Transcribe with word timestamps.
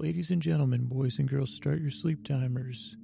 Ladies 0.00 0.30
and 0.30 0.40
gentlemen, 0.40 0.86
boys 0.86 1.18
and 1.18 1.28
girls, 1.28 1.54
start 1.54 1.82
your 1.82 1.90
sleep 1.90 2.26
timers 2.26 2.96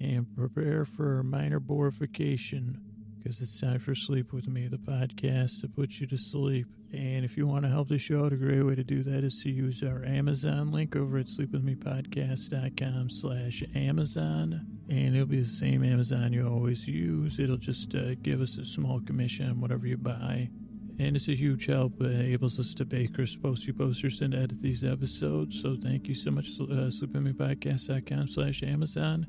and 0.00 0.24
prepare 0.36 0.84
for 0.84 1.24
minor 1.24 1.58
borification 1.58 2.80
because 3.18 3.40
it's 3.40 3.60
time 3.60 3.80
for 3.80 3.96
Sleep 3.96 4.32
With 4.32 4.46
Me, 4.46 4.68
the 4.68 4.76
podcast 4.76 5.62
to 5.62 5.68
put 5.68 5.98
you 5.98 6.06
to 6.06 6.16
sleep. 6.16 6.68
And 6.92 7.24
if 7.24 7.36
you 7.36 7.48
want 7.48 7.64
to 7.64 7.70
help 7.70 7.88
the 7.88 7.98
show 7.98 8.24
out, 8.24 8.32
a 8.32 8.36
great 8.36 8.62
way 8.62 8.76
to 8.76 8.84
do 8.84 9.02
that 9.02 9.24
is 9.24 9.40
to 9.42 9.50
use 9.50 9.82
our 9.82 10.04
Amazon 10.04 10.70
link 10.70 10.94
over 10.94 11.18
at 11.18 11.26
sleepwithmepodcast.com 11.26 13.10
slash 13.10 13.64
Amazon. 13.74 14.64
And 14.88 15.16
it'll 15.16 15.26
be 15.26 15.40
the 15.40 15.48
same 15.48 15.82
Amazon 15.82 16.32
you 16.32 16.46
always 16.46 16.86
use. 16.86 17.40
It'll 17.40 17.56
just 17.56 17.96
uh, 17.96 18.14
give 18.22 18.40
us 18.40 18.56
a 18.58 18.64
small 18.64 19.00
commission 19.00 19.50
on 19.50 19.60
whatever 19.60 19.88
you 19.88 19.96
buy. 19.96 20.50
And 20.98 21.14
it's 21.14 21.28
a 21.28 21.34
huge 21.34 21.66
help. 21.66 22.00
Uh, 22.00 22.06
enables 22.06 22.58
us 22.58 22.74
to 22.74 22.84
make 22.84 23.14
Chris 23.14 23.36
posty 23.36 23.72
posters 23.72 24.20
and 24.20 24.34
edit 24.34 24.60
these 24.60 24.84
episodes. 24.84 25.62
So 25.62 25.76
thank 25.80 26.08
you 26.08 26.14
so 26.14 26.30
much, 26.30 26.48
uh, 26.60 26.90
sleepwithmepodcast.com 26.90 28.28
slash 28.28 28.62
Amazon. 28.62 29.26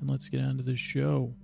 And 0.00 0.10
let's 0.10 0.28
get 0.28 0.40
on 0.40 0.56
to 0.56 0.62
the 0.62 0.76
show. 0.76 1.34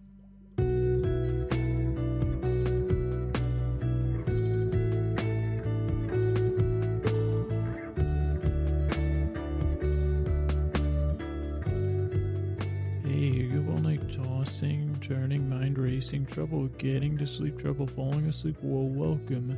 Trouble 16.35 16.67
getting 16.79 17.17
to 17.17 17.25
sleep, 17.25 17.57
trouble 17.57 17.87
falling 17.87 18.27
asleep? 18.27 18.57
Well, 18.61 18.89
welcome. 18.89 19.57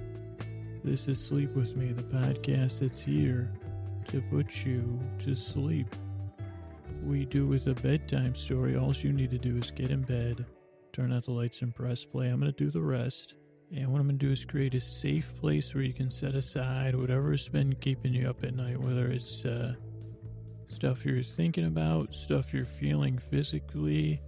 This 0.85 1.09
is 1.09 1.19
Sleep 1.19 1.57
With 1.57 1.75
Me, 1.75 1.91
the 1.91 2.03
podcast 2.03 2.81
that's 2.81 3.01
here 3.01 3.51
to 4.09 4.21
put 4.21 4.67
you 4.67 5.01
to 5.21 5.35
sleep. 5.35 5.87
We 7.03 7.25
do 7.25 7.47
with 7.47 7.67
a 7.69 7.73
bedtime 7.73 8.35
story. 8.35 8.77
All 8.77 8.93
you 8.93 9.15
need 9.15 9.31
to 9.31 9.39
do 9.39 9.57
is 9.57 9.71
get 9.71 9.91
in 9.91 10.03
bed, 10.03 10.45
turn 10.93 11.15
out 11.15 11.25
the 11.25 11.31
lights, 11.31 11.63
and 11.63 11.75
press 11.75 12.05
play. 12.05 12.29
I'm 12.29 12.41
going 12.41 12.53
to 12.53 12.65
do 12.65 12.71
the 12.71 12.83
rest. 12.83 13.37
And 13.75 13.91
what 13.91 13.99
I'm 13.99 14.07
going 14.07 14.19
to 14.19 14.27
do 14.27 14.33
is 14.33 14.45
create 14.45 14.75
a 14.75 14.81
safe 14.83 15.35
place 15.41 15.75
where 15.75 15.83
you 15.83 15.95
can 15.95 16.11
set 16.11 16.35
aside 16.35 16.95
whatever's 16.95 17.49
been 17.49 17.75
keeping 17.77 18.13
you 18.13 18.29
up 18.29 18.45
at 18.45 18.55
night, 18.55 18.79
whether 18.79 19.07
it's 19.07 19.47
uh, 19.47 19.73
stuff 20.69 21.07
you're 21.07 21.23
thinking 21.23 21.65
about, 21.65 22.15
stuff 22.15 22.53
you're 22.53 22.67
feeling 22.67 23.17
physically, 23.17 24.21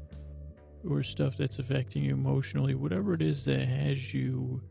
or 0.88 1.02
stuff 1.02 1.36
that's 1.36 1.58
affecting 1.58 2.04
you 2.04 2.12
emotionally, 2.12 2.74
whatever 2.74 3.14
it 3.14 3.22
is 3.22 3.44
that 3.46 3.66
has 3.66 4.12
you 4.12 4.62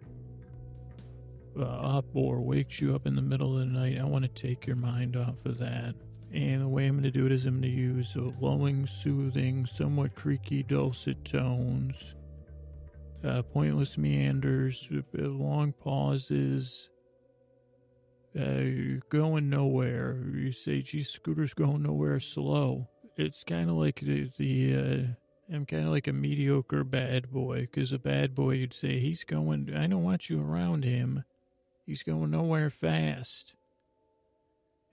uh, 1.57 1.63
up 1.63 2.05
or 2.13 2.41
wakes 2.41 2.79
you 2.79 2.93
up 2.93 3.07
in 3.07 3.15
the 3.15 3.21
middle 3.21 3.53
of 3.53 3.59
the 3.59 3.65
night, 3.65 3.97
I 3.97 4.03
want 4.03 4.23
to 4.23 4.29
take 4.29 4.67
your 4.67 4.75
mind 4.75 5.15
off 5.15 5.45
of 5.45 5.57
that. 5.57 5.95
And 6.33 6.61
the 6.61 6.67
way 6.67 6.85
I'm 6.85 6.93
going 6.93 7.03
to 7.03 7.11
do 7.11 7.25
it 7.25 7.31
is 7.31 7.45
I'm 7.45 7.61
going 7.61 7.73
to 7.73 7.77
use 7.77 8.15
lulling, 8.15 8.85
soothing, 8.85 9.65
somewhat 9.65 10.13
creaky, 10.15 10.61
dulcet 10.61 11.23
tones, 11.23 12.15
uh, 13.23 13.41
pointless 13.43 13.97
meanders, 13.97 14.87
long 15.13 15.71
pauses, 15.71 16.89
uh, 18.37 18.99
going 19.09 19.49
nowhere. 19.49 20.21
You 20.35 20.51
say, 20.51 20.81
geez, 20.81 21.09
Scooter's 21.09 21.53
going 21.53 21.83
nowhere 21.83 22.19
slow. 22.19 22.89
It's 23.15 23.43
kind 23.43 23.69
of 23.69 23.77
like 23.77 24.01
the, 24.01 24.29
the 24.37 24.75
uh, 24.75 25.13
I'm 25.51 25.65
kind 25.65 25.85
of 25.85 25.89
like 25.89 26.07
a 26.07 26.13
mediocre 26.13 26.83
bad 26.83 27.31
boy, 27.31 27.61
because 27.61 27.93
a 27.93 27.99
bad 27.99 28.35
boy, 28.35 28.51
you'd 28.51 28.73
say, 28.73 28.99
he's 28.99 29.23
going, 29.23 29.73
I 29.73 29.87
don't 29.87 30.03
want 30.03 30.29
you 30.29 30.41
around 30.41 30.83
him. 30.83 31.23
He's 31.85 32.03
going 32.03 32.31
nowhere 32.31 32.69
fast. 32.69 33.55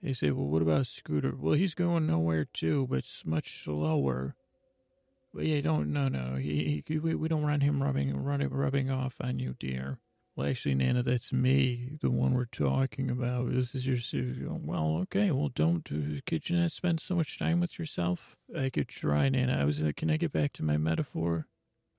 They 0.00 0.12
say, 0.12 0.30
well, 0.30 0.46
what 0.46 0.62
about 0.62 0.86
Scooter? 0.86 1.34
Well, 1.36 1.54
he's 1.54 1.74
going 1.74 2.06
nowhere 2.06 2.44
too, 2.44 2.86
but 2.88 3.00
it's 3.00 3.24
much 3.24 3.64
slower. 3.64 4.36
But 5.32 5.46
yeah, 5.46 5.60
don't, 5.60 5.92
no, 5.92 6.06
no, 6.06 6.36
he, 6.36 6.84
he, 6.86 6.98
we, 6.98 7.14
we 7.16 7.26
don't 7.26 7.42
want 7.42 7.64
him 7.64 7.82
rubbing, 7.82 8.16
running, 8.22 8.50
rubbing 8.50 8.90
off 8.90 9.16
on 9.20 9.40
you, 9.40 9.56
dear. 9.58 9.98
Well, 10.36 10.48
actually, 10.48 10.74
Nana, 10.74 11.04
that's 11.04 11.32
me, 11.32 11.90
the 12.00 12.10
one 12.10 12.34
we're 12.34 12.46
talking 12.46 13.08
about. 13.08 13.52
This 13.52 13.72
is 13.72 13.86
your, 13.86 13.98
well, 14.50 14.98
okay, 15.02 15.30
well, 15.30 15.48
don't, 15.48 15.84
could 16.26 16.50
you 16.50 16.56
not 16.56 16.72
spend 16.72 16.98
so 16.98 17.14
much 17.14 17.38
time 17.38 17.60
with 17.60 17.78
yourself? 17.78 18.34
I 18.56 18.68
could 18.70 18.88
try, 18.88 19.28
Nana. 19.28 19.60
I 19.60 19.64
was, 19.64 19.80
uh, 19.80 19.92
can 19.96 20.10
I 20.10 20.16
get 20.16 20.32
back 20.32 20.52
to 20.54 20.64
my 20.64 20.76
metaphor? 20.76 21.46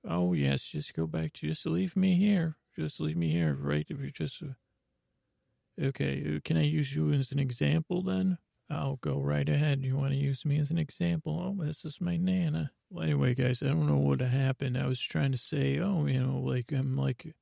Oh, 0.06 0.34
yes, 0.34 0.64
just 0.64 0.92
go 0.92 1.06
back 1.06 1.32
to, 1.34 1.46
just 1.46 1.64
leave 1.64 1.96
me 1.96 2.16
here. 2.16 2.56
Just 2.78 3.00
leave 3.00 3.16
me 3.16 3.30
here, 3.30 3.56
right? 3.58 3.86
If 3.88 4.00
you 4.00 4.10
just, 4.10 4.42
uh, 4.42 5.82
okay, 5.82 6.36
uh, 6.36 6.40
can 6.44 6.58
I 6.58 6.64
use 6.64 6.94
you 6.94 7.10
as 7.12 7.32
an 7.32 7.38
example 7.38 8.02
then? 8.02 8.36
I'll 8.68 8.96
go 8.96 9.18
right 9.18 9.48
ahead. 9.48 9.82
You 9.82 9.96
want 9.96 10.12
to 10.12 10.18
use 10.18 10.44
me 10.44 10.58
as 10.58 10.70
an 10.70 10.78
example? 10.78 11.56
Oh, 11.58 11.64
this 11.64 11.86
is 11.86 12.02
my 12.02 12.18
Nana. 12.18 12.72
Well, 12.90 13.04
anyway, 13.04 13.34
guys, 13.34 13.62
I 13.62 13.68
don't 13.68 13.86
know 13.86 13.96
what 13.96 14.20
happened. 14.20 14.76
I 14.76 14.86
was 14.86 15.00
trying 15.00 15.32
to 15.32 15.38
say, 15.38 15.78
oh, 15.78 16.04
you 16.04 16.22
know, 16.22 16.38
like, 16.38 16.70
I'm 16.70 16.98
like, 16.98 17.34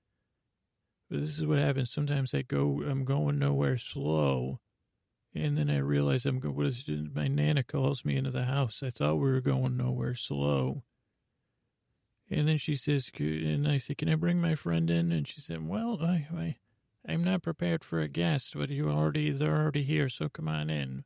but 1.15 1.21
this 1.21 1.39
is 1.39 1.47
what 1.47 1.61
happens. 1.61 1.93
Sometimes 1.93 2.35
I 2.35 2.43
go, 2.43 2.83
I'm 2.83 3.05
going 3.05 3.39
nowhere 3.39 3.79
slow. 3.79 4.59
And 5.33 5.57
then 5.57 5.71
I 5.71 5.77
realize 5.77 6.27
I'm 6.27 6.41
going, 6.41 6.57
what 6.57 6.67
is 6.67 6.89
my 7.15 7.29
Nana 7.29 7.63
calls 7.63 8.05
me 8.05 8.17
into 8.17 8.33
the 8.33 8.47
house. 8.47 8.83
I 8.83 8.91
thought 8.91 9.21
we 9.21 9.31
were 9.31 9.41
going 9.41 9.77
nowhere 9.77 10.17
slow. 10.17 10.83
And 12.29 12.49
then 12.49 12.59
she 12.59 12.75
says, 12.75 13.13
and 13.17 13.69
I 13.69 13.77
say, 13.77 13.95
can 13.95 14.09
I 14.09 14.17
bring 14.17 14.41
my 14.41 14.57
friend 14.57 14.91
in? 14.91 15.13
And 15.13 15.29
she 15.29 15.41
said, 15.41 15.69
well, 15.69 16.01
I, 16.03 16.27
I, 16.37 16.57
I'm 17.09 17.23
not 17.23 17.43
prepared 17.43 17.85
for 17.85 18.01
a 18.01 18.09
guest, 18.09 18.55
but 18.57 18.71
you 18.71 18.91
already, 18.91 19.31
they're 19.31 19.55
already 19.55 19.85
here. 19.85 20.09
So 20.09 20.29
come 20.29 20.49
on 20.49 20.69
in. 20.69 21.05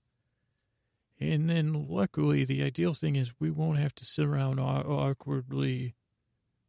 And 1.21 1.51
then 1.51 1.87
luckily 1.87 2.47
the 2.47 2.63
ideal 2.63 2.95
thing 2.95 3.15
is 3.15 3.35
we 3.39 3.51
won't 3.51 3.79
have 3.79 3.95
to 3.97 4.07
sit 4.07 4.25
around 4.25 4.59
awkwardly 4.59 5.97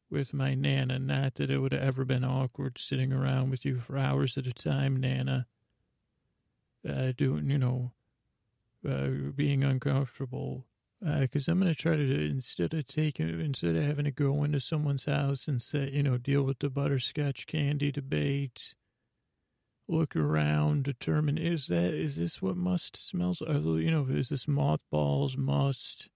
with 0.10 0.34
my 0.34 0.54
Nana. 0.56 1.00
Not 1.00 1.36
that 1.36 1.52
it 1.52 1.60
would 1.60 1.74
have 1.74 1.82
ever 1.82 2.06
been 2.06 2.24
awkward 2.24 2.78
sitting 2.78 3.14
around 3.14 3.50
with 3.50 3.66
you 3.66 3.78
for 3.80 3.98
hours 3.98 4.38
at 4.38 4.48
a 4.48 4.54
time, 4.54 4.98
Nana. 4.98 5.48
Uh, 6.88 7.12
doing, 7.18 7.50
you 7.50 7.58
know, 7.58 7.92
uh, 8.88 9.32
being 9.36 9.64
uncomfortable. 9.64 10.66
Because 11.02 11.48
uh, 11.48 11.52
I'm 11.52 11.60
going 11.62 11.74
to 11.74 11.80
try 11.80 11.96
to, 11.96 12.26
instead 12.30 12.74
of 12.74 12.88
taking, 12.88 13.28
instead 13.40 13.76
of 13.76 13.84
having 13.84 14.06
to 14.06 14.12
go 14.12 14.44
into 14.44 14.60
someone's 14.60 15.06
house 15.06 15.48
and 15.48 15.62
say, 15.62 15.90
you 15.92 16.04
know, 16.04 16.18
deal 16.18 16.44
with 16.44 16.60
the 16.60 16.70
butterscotch 16.70 17.48
candy 17.48 17.92
debate, 17.92 18.76
look 19.88 20.16
around, 20.16 20.84
determine, 20.84 21.38
is 21.38 21.68
that, 21.68 21.94
is 21.94 22.18
this 22.18 22.42
what 22.42 22.58
must 22.58 22.98
smells? 22.98 23.42
You 23.42 23.92
know, 23.92 24.08
is 24.10 24.30
this 24.30 24.48
mothballs 24.48 25.38
must? 25.38 26.10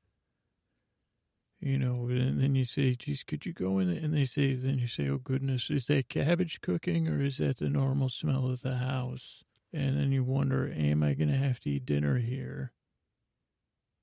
You 1.63 1.79
know, 1.79 2.07
and 2.09 2.41
then 2.41 2.55
you 2.55 2.65
say, 2.65 2.93
geez, 2.93 3.23
could 3.23 3.45
you 3.45 3.53
go 3.53 3.79
in? 3.79 3.89
And 3.89 4.13
they 4.13 4.25
say, 4.25 4.53
then 4.53 4.79
you 4.79 4.87
say, 4.87 5.07
oh 5.07 5.17
goodness, 5.17 5.69
is 5.69 5.87
that 5.87 6.09
cabbage 6.09 6.59
cooking 6.59 7.07
or 7.07 7.23
is 7.23 7.37
that 7.37 7.59
the 7.59 7.69
normal 7.69 8.09
smell 8.09 8.49
of 8.49 8.63
the 8.63 8.75
house? 8.75 9.45
And 9.71 9.97
then 9.97 10.11
you 10.11 10.25
wonder, 10.25 10.69
am 10.75 11.03
I 11.03 11.13
going 11.13 11.29
to 11.29 11.37
have 11.37 11.61
to 11.61 11.69
eat 11.69 11.85
dinner 11.85 12.17
here? 12.17 12.73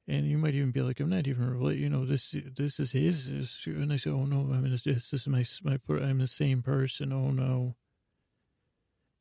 And 0.09 0.27
you 0.27 0.39
might 0.39 0.55
even 0.55 0.71
be 0.71 0.81
like, 0.81 1.01
I'm 1.01 1.11
not 1.11 1.29
even 1.29 1.61
you 1.79 1.91
know, 1.91 2.07
this, 2.07 2.35
this 2.57 2.81
is 2.81 2.93
his, 2.93 3.29
and 3.67 3.93
I 3.93 3.97
say, 3.97 4.11
oh 4.11 4.25
no, 4.25 4.53
I 4.55 4.59
mean, 4.59 4.73
this, 4.73 4.85
this 4.85 5.13
is 5.13 5.29
my, 5.29 5.45
my, 5.63 5.79
I'm 6.03 6.19
the 6.19 6.27
same 6.27 6.63
person. 6.63 7.13
Oh 7.13 7.31
no. 7.31 7.77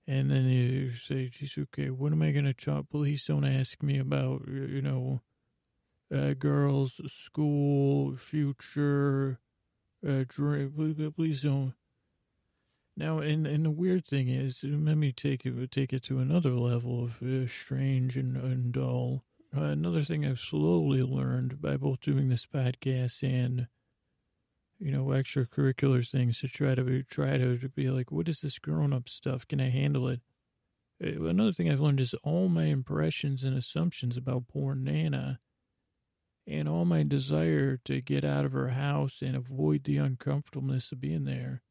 And 0.07 0.31
then 0.31 0.45
you 0.45 0.93
say, 0.93 1.27
geez, 1.27 1.57
okay, 1.57 1.89
what 1.89 2.13
am 2.13 2.21
I 2.21 2.31
going 2.31 2.45
to 2.45 2.53
chop? 2.53 2.87
Please 2.89 3.25
don't 3.25 3.45
ask 3.45 3.83
me 3.83 3.99
about, 3.99 4.47
you 4.47 4.81
know, 4.81 5.21
uh, 6.13 6.33
girls, 6.33 6.99
school, 7.07 8.15
future, 8.17 9.39
uh, 10.07 10.23
drink. 10.27 10.73
Please 11.15 11.41
don't. 11.41 11.73
Now, 12.97 13.19
and, 13.19 13.47
and 13.47 13.65
the 13.65 13.71
weird 13.71 14.05
thing 14.05 14.27
is, 14.27 14.63
let 14.63 14.97
me 14.97 15.13
take 15.13 15.45
it 15.45 15.71
take 15.71 15.93
it 15.93 16.03
to 16.03 16.19
another 16.19 16.51
level 16.51 17.01
of 17.01 17.23
uh, 17.23 17.47
strange 17.47 18.17
and, 18.17 18.35
and 18.35 18.73
dull. 18.73 19.23
Uh, 19.55 19.63
another 19.63 20.03
thing 20.03 20.25
I've 20.25 20.39
slowly 20.39 21.01
learned 21.01 21.61
by 21.61 21.77
both 21.77 22.01
doing 22.01 22.27
this 22.29 22.45
podcast 22.45 23.23
and, 23.23 23.67
you 24.79 24.91
know, 24.91 25.05
extracurricular 25.05 26.07
things 26.07 26.41
to 26.41 26.49
try 26.49 26.75
to 26.75 26.83
be, 26.83 27.03
try 27.03 27.37
to, 27.37 27.57
to 27.57 27.69
be 27.69 27.89
like, 27.89 28.11
what 28.11 28.27
is 28.27 28.41
this 28.41 28.59
grown 28.59 28.91
up 28.91 29.07
stuff? 29.07 29.47
Can 29.47 29.61
I 29.61 29.69
handle 29.69 30.07
it? 30.09 30.19
Uh, 31.01 31.23
another 31.23 31.53
thing 31.53 31.71
I've 31.71 31.79
learned 31.79 32.01
is 32.01 32.13
all 32.23 32.49
my 32.49 32.65
impressions 32.65 33.43
and 33.43 33.57
assumptions 33.57 34.17
about 34.17 34.49
poor 34.49 34.75
Nana 34.75 35.39
and 36.49 36.69
all 36.69 36.85
my 36.85 37.03
desire 37.03 37.77
to 37.85 38.01
get 38.01 38.25
out 38.25 38.45
of 38.45 38.53
her 38.53 38.69
house 38.69 39.21
and 39.21 39.37
avoid 39.37 39.85
the 39.85 39.97
uncomfortableness 39.97 40.91
of 40.91 41.01
being 41.01 41.25
there. 41.25 41.63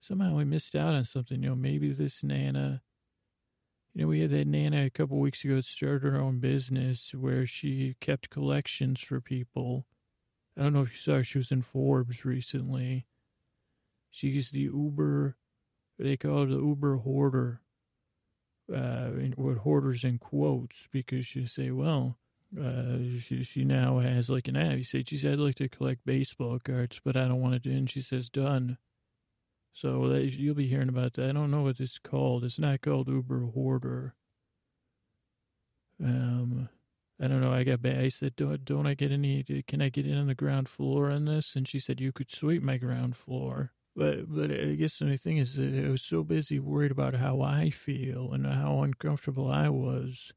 Somehow 0.00 0.38
I 0.38 0.44
missed 0.44 0.76
out 0.76 0.94
on 0.94 1.04
something. 1.06 1.42
You 1.42 1.50
know, 1.50 1.56
maybe 1.56 1.92
this 1.92 2.24
Nana, 2.24 2.82
you 3.94 4.02
know, 4.02 4.08
we 4.08 4.20
had 4.20 4.30
that 4.30 4.46
Nana 4.46 4.86
a 4.86 4.90
couple 4.90 5.18
weeks 5.20 5.44
ago 5.44 5.56
that 5.56 5.66
started 5.66 6.02
her 6.04 6.20
own 6.20 6.40
business 6.40 7.14
where 7.14 7.46
she 7.46 7.96
kept 8.00 8.30
collections 8.30 9.00
for 9.02 9.20
people. 9.20 9.86
I 10.58 10.62
don't 10.64 10.74
know 10.74 10.82
if 10.82 10.92
you 10.92 10.98
saw 10.98 11.14
her, 11.16 11.24
she 11.24 11.38
was 11.38 11.52
in 11.52 11.62
Forbes 11.62 12.24
recently. 12.24 13.06
She's 14.10 14.50
the 14.50 14.60
Uber, 14.62 15.36
they 15.98 16.16
call 16.16 16.40
her 16.40 16.46
the 16.46 16.56
Uber 16.58 16.98
hoarder. 16.98 17.62
uh, 18.72 19.10
with 19.36 19.58
hoarders 19.58 20.04
in 20.04 20.18
quotes 20.18 20.88
because 20.92 21.26
she 21.26 21.46
say, 21.46 21.70
well, 21.70 22.18
uh, 22.58 22.98
she, 23.20 23.44
she 23.44 23.64
now 23.64 23.98
has 23.98 24.28
like 24.28 24.48
an 24.48 24.56
app. 24.56 24.76
You 24.76 24.84
said, 24.84 25.08
she 25.08 25.16
said, 25.16 25.34
I'd 25.34 25.38
like 25.38 25.54
to 25.56 25.68
collect 25.68 26.04
baseball 26.04 26.58
cards, 26.58 27.00
but 27.04 27.16
I 27.16 27.28
don't 27.28 27.40
want 27.40 27.54
to. 27.54 27.60
Do 27.60 27.70
and 27.70 27.88
she 27.88 28.00
says, 28.00 28.28
done. 28.28 28.78
So 29.72 30.08
that, 30.08 30.32
you'll 30.32 30.54
be 30.54 30.66
hearing 30.66 30.88
about 30.88 31.12
that. 31.14 31.28
I 31.28 31.32
don't 31.32 31.50
know 31.50 31.62
what 31.62 31.78
it's 31.78 31.98
called. 31.98 32.44
It's 32.44 32.58
not 32.58 32.80
called 32.80 33.08
Uber 33.08 33.46
Hoarder. 33.54 34.14
Um, 36.02 36.68
I 37.22 37.28
don't 37.28 37.40
know. 37.40 37.52
I 37.52 37.64
got. 37.64 37.84
I 37.86 38.08
said, 38.08 38.34
don't, 38.34 38.64
don't 38.64 38.86
I 38.86 38.94
get 38.94 39.12
any, 39.12 39.44
can 39.66 39.80
I 39.80 39.88
get 39.88 40.06
in 40.06 40.18
on 40.18 40.26
the 40.26 40.34
ground 40.34 40.68
floor 40.68 41.10
on 41.10 41.26
this? 41.26 41.54
And 41.54 41.68
she 41.68 41.78
said, 41.78 42.00
you 42.00 42.12
could 42.12 42.30
sweep 42.30 42.62
my 42.62 42.78
ground 42.78 43.16
floor. 43.16 43.72
But, 43.94 44.32
but 44.32 44.50
I 44.50 44.74
guess 44.74 44.98
the 44.98 45.04
only 45.04 45.16
thing 45.18 45.36
is, 45.36 45.58
I 45.58 45.88
was 45.88 46.02
so 46.02 46.24
busy 46.24 46.58
worried 46.58 46.92
about 46.92 47.14
how 47.14 47.42
I 47.42 47.70
feel 47.70 48.32
and 48.32 48.46
how 48.46 48.82
uncomfortable 48.82 49.50
I 49.50 49.68
was. 49.68 50.32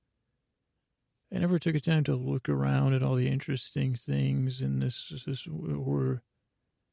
I 1.33 1.39
never 1.39 1.57
took 1.57 1.75
a 1.75 1.80
time 1.80 2.03
to 2.03 2.15
look 2.15 2.47
around 2.47 2.94
at 2.94 3.01
all 3.01 3.15
the 3.15 3.27
interesting 3.27 3.95
things 3.95 4.62
in 4.62 4.80
this, 4.80 5.12
this 5.25 5.47
or 5.47 6.21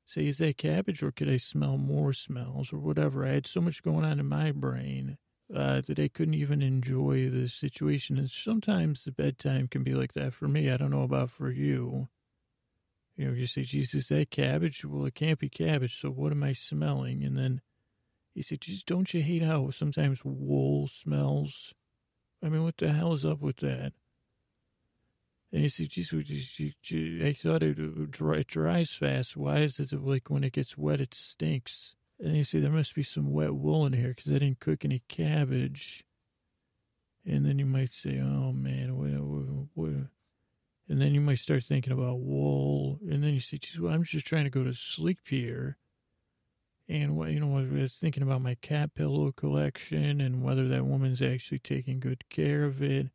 say, 0.06 0.26
is 0.26 0.38
that 0.38 0.56
cabbage 0.56 1.02
or 1.02 1.12
could 1.12 1.28
I 1.28 1.36
smell 1.36 1.76
more 1.76 2.14
smells 2.14 2.72
or 2.72 2.78
whatever? 2.78 3.26
I 3.26 3.32
had 3.32 3.46
so 3.46 3.60
much 3.60 3.82
going 3.82 4.04
on 4.04 4.18
in 4.18 4.26
my 4.26 4.50
brain 4.50 5.18
uh, 5.54 5.82
that 5.86 5.98
I 5.98 6.08
couldn't 6.08 6.34
even 6.34 6.62
enjoy 6.62 7.28
the 7.28 7.48
situation. 7.48 8.16
And 8.16 8.30
sometimes 8.30 9.04
the 9.04 9.12
bedtime 9.12 9.68
can 9.68 9.82
be 9.82 9.94
like 9.94 10.14
that 10.14 10.32
for 10.32 10.48
me. 10.48 10.70
I 10.70 10.78
don't 10.78 10.90
know 10.90 11.02
about 11.02 11.30
for 11.30 11.50
you. 11.50 12.08
You 13.16 13.26
know, 13.26 13.32
you 13.34 13.46
say, 13.46 13.62
Jesus, 13.62 14.08
that 14.08 14.30
cabbage? 14.30 14.84
Well, 14.86 15.04
it 15.04 15.14
can't 15.14 15.38
be 15.38 15.50
cabbage. 15.50 16.00
So 16.00 16.08
what 16.08 16.32
am 16.32 16.42
I 16.42 16.54
smelling? 16.54 17.22
And 17.22 17.36
then 17.36 17.60
he 18.34 18.40
said, 18.40 18.62
Jesus, 18.62 18.82
don't 18.84 19.12
you 19.12 19.20
hate 19.20 19.42
how 19.42 19.68
sometimes 19.68 20.24
wool 20.24 20.88
smells? 20.88 21.74
I 22.42 22.48
mean, 22.48 22.64
what 22.64 22.78
the 22.78 22.92
hell 22.92 23.12
is 23.12 23.26
up 23.26 23.42
with 23.42 23.58
that? 23.58 23.92
And 25.52 25.62
he 25.62 25.68
said, 25.68 25.88
geez, 25.90 26.12
I 27.22 27.32
thought 27.32 27.62
it, 27.62 28.10
dry, 28.10 28.38
it 28.38 28.46
dries 28.46 28.92
fast. 28.92 29.36
Why 29.36 29.58
is 29.58 29.80
it 29.80 29.92
like 29.92 30.30
when 30.30 30.44
it 30.44 30.52
gets 30.52 30.78
wet, 30.78 31.00
it 31.00 31.12
stinks? 31.12 31.96
And 32.20 32.36
he 32.36 32.44
said, 32.44 32.62
there 32.62 32.70
must 32.70 32.94
be 32.94 33.02
some 33.02 33.32
wet 33.32 33.54
wool 33.54 33.84
in 33.86 33.94
here 33.94 34.14
because 34.14 34.30
I 34.30 34.38
didn't 34.38 34.60
cook 34.60 34.84
any 34.84 35.02
cabbage. 35.08 36.04
And 37.26 37.44
then 37.44 37.58
you 37.58 37.66
might 37.66 37.90
say, 37.90 38.20
oh 38.20 38.52
man, 38.52 38.96
what, 38.96 39.10
what, 39.10 39.66
what? 39.74 40.06
and 40.90 41.00
then 41.00 41.14
you 41.14 41.20
might 41.20 41.38
start 41.38 41.62
thinking 41.62 41.92
about 41.92 42.18
wool. 42.18 42.98
And 43.08 43.22
then 43.22 43.32
you 43.32 43.38
say, 43.38 43.58
geez, 43.58 43.78
well, 43.78 43.94
I'm 43.94 44.02
just 44.02 44.26
trying 44.26 44.42
to 44.42 44.50
go 44.50 44.64
to 44.64 44.74
sleep 44.74 45.20
here. 45.24 45.78
And 46.88 47.16
what 47.16 47.30
you 47.30 47.38
know, 47.38 47.56
I 47.56 47.62
was 47.62 47.92
thinking 47.92 48.24
about 48.24 48.42
my 48.42 48.56
cat 48.56 48.94
pillow 48.96 49.30
collection 49.30 50.20
and 50.20 50.42
whether 50.42 50.66
that 50.66 50.84
woman's 50.84 51.22
actually 51.22 51.60
taking 51.60 52.00
good 52.00 52.24
care 52.28 52.64
of 52.64 52.82
it, 52.82 53.06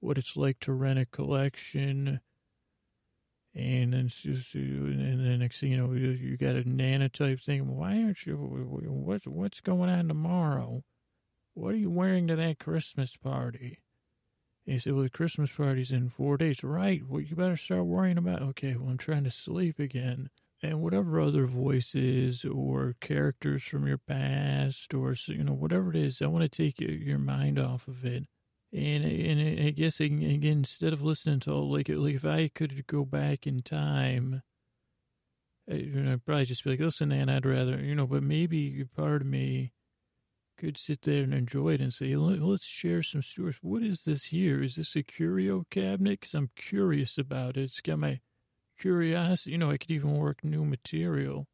what 0.00 0.18
it's 0.18 0.36
like 0.36 0.58
to 0.60 0.72
rent 0.72 0.98
a 0.98 1.06
collection 1.06 2.20
and 3.54 3.92
then, 3.92 4.12
and 4.54 5.26
then 5.26 5.38
next 5.40 5.60
thing 5.60 5.72
you 5.72 5.76
know, 5.76 5.92
you, 5.92 6.36
got 6.36 6.54
a 6.54 6.68
Nana 6.68 7.08
type 7.08 7.40
thing. 7.40 7.76
Why 7.76 8.02
aren't 8.02 8.24
you? 8.24 8.36
What's 8.36 9.26
what's 9.26 9.60
going 9.60 9.90
on 9.90 10.08
tomorrow? 10.08 10.84
What 11.54 11.74
are 11.74 11.78
you 11.78 11.90
wearing 11.90 12.28
to 12.28 12.36
that 12.36 12.60
Christmas 12.60 13.16
party? 13.16 13.80
And 14.66 14.74
he 14.74 14.78
said, 14.78 14.92
"Well, 14.92 15.02
the 15.02 15.10
Christmas 15.10 15.50
party's 15.50 15.90
in 15.90 16.10
four 16.10 16.36
days, 16.36 16.62
right? 16.62 17.02
Well, 17.04 17.22
you 17.22 17.34
better 17.34 17.56
start 17.56 17.86
worrying 17.86 18.18
about. 18.18 18.40
Okay, 18.42 18.76
well, 18.76 18.90
I'm 18.90 18.98
trying 18.98 19.24
to 19.24 19.30
sleep 19.30 19.80
again, 19.80 20.30
and 20.62 20.80
whatever 20.80 21.20
other 21.20 21.46
voices 21.46 22.44
or 22.44 22.94
characters 23.00 23.64
from 23.64 23.86
your 23.88 23.98
past, 23.98 24.94
or 24.94 25.16
you 25.26 25.42
know, 25.42 25.54
whatever 25.54 25.90
it 25.90 25.96
is, 25.96 26.22
I 26.22 26.26
want 26.26 26.42
to 26.42 26.48
take 26.48 26.80
your 26.80 27.18
mind 27.18 27.58
off 27.58 27.88
of 27.88 28.04
it." 28.04 28.26
And 28.72 29.04
and 29.04 29.66
I 29.66 29.70
guess 29.70 29.98
again, 30.00 30.44
instead 30.44 30.92
of 30.92 31.02
listening 31.02 31.40
to 31.40 31.52
all, 31.52 31.72
like 31.72 31.88
like 31.88 32.14
if 32.14 32.24
I 32.24 32.48
could 32.48 32.86
go 32.86 33.04
back 33.04 33.46
in 33.46 33.62
time, 33.62 34.42
I, 35.68 35.74
you 35.74 36.02
know, 36.02 36.12
I'd 36.12 36.24
probably 36.24 36.44
just 36.44 36.64
be 36.64 36.70
like, 36.70 36.80
listen, 36.80 37.12
Ann, 37.12 37.28
I'd 37.28 37.46
rather, 37.46 37.78
you 37.80 37.94
know, 37.94 38.06
but 38.06 38.22
maybe 38.22 38.84
part 38.96 39.22
of 39.22 39.26
me 39.28 39.72
could 40.58 40.76
sit 40.76 41.02
there 41.02 41.22
and 41.22 41.34
enjoy 41.34 41.70
it 41.74 41.80
and 41.80 41.92
say, 41.92 42.14
let's 42.16 42.64
share 42.64 43.02
some 43.02 43.22
stories. 43.22 43.56
What 43.62 43.82
is 43.82 44.04
this 44.04 44.24
here? 44.26 44.62
Is 44.62 44.76
this 44.76 44.94
a 44.94 45.02
curio 45.02 45.64
cabinet? 45.70 46.20
Because 46.20 46.34
I'm 46.34 46.50
curious 46.54 47.18
about 47.18 47.56
it. 47.56 47.62
It's 47.62 47.80
got 47.80 47.98
my 47.98 48.20
curiosity. 48.78 49.52
You 49.52 49.58
know, 49.58 49.70
I 49.70 49.78
could 49.78 49.90
even 49.90 50.16
work 50.16 50.44
new 50.44 50.64
material. 50.64 51.48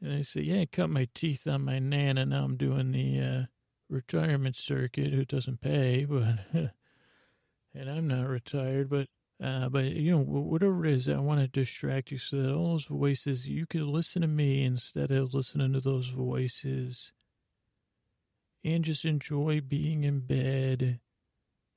And 0.00 0.12
I 0.14 0.22
say, 0.22 0.42
yeah, 0.42 0.60
I 0.60 0.66
cut 0.66 0.90
my 0.90 1.08
teeth 1.12 1.46
on 1.46 1.64
my 1.64 1.78
Nana. 1.78 2.24
Now 2.24 2.44
I'm 2.44 2.56
doing 2.56 2.92
the, 2.92 3.20
uh, 3.20 3.42
retirement 3.90 4.56
circuit 4.56 5.12
who 5.12 5.24
doesn't 5.24 5.60
pay, 5.60 6.04
but 6.04 6.38
and 7.74 7.90
I'm 7.90 8.06
not 8.06 8.28
retired, 8.28 8.88
but 8.88 9.08
uh, 9.42 9.68
but 9.68 9.84
you 9.84 10.12
know 10.12 10.22
whatever 10.22 10.84
it 10.84 10.92
is, 10.92 11.08
I 11.08 11.18
want 11.18 11.40
to 11.40 11.48
distract 11.48 12.10
you 12.10 12.18
so 12.18 12.36
that 12.42 12.54
all 12.54 12.72
those 12.72 12.84
voices 12.84 13.48
you 13.48 13.66
can 13.66 13.90
listen 13.90 14.22
to 14.22 14.28
me 14.28 14.64
instead 14.64 15.10
of 15.10 15.34
listening 15.34 15.72
to 15.72 15.80
those 15.80 16.08
voices, 16.08 17.12
and 18.64 18.84
just 18.84 19.04
enjoy 19.04 19.60
being 19.60 20.04
in 20.04 20.20
bed 20.20 21.00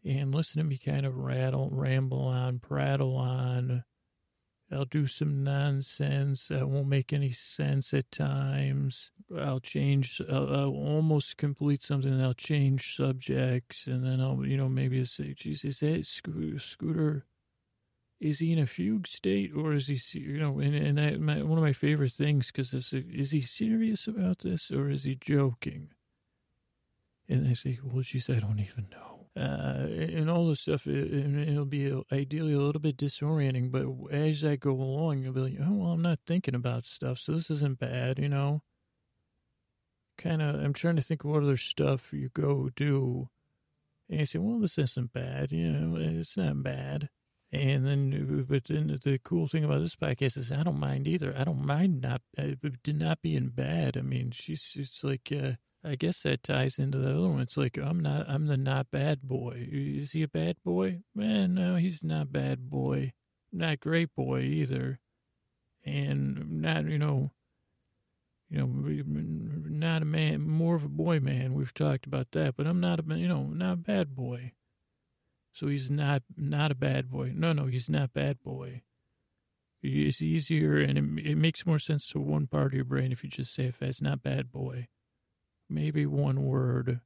and 0.06 0.36
listen 0.36 0.62
to 0.62 0.68
me 0.68 0.77
kind 0.77 1.06
of 1.06 1.18
rattle, 1.18 1.69
ramble 1.71 2.25
on, 2.25 2.60
prattle 2.60 3.15
on 3.15 3.86
I'll 4.74 4.86
do 4.86 5.08
some 5.08 5.44
nonsense 5.44 6.48
that 6.48 6.68
won't 6.68 6.88
make 6.88 7.14
any 7.14 7.31
sense 7.31 7.94
at 7.94 8.12
times. 8.12 9.12
I'll 9.38 9.60
change, 9.60 10.22
I'll, 10.30 10.50
I'll 10.54 10.75
almost 10.75 11.38
complete 11.38 11.81
something, 11.81 12.22
I'll 12.22 12.34
change 12.34 12.96
subjects, 12.96 13.88
and 13.88 14.06
then 14.06 14.20
I'll, 14.20 14.46
you 14.46 14.58
know, 14.58 14.70
maybe 14.70 15.04
say, 15.06 15.34
geez, 15.34 15.64
is 15.64 15.80
that 15.80 16.06
Scooter, 16.06 17.25
is 18.20 18.40
he 18.40 18.54
in 18.54 18.60
a 18.60 18.68
fugue 18.68 19.08
state, 19.08 19.52
or 19.56 19.74
is 19.74 19.88
he, 19.88 20.20
you 20.20 20.40
know, 20.40 20.60
and, 20.60 20.75
and 20.75 21.00
I, 21.00 21.16
my, 21.18 21.42
one 21.42 21.58
of 21.58 21.64
my 21.64 21.74
favorite 21.74 22.14
things, 22.14 22.48
because 22.48 22.74
is 22.94 23.31
he 23.31 23.42
serious 23.42 24.08
about 24.08 24.40
this, 24.40 24.72
or 24.72 24.90
is 24.90 25.04
he 25.04 25.16
joking? 25.16 25.90
And 27.28 27.46
they 27.46 27.54
say, 27.54 27.80
well, 27.84 28.04
said, 28.04 28.38
I 28.38 28.40
don't 28.40 28.60
even 28.60 28.88
know 28.92 29.12
uh, 29.36 29.88
and 29.90 30.30
all 30.30 30.48
this 30.48 30.62
stuff. 30.62 30.88
It, 30.88 31.56
will 31.56 31.66
be 31.66 31.92
ideally 32.12 32.54
a 32.54 32.60
little 32.60 32.82
bit 32.82 32.98
disorienting, 32.98 33.72
but 33.72 34.14
as 34.14 34.44
I 34.44 34.56
go 34.56 34.72
along, 34.72 35.24
you'll 35.24 35.34
be 35.34 35.42
like, 35.42 35.58
oh, 35.60 35.74
well, 35.74 35.92
I'm 35.92 36.02
not 36.02 36.20
thinking 36.26 36.56
about 36.56 36.86
stuff, 36.86 37.20
so 37.20 37.34
this 37.34 37.50
isn't 37.50 37.80
bad, 37.80 38.20
you 38.20 38.30
know? 38.30 38.62
Kind 40.18 40.42
of, 40.42 40.56
I'm 40.56 40.74
trying 40.74 40.96
to 40.98 41.02
think 41.02 41.24
of 41.24 41.32
what 41.32 41.44
other 41.44 41.58
stuff 41.58 42.14
you 42.14 42.30
go 42.34 42.70
do. 42.76 43.30
And 44.10 44.20
you 44.20 44.26
say, 44.26 44.40
well, 44.40 44.60
this 44.60 44.78
isn't 44.78 45.14
bad, 45.14 45.52
you 45.52 45.72
know, 45.72 45.98
it's 45.98 46.38
not 46.38 46.62
bad. 46.62 47.10
And 47.52 47.86
then, 47.86 48.46
but 48.50 48.66
then 48.66 49.00
the 49.04 49.20
cool 49.24 49.48
thing 49.48 49.63
about 49.63 49.82
this 49.82 49.96
podcast 49.96 50.38
is 50.38 50.52
I 50.52 50.63
don't 50.63 50.80
mind 50.80 51.08
either. 51.08 51.36
I 51.38 51.44
don't 51.44 51.63
mind 51.63 52.02
not, 52.02 52.22
not 52.88 53.22
being 53.22 53.50
bad. 53.50 53.96
I 53.96 54.02
mean, 54.02 54.32
she's, 54.32 54.74
it's 54.75 55.04
like, 55.04 55.32
uh, 55.32 55.54
I 55.86 55.96
guess 55.96 56.22
that 56.22 56.44
ties 56.44 56.80
into 56.80 56.98
the 56.98 57.10
other 57.10 57.30
one. 57.30 57.42
It's 57.42 57.58
like 57.58 57.78
I'm 57.78 58.00
not. 58.00 58.30
I'm 58.30 58.48
the 58.48 58.56
not 58.56 58.90
bad 58.90 59.24
boy. 59.24 59.68
Is 59.70 60.13
he 60.13 60.24
a 60.24 60.28
bad 60.28 60.56
boy? 60.63 61.02
Man, 61.13 61.56
no, 61.56 61.75
he's 61.75 62.04
not 62.04 62.32
bad 62.32 62.70
boy. 62.70 63.12
Not 63.52 63.82
great 63.82 64.16
boy 64.16 64.42
either, 64.42 65.00
and 65.86 66.62
not 66.62 66.86
you 66.86 66.98
know. 66.98 67.32
You 68.50 68.60
know, 68.60 68.68
not 68.68 70.04
a 70.04 70.06
man, 70.06 70.48
more 70.48 70.75
of 70.75 70.84
a 70.84 70.90
boy 70.90 71.20
man. 71.20 71.56
We've 71.56 71.74
talked 71.74 72.06
about 72.06 72.28
that, 72.34 72.56
but 72.56 72.68
I'm 72.68 72.80
not 72.80 73.00
a 73.00 73.16
you 73.18 73.28
know 73.28 73.46
not 73.46 73.74
a 73.74 73.78
bad 73.78 74.16
boy. 74.16 74.54
So 75.54 75.68
he's 75.68 75.90
not 75.90 76.24
not 76.38 76.72
a 76.72 76.75
bad 76.75 77.10
boy. 77.10 77.34
No, 77.36 77.52
no, 77.52 77.66
he's 77.66 77.90
not 77.90 78.13
bad 78.13 78.42
boy. 78.44 78.84
It's 79.82 80.22
easier 80.22 80.78
and 80.78 80.98
it, 81.20 81.32
it 81.32 81.36
makes 81.36 81.66
more 81.66 81.80
sense 81.80 82.08
to 82.08 82.20
one 82.20 82.48
part 82.48 82.68
of 82.68 82.74
your 82.74 82.86
brain 82.86 83.12
if 83.12 83.24
you 83.24 83.30
just 83.30 83.54
say 83.54 83.66
if 83.66 83.82
it's 83.82 84.02
not 84.02 84.24
bad 84.24 84.50
boy 84.50 84.88
maybe 85.74 86.06
one 86.06 86.44
word, 86.44 87.01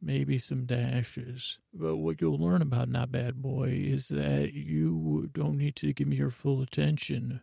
maybe 0.00 0.38
some 0.38 0.66
dashes. 0.66 1.58
But 1.72 1.96
what 1.96 2.20
you'll 2.20 2.38
learn 2.38 2.62
about 2.62 2.88
Not 2.88 3.10
Bad 3.10 3.40
Boy 3.40 3.70
is 3.70 4.08
that 4.08 4.52
you 4.52 5.30
don't 5.32 5.56
need 5.56 5.76
to 5.76 5.92
give 5.92 6.08
me 6.08 6.16
your 6.16 6.30
full 6.30 6.62
attention 6.62 7.40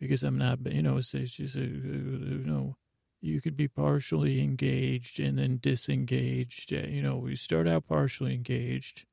because 0.00 0.22
I'm 0.22 0.38
not, 0.38 0.58
you 0.72 0.82
know, 0.82 0.98
it's, 0.98 1.12
it's 1.14 1.32
just, 1.32 1.56
a, 1.56 1.60
you 1.60 2.44
know, 2.46 2.76
you 3.20 3.40
could 3.40 3.56
be 3.56 3.68
partially 3.68 4.40
engaged 4.40 5.18
and 5.18 5.38
then 5.38 5.58
disengaged. 5.60 6.72
Uh, 6.72 6.86
you 6.86 7.02
know, 7.02 7.16
we 7.16 7.34
start 7.36 7.66
out 7.66 7.86
partially 7.86 8.34
engaged. 8.34 9.06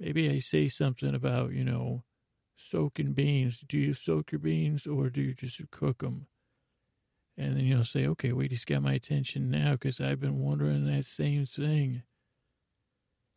Maybe 0.00 0.30
I 0.30 0.38
say 0.38 0.68
something 0.68 1.14
about, 1.14 1.52
you 1.52 1.64
know, 1.64 2.04
soaking 2.56 3.12
beans. 3.12 3.60
Do 3.66 3.78
you 3.78 3.92
soak 3.94 4.32
your 4.32 4.38
beans 4.38 4.86
or 4.86 5.10
do 5.10 5.20
you 5.20 5.34
just 5.34 5.60
cook 5.70 5.98
them? 5.98 6.26
And 7.36 7.56
then 7.56 7.64
you'll 7.64 7.84
say, 7.84 8.06
okay, 8.06 8.32
wait, 8.32 8.52
he's 8.52 8.64
got 8.64 8.82
my 8.82 8.92
attention 8.92 9.50
now 9.50 9.72
because 9.72 10.00
I've 10.00 10.20
been 10.20 10.38
wondering 10.38 10.86
that 10.86 11.04
same 11.04 11.46
thing. 11.46 12.02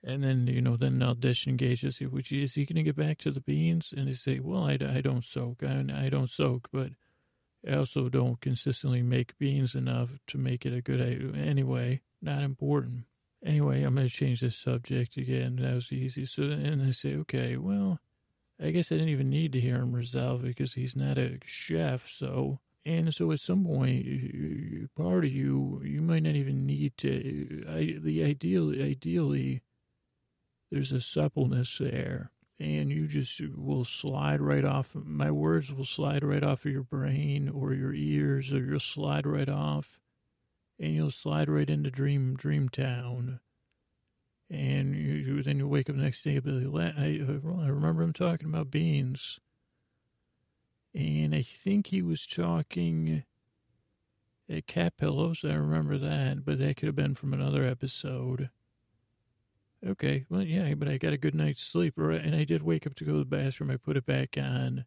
And 0.03 0.23
then, 0.23 0.47
you 0.47 0.61
know, 0.61 0.77
then 0.77 1.01
I'll 1.01 1.15
disengage 1.15 1.83
and 1.83 1.93
say, 1.93 2.05
which 2.05 2.31
is 2.31 2.53
he 2.53 2.65
going 2.65 2.75
to 2.75 2.83
get 2.83 2.95
back 2.95 3.17
to 3.19 3.31
the 3.31 3.41
beans? 3.41 3.93
And 3.95 4.07
they 4.07 4.13
say, 4.13 4.39
well, 4.39 4.65
I, 4.65 4.73
I 4.73 5.01
don't 5.01 5.25
soak. 5.25 5.63
I, 5.63 5.83
I 5.93 6.09
don't 6.09 6.29
soak, 6.29 6.69
but 6.71 6.91
I 7.67 7.75
also 7.75 8.07
don't 8.07 8.39
consistently 8.39 9.01
make 9.01 9.37
beans 9.39 9.73
enough 9.73 10.11
to 10.27 10.37
make 10.37 10.65
it 10.65 10.73
a 10.73 10.81
good, 10.81 11.01
anyway, 11.35 12.01
not 12.21 12.43
important. 12.43 13.05
Anyway, 13.43 13.81
I'm 13.81 13.95
going 13.95 14.07
to 14.07 14.13
change 14.13 14.41
the 14.41 14.51
subject 14.51 15.17
again. 15.17 15.57
That 15.57 15.73
was 15.73 15.91
easy. 15.91 16.25
So, 16.25 16.43
and 16.43 16.83
I 16.83 16.91
say, 16.91 17.15
okay, 17.15 17.57
well, 17.57 17.99
I 18.61 18.69
guess 18.71 18.91
I 18.91 18.95
didn't 18.95 19.09
even 19.09 19.29
need 19.29 19.53
to 19.53 19.59
hear 19.59 19.77
him 19.77 19.93
resolve 19.93 20.43
because 20.43 20.73
he's 20.73 20.95
not 20.95 21.17
a 21.17 21.39
chef. 21.43 22.07
So, 22.09 22.59
and 22.87 23.13
so 23.13 23.31
at 23.31 23.41
some 23.41 23.65
point, 23.65 24.05
part 24.95 25.25
of 25.25 25.31
you, 25.31 25.81
you 25.83 26.01
might 26.01 26.23
not 26.23 26.35
even 26.35 26.65
need 26.65 26.95
to, 26.97 27.65
uh, 27.67 27.71
I, 27.71 27.95
the 28.01 28.23
ideal, 28.23 28.71
ideally, 28.71 29.61
there's 30.71 30.91
a 30.91 31.01
suppleness 31.01 31.77
there 31.79 32.31
and 32.59 32.89
you 32.89 33.07
just 33.07 33.41
will 33.55 33.85
slide 33.85 34.41
right 34.41 34.65
off. 34.65 34.95
My 34.95 35.29
words 35.31 35.71
will 35.71 35.85
slide 35.85 36.23
right 36.23 36.43
off 36.43 36.65
of 36.65 36.71
your 36.71 36.83
brain 36.83 37.49
or 37.49 37.73
your 37.73 37.93
ears, 37.93 38.51
or 38.51 38.63
you'll 38.63 38.79
slide 38.79 39.27
right 39.27 39.49
off, 39.49 39.99
and 40.79 40.93
you'll 40.93 41.11
slide 41.11 41.49
right 41.49 41.69
into 41.69 41.91
dream 41.91 42.35
dream 42.35 42.69
town. 42.69 43.39
And 44.49 44.95
you, 44.95 45.43
then 45.43 45.57
you 45.57 45.67
wake 45.67 45.89
up 45.89 45.97
the 45.97 46.01
next 46.01 46.23
day. 46.23 46.37
I, 46.37 46.39
I 46.39 47.67
remember 47.67 48.01
him 48.01 48.13
talking 48.13 48.47
about 48.47 48.71
beans, 48.71 49.39
and 50.97 51.35
I 51.35 51.43
think 51.43 51.87
he 51.87 52.01
was 52.01 52.25
talking 52.25 53.23
at 54.49 54.65
cat 54.65 54.97
pillows. 54.97 55.41
I 55.43 55.53
remember 55.53 55.95
that, 55.99 56.43
but 56.43 56.57
that 56.57 56.77
could 56.77 56.87
have 56.87 56.95
been 56.95 57.13
from 57.13 57.35
another 57.35 57.63
episode. 57.63 58.49
Okay, 59.87 60.25
well, 60.27 60.41
yeah, 60.41 60.73
but 60.73 60.87
I 60.87 60.97
got 60.97 61.13
a 61.13 61.17
good 61.17 61.35
night's 61.35 61.61
sleep, 61.61 61.99
and 61.99 62.35
I 62.35 62.43
did 62.45 62.63
wake 62.63 62.87
up 62.87 62.95
to 62.95 63.03
go 63.05 63.11
to 63.11 63.19
the 63.19 63.25
bathroom. 63.25 63.69
I 63.69 63.77
put 63.77 63.95
it 63.95 64.07
back 64.07 64.37
on, 64.37 64.85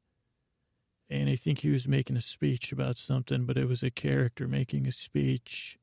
and 1.09 1.31
I 1.31 1.37
think 1.37 1.61
he 1.61 1.71
was 1.71 1.87
making 1.87 2.17
a 2.17 2.21
speech 2.21 2.73
about 2.73 2.99
something, 2.99 3.45
but 3.47 3.57
it 3.57 3.69
was 3.69 3.85
a 3.85 3.91
character 3.91 4.49
making 4.49 4.89
a 4.89 4.93
speech. 4.93 5.79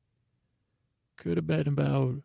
Could 1.16 1.38
have 1.38 1.46
been 1.46 1.66
about, 1.66 2.16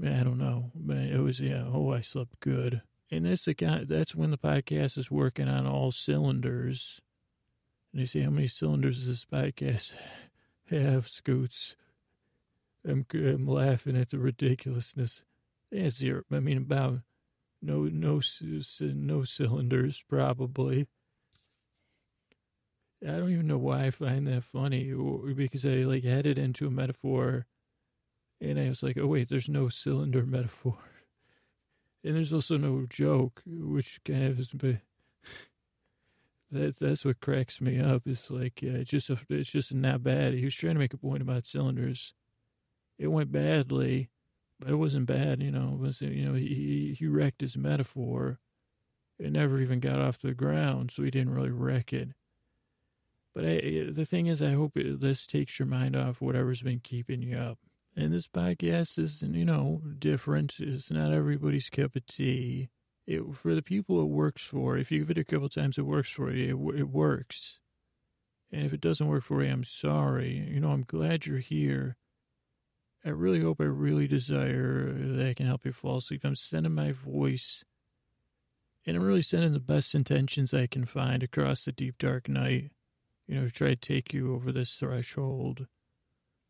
I 0.00 0.22
don't 0.22 0.38
know, 0.38 0.70
but 0.72 0.98
it 0.98 1.18
was 1.18 1.40
yeah. 1.40 1.64
Oh, 1.66 1.92
I 1.92 2.00
slept 2.00 2.38
good, 2.38 2.82
and 3.10 3.26
that's 3.26 3.46
the 3.46 3.54
guy. 3.54 3.82
That's 3.82 4.14
when 4.14 4.30
the 4.30 4.38
podcast 4.38 4.96
is 4.96 5.10
working 5.10 5.48
on 5.48 5.66
all 5.66 5.90
cylinders. 5.90 7.00
You 7.98 8.06
see 8.06 8.20
how 8.20 8.30
many 8.30 8.46
cylinders 8.46 9.06
this 9.06 9.24
podcast 9.24 9.92
have, 10.70 11.08
Scoots? 11.08 11.74
I'm, 12.88 13.04
I'm 13.12 13.44
laughing 13.44 13.96
at 13.96 14.10
the 14.10 14.20
ridiculousness. 14.20 15.24
Yeah, 15.72 15.90
zero. 15.90 16.22
I 16.30 16.38
mean, 16.38 16.58
about 16.58 17.00
no, 17.60 17.86
no, 17.86 18.20
no 18.80 19.24
cylinders, 19.24 20.04
probably. 20.08 20.86
I 23.02 23.10
don't 23.10 23.32
even 23.32 23.48
know 23.48 23.58
why 23.58 23.86
I 23.86 23.90
find 23.90 24.28
that 24.28 24.44
funny, 24.44 24.94
because 25.34 25.66
I 25.66 25.78
like 25.78 26.04
had 26.04 26.24
it 26.24 26.38
into 26.38 26.68
a 26.68 26.70
metaphor, 26.70 27.46
and 28.40 28.60
I 28.60 28.68
was 28.68 28.80
like, 28.80 28.96
oh 28.96 29.08
wait, 29.08 29.28
there's 29.28 29.48
no 29.48 29.68
cylinder 29.68 30.24
metaphor, 30.24 30.78
and 32.04 32.14
there's 32.14 32.32
also 32.32 32.58
no 32.58 32.86
joke, 32.88 33.42
which 33.44 33.98
kind 34.04 34.22
of 34.22 34.38
is, 34.38 34.48
but 34.48 34.76
that's 36.50 36.78
that's 36.78 37.04
what 37.04 37.20
cracks 37.20 37.60
me 37.60 37.80
up. 37.80 38.02
It's 38.06 38.30
like 38.30 38.60
uh, 38.62 38.78
it's 38.80 38.90
just 38.90 39.10
a, 39.10 39.18
it's 39.28 39.50
just 39.50 39.74
not 39.74 40.02
bad. 40.02 40.34
He 40.34 40.44
was 40.44 40.54
trying 40.54 40.74
to 40.74 40.80
make 40.80 40.94
a 40.94 40.98
point 40.98 41.22
about 41.22 41.46
cylinders. 41.46 42.14
It 42.98 43.08
went 43.08 43.30
badly 43.30 44.10
but 44.58 44.70
it 44.70 44.76
wasn't 44.76 45.06
bad, 45.06 45.42
you 45.42 45.50
know. 45.50 45.74
It 45.74 45.80
was 45.80 46.00
you 46.02 46.26
know 46.26 46.34
he 46.34 46.96
he 46.98 47.06
wrecked 47.06 47.40
his 47.40 47.56
metaphor. 47.56 48.40
It 49.18 49.32
never 49.32 49.60
even 49.60 49.80
got 49.80 50.00
off 50.00 50.18
the 50.18 50.34
ground, 50.34 50.90
so 50.90 51.02
he 51.02 51.10
didn't 51.10 51.34
really 51.34 51.50
wreck 51.50 51.92
it. 51.92 52.10
But 53.34 53.44
I, 53.44 53.86
the 53.90 54.06
thing 54.08 54.26
is, 54.26 54.40
I 54.42 54.52
hope 54.52 54.76
it, 54.76 55.00
this 55.00 55.26
takes 55.26 55.58
your 55.58 55.66
mind 55.66 55.96
off 55.96 56.20
whatever's 56.20 56.62
been 56.62 56.80
keeping 56.80 57.22
you 57.22 57.36
up. 57.36 57.58
And 57.96 58.12
this 58.12 58.28
podcast 58.28 58.98
is, 58.98 59.22
you 59.22 59.44
know, 59.44 59.82
different. 59.98 60.54
It's 60.60 60.90
not 60.90 61.12
everybody's 61.12 61.68
cup 61.68 61.96
of 61.96 62.06
tea. 62.06 62.68
It, 63.08 63.22
for 63.34 63.54
the 63.54 63.62
people 63.62 64.02
it 64.02 64.08
works 64.08 64.42
for, 64.42 64.76
if 64.76 64.92
you 64.92 64.98
give 64.98 65.10
it 65.10 65.16
a 65.16 65.24
couple 65.24 65.48
times, 65.48 65.78
it 65.78 65.86
works 65.86 66.10
for 66.10 66.30
you. 66.30 66.72
It, 66.74 66.80
it 66.80 66.88
works. 66.90 67.58
And 68.52 68.66
if 68.66 68.74
it 68.74 68.82
doesn't 68.82 69.08
work 69.08 69.24
for 69.24 69.42
you, 69.42 69.50
I'm 69.50 69.64
sorry. 69.64 70.46
You 70.46 70.60
know, 70.60 70.72
I'm 70.72 70.84
glad 70.86 71.24
you're 71.24 71.38
here. 71.38 71.96
I 73.02 73.08
really 73.08 73.40
hope 73.40 73.62
I 73.62 73.64
really 73.64 74.08
desire 74.08 74.92
that 74.92 75.26
I 75.26 75.32
can 75.32 75.46
help 75.46 75.64
you 75.64 75.72
fall 75.72 75.96
asleep. 75.96 76.20
I'm 76.22 76.34
sending 76.34 76.74
my 76.74 76.92
voice, 76.92 77.64
and 78.84 78.94
I'm 78.94 79.04
really 79.04 79.22
sending 79.22 79.54
the 79.54 79.58
best 79.58 79.94
intentions 79.94 80.52
I 80.52 80.66
can 80.66 80.84
find 80.84 81.22
across 81.22 81.64
the 81.64 81.72
deep, 81.72 81.96
dark 81.96 82.28
night, 82.28 82.72
you 83.26 83.36
know, 83.36 83.46
to 83.46 83.50
try 83.50 83.68
to 83.68 83.76
take 83.76 84.12
you 84.12 84.34
over 84.34 84.52
this 84.52 84.74
threshold. 84.74 85.66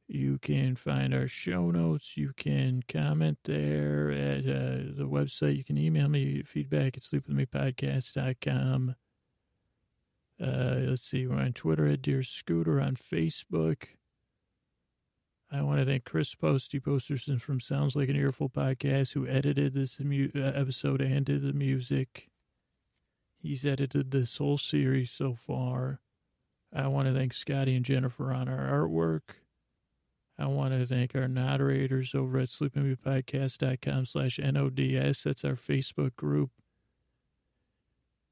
You 0.08 0.38
can 0.38 0.78
find 0.78 1.14
our 1.14 1.28
show 1.28 1.70
notes. 1.70 2.16
You 2.16 2.32
can 2.38 2.82
comment 2.88 3.40
there 3.44 4.10
at 4.10 4.46
uh, 4.46 4.94
the 4.96 5.06
website. 5.06 5.58
You 5.58 5.66
can 5.66 5.78
email 5.78 6.08
me 6.08 6.44
feedback 6.44 6.96
at 6.96 7.04
sleepwithmepodcast.com. 7.04 8.96
Uh, 10.42 10.76
let's 10.80 11.02
see. 11.02 11.28
We're 11.28 11.36
on 11.36 11.52
Twitter 11.52 11.88
at 11.88 12.02
Dear 12.02 12.24
Scooter, 12.24 12.80
on 12.80 12.96
Facebook. 12.96 13.97
I 15.50 15.62
want 15.62 15.80
to 15.80 15.86
thank 15.86 16.04
Chris 16.04 16.36
Posty 16.36 16.80
Posterson 16.80 17.40
from 17.40 17.62
Sounds 17.62 17.96
Like 17.96 18.10
an 18.10 18.18
Earful 18.18 18.50
podcast, 18.50 19.14
who 19.14 19.26
edited 19.26 19.74
this 19.74 19.98
mu- 20.00 20.30
uh, 20.36 20.40
episode 20.40 21.02
and 21.02 21.26
did 21.26 21.42
the 21.42 21.54
music. 21.54 22.28
He's 23.42 23.66
edited 23.66 24.12
this 24.12 24.38
whole 24.38 24.58
series 24.58 25.10
so 25.10 25.36
far. 25.36 26.02
I 26.76 26.88
want 26.88 27.08
to 27.08 27.14
thank 27.14 27.34
Scotty 27.34 27.76
and 27.78 27.86
Jennifer 27.86 28.34
on 28.34 28.50
our 28.50 28.88
artwork. 28.88 29.36
I 30.38 30.48
want 30.48 30.74
to 30.74 30.86
thank 30.86 31.16
our 31.16 31.30
moderators 31.30 32.14
over 32.14 32.40
at 32.40 32.50
sleepingbeautypodcast.com 32.50 34.06
slash 34.06 34.40
NODS. 34.40 35.24
That's 35.24 35.46
our 35.46 35.56
Facebook 35.56 36.16
group. 36.18 36.52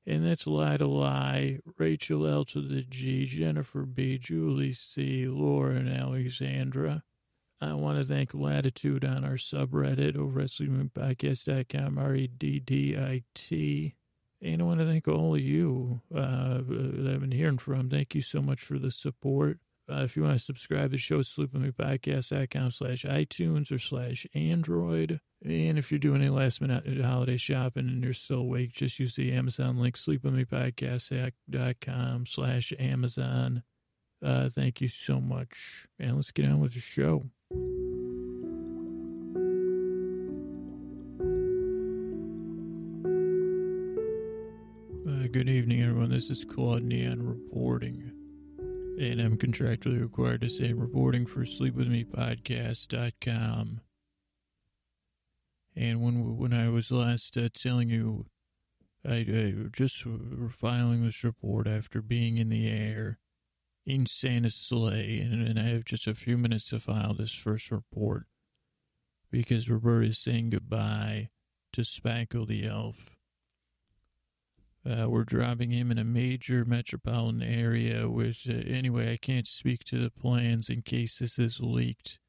And 0.08 0.26
that's 0.26 0.46
Lie 0.46 0.78
to 0.78 0.88
Lie, 0.88 1.60
Rachel 1.78 2.28
L 2.28 2.46
to 2.46 2.62
the 2.62 2.84
G, 2.84 3.26
Jennifer 3.26 3.84
B, 3.84 4.20
Julie 4.20 4.74
C, 4.74 5.28
Laura 5.28 5.76
and 5.76 5.90
Alexandra. 5.90 7.04
I 7.60 7.74
want 7.74 7.98
to 7.98 8.06
thank 8.06 8.34
Latitude 8.34 9.04
on 9.04 9.24
our 9.24 9.38
subreddit 9.38 10.16
over 10.16 10.42
at 10.42 10.50
sleepingbeautypodcast.com, 10.50 11.98
R-E-D-D-I-T. 11.98 13.96
And 14.42 14.62
I 14.62 14.66
want 14.66 14.80
to 14.80 14.86
thank 14.86 15.08
all 15.08 15.34
of 15.34 15.42
you 15.42 16.02
uh, 16.14 16.60
that 16.68 17.12
I've 17.12 17.22
been 17.22 17.32
hearing 17.32 17.58
from. 17.58 17.90
Thank 17.90 18.14
you 18.14 18.22
so 18.22 18.42
much 18.42 18.62
for 18.62 18.78
the 18.78 18.92
support. 18.92 19.60
Uh, 19.88 20.02
if 20.04 20.16
you 20.16 20.24
want 20.24 20.36
to 20.38 20.44
subscribe 20.44 20.86
to 20.86 20.90
the 20.90 20.98
show, 20.98 21.20
sleepwithmepodcast.com 21.20 22.72
slash 22.72 23.04
iTunes 23.04 23.72
or 23.72 23.78
slash 23.78 24.26
Android. 24.34 25.20
And 25.44 25.78
if 25.78 25.92
you're 25.92 26.00
doing 26.00 26.22
any 26.22 26.32
last 26.32 26.60
minute 26.60 27.02
holiday 27.02 27.38
shopping 27.38 27.88
and 27.88 28.04
you're 28.04 28.14
still 28.14 28.40
awake, 28.40 28.74
just 28.74 28.98
use 29.00 29.14
the 29.16 29.32
Amazon 29.32 29.78
link, 29.78 29.96
sleepwithmepodcast.com 29.96 32.26
slash 32.26 32.74
Amazon. 32.80 33.62
Uh, 34.24 34.50
thank 34.50 34.82
you 34.82 34.88
so 34.88 35.22
much. 35.22 35.86
And 36.00 36.16
let's 36.16 36.32
get 36.32 36.46
on 36.46 36.62
with 36.62 36.74
the 36.74 36.80
show. 36.80 37.26
Uh, 45.08 45.28
good 45.28 45.48
evening, 45.48 45.84
everyone. 45.84 46.10
This 46.10 46.32
is 46.32 46.44
Claude 46.44 46.82
Neon 46.82 47.22
reporting 47.22 48.25
and 49.00 49.20
I'm 49.20 49.38
contractually 49.38 50.02
required 50.02 50.42
to 50.42 50.50
say 50.50 50.70
I'm 50.70 50.80
reporting 50.80 51.26
for 51.26 51.42
sleepwithmepodcast.com. 51.42 53.82
And 55.78 56.02
when 56.02 56.38
when 56.38 56.54
I 56.54 56.70
was 56.70 56.90
last 56.92 57.36
uh, 57.38 57.50
telling 57.54 57.90
you, 57.90 58.28
I, 59.08 59.16
I 59.16 59.54
just 59.72 60.04
filing 60.52 61.04
this 61.04 61.24
report 61.24 61.68
after 61.68 62.02
being 62.02 62.38
in 62.38 62.50
the 62.50 62.68
air 62.68 63.20
in 63.86 64.06
Santa's 64.06 64.56
sleigh, 64.56 65.20
and, 65.20 65.48
and 65.48 65.60
I 65.60 65.64
have 65.64 65.86
just 65.86 66.08
a 66.08 66.16
few 66.16 66.38
minutes 66.38 66.70
to 66.70 66.80
file 66.80 67.14
this 67.14 67.34
first 67.34 67.72
report 67.72 68.26
because 69.30 69.70
Roberta 69.70 70.08
is 70.08 70.18
saying 70.18 70.52
goodbye 70.52 71.30
to 71.74 71.82
Spackle 71.82 72.48
the 72.48 72.66
elf. 72.66 73.15
Uh, 74.88 75.10
we're 75.10 75.24
dropping 75.24 75.72
him 75.72 75.90
in 75.90 75.98
a 75.98 76.04
major 76.04 76.64
metropolitan 76.64 77.42
area, 77.42 78.08
which, 78.08 78.48
uh, 78.48 78.54
anyway, 78.54 79.12
I 79.12 79.18
can't 79.18 79.48
speak 79.48 79.84
to 79.86 79.98
the 79.98 80.12
plans 80.12 80.70
in 80.70 80.84
case 80.84 81.18
this 81.18 81.40
is 81.40 81.60
leaked. 81.60 82.20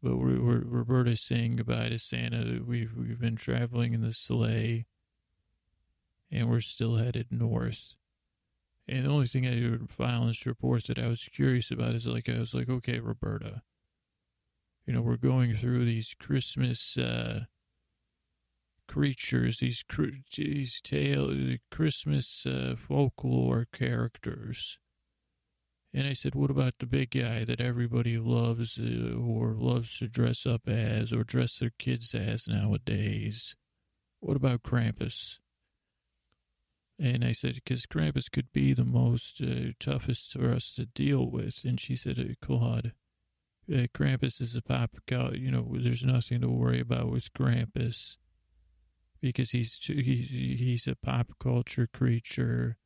But 0.00 0.16
we're, 0.16 0.40
we're, 0.40 0.62
Roberta's 0.64 1.20
saying 1.20 1.56
goodbye 1.56 1.88
to 1.88 1.98
Santa. 1.98 2.60
We've, 2.64 2.92
we've 2.96 3.20
been 3.20 3.36
traveling 3.36 3.94
in 3.94 4.00
the 4.00 4.12
sleigh, 4.12 4.86
and 6.30 6.48
we're 6.48 6.60
still 6.60 6.96
headed 6.96 7.28
north. 7.30 7.94
And 8.88 9.04
the 9.04 9.10
only 9.10 9.26
thing 9.26 9.46
I 9.46 9.68
would 9.70 9.90
file 9.90 10.22
in 10.22 10.28
this 10.28 10.46
report 10.46 10.84
that 10.86 10.98
I 10.98 11.08
was 11.08 11.28
curious 11.28 11.70
about 11.70 11.94
is 11.94 12.06
like, 12.06 12.28
I 12.28 12.38
was 12.38 12.54
like, 12.54 12.68
okay, 12.68 13.00
Roberta, 13.00 13.62
you 14.86 14.92
know, 14.92 15.02
we're 15.02 15.16
going 15.16 15.54
through 15.54 15.84
these 15.84 16.14
Christmas, 16.18 16.96
uh, 16.96 17.44
creatures, 18.92 19.58
these 19.58 19.82
these 20.36 20.80
tale 20.82 21.56
Christmas 21.70 22.44
uh, 22.44 22.74
folklore 22.76 23.66
characters. 23.72 24.78
And 25.94 26.06
I 26.06 26.12
said, 26.12 26.34
what 26.34 26.50
about 26.50 26.74
the 26.78 26.86
big 26.86 27.10
guy 27.10 27.44
that 27.44 27.60
everybody 27.60 28.18
loves 28.18 28.78
uh, 28.78 29.16
or 29.16 29.54
loves 29.54 29.98
to 29.98 30.08
dress 30.08 30.44
up 30.44 30.68
as 30.68 31.10
or 31.10 31.24
dress 31.24 31.58
their 31.58 31.72
kids 31.78 32.14
as 32.14 32.46
nowadays? 32.46 33.56
What 34.20 34.36
about 34.36 34.62
Krampus? 34.62 35.38
And 36.98 37.24
I 37.24 37.32
said, 37.32 37.54
because 37.54 37.86
Krampus 37.86 38.30
could 38.30 38.52
be 38.52 38.74
the 38.74 38.84
most 38.84 39.40
uh, 39.40 39.72
toughest 39.80 40.34
for 40.34 40.52
us 40.52 40.70
to 40.76 40.84
deal 40.84 41.30
with. 41.30 41.64
And 41.64 41.80
she 41.80 41.96
said, 41.96 42.18
uh, 42.18 42.46
Claude, 42.46 42.92
uh, 43.72 43.86
Krampus 43.96 44.42
is 44.42 44.54
a 44.54 44.60
pop, 44.60 44.90
you 45.10 45.50
know, 45.50 45.76
there's 45.78 46.04
nothing 46.04 46.42
to 46.42 46.48
worry 46.50 46.80
about 46.80 47.10
with 47.10 47.32
Krampus 47.32 48.18
because 49.22 49.52
he's 49.52 49.78
he's 49.84 50.30
he's 50.30 50.86
a 50.86 50.96
pop 50.96 51.32
culture 51.40 51.86
creature. 51.86 52.76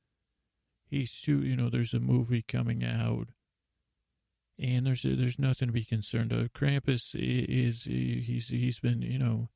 He's 0.88 1.21
too, 1.21 1.43
you 1.43 1.57
know, 1.57 1.69
there's 1.69 1.95
a 1.95 1.99
movie 1.99 2.45
coming 2.47 2.85
out, 2.85 3.28
and 4.59 4.87
there's 4.87 5.02
there's 5.02 5.38
nothing 5.38 5.69
to 5.69 5.73
be 5.73 5.85
concerned 5.85 6.33
of. 6.33 6.52
Krampus 6.52 7.14
is 7.19 7.85
he's 7.85 8.49
he's 8.49 8.78
been, 8.78 9.02
you 9.02 9.19
know, 9.19 9.49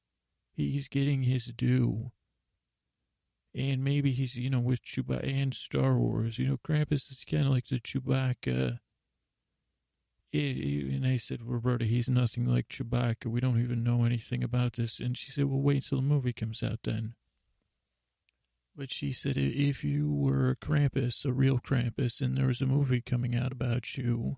he's 0.52 0.88
getting 0.88 1.22
his 1.22 1.44
due. 1.46 2.10
And 3.52 3.82
maybe 3.82 4.12
he's, 4.12 4.36
you 4.36 4.48
know, 4.48 4.60
with 4.60 4.84
Chewbacca 4.84 5.28
and 5.28 5.52
Star 5.52 5.96
Wars. 5.96 6.38
You 6.38 6.46
know, 6.46 6.58
Krampus 6.64 7.10
is 7.10 7.24
kind 7.28 7.46
of 7.46 7.52
like 7.52 7.66
the 7.66 7.80
Chewbacca 7.80 8.78
it, 10.32 10.92
and 10.94 11.06
I 11.06 11.16
said, 11.16 11.40
Roberta, 11.42 11.84
he's 11.84 12.08
nothing 12.08 12.46
like 12.46 12.68
Chewbacca. 12.68 13.26
We 13.26 13.40
don't 13.40 13.62
even 13.62 13.82
know 13.82 14.04
anything 14.04 14.42
about 14.44 14.74
this. 14.74 15.00
And 15.00 15.16
she 15.16 15.30
said, 15.30 15.46
well, 15.46 15.60
wait 15.60 15.84
till 15.84 15.98
the 15.98 16.02
movie 16.02 16.32
comes 16.32 16.62
out 16.62 16.80
then. 16.84 17.14
But 18.76 18.92
she 18.92 19.12
said, 19.12 19.36
if 19.36 19.82
you 19.82 20.12
were 20.12 20.50
a 20.50 20.56
Krampus, 20.56 21.24
a 21.24 21.32
real 21.32 21.58
Krampus, 21.58 22.20
and 22.20 22.36
there 22.36 22.46
was 22.46 22.60
a 22.60 22.66
movie 22.66 23.02
coming 23.02 23.34
out 23.34 23.52
about 23.52 23.96
you, 23.96 24.36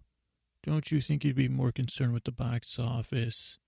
don't 0.64 0.90
you 0.90 1.00
think 1.00 1.24
you'd 1.24 1.36
be 1.36 1.48
more 1.48 1.72
concerned 1.72 2.14
with 2.14 2.24
the 2.24 2.32
box 2.32 2.78
office 2.78 3.58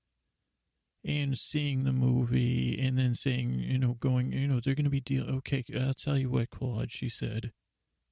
and 1.04 1.36
seeing 1.36 1.84
the 1.84 1.92
movie 1.92 2.78
and 2.80 2.98
then 2.98 3.14
saying, 3.14 3.60
you 3.60 3.78
know, 3.78 3.94
going, 4.00 4.32
you 4.32 4.48
know, 4.48 4.60
they're 4.64 4.74
going 4.74 4.84
to 4.84 4.90
be 4.90 5.00
deal. 5.00 5.24
Okay, 5.24 5.62
I'll 5.78 5.92
tell 5.92 6.16
you 6.16 6.30
what, 6.30 6.50
Claude, 6.50 6.90
she 6.90 7.08
said 7.08 7.52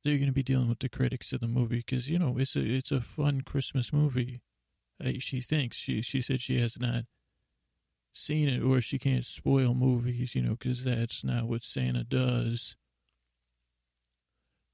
they're 0.04 0.16
going 0.16 0.26
to 0.26 0.32
be 0.32 0.42
dealing 0.42 0.68
with 0.68 0.80
the 0.80 0.88
critics 0.88 1.32
of 1.32 1.40
the 1.40 1.49
movie 1.49 1.82
because 1.87 2.11
you 2.11 2.18
know 2.18 2.37
it's 2.38 2.56
a 2.56 2.61
it's 2.61 2.90
a 2.90 3.00
fun 3.00 3.42
Christmas 3.42 3.92
movie. 3.92 4.42
Uh, 5.02 5.12
she 5.18 5.40
thinks 5.40 5.76
she 5.76 6.02
she 6.02 6.21
said 6.21 6.40
she 6.40 6.61
has 6.61 6.78
not 6.78 7.04
seen 8.12 8.49
it 8.49 8.62
or 8.62 8.80
she 8.80 8.99
can't 8.99 9.25
spoil 9.25 9.75
movies, 9.75 10.35
you 10.35 10.42
know, 10.42 10.52
because 10.52 10.85
that's 10.85 11.25
not 11.25 11.49
what 11.49 11.64
Santa 11.64 12.04
does. 12.04 12.76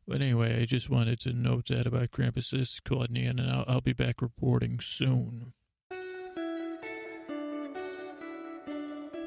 But 0.07 0.23
anyway, 0.23 0.63
I 0.63 0.65
just 0.65 0.89
wanted 0.89 1.21
to 1.21 1.35
note 1.35 1.69
that 1.69 1.87
about 1.87 2.11
Krampus. 2.11 2.51
This 2.51 2.73
is 2.73 2.81
Claude 2.83 3.11
Neon, 3.11 3.39
and 3.39 3.51
I'll, 3.51 3.65
I'll 3.69 3.81
be 3.83 3.93
back 3.93 4.23
reporting 4.23 4.81
soon. 4.81 5.53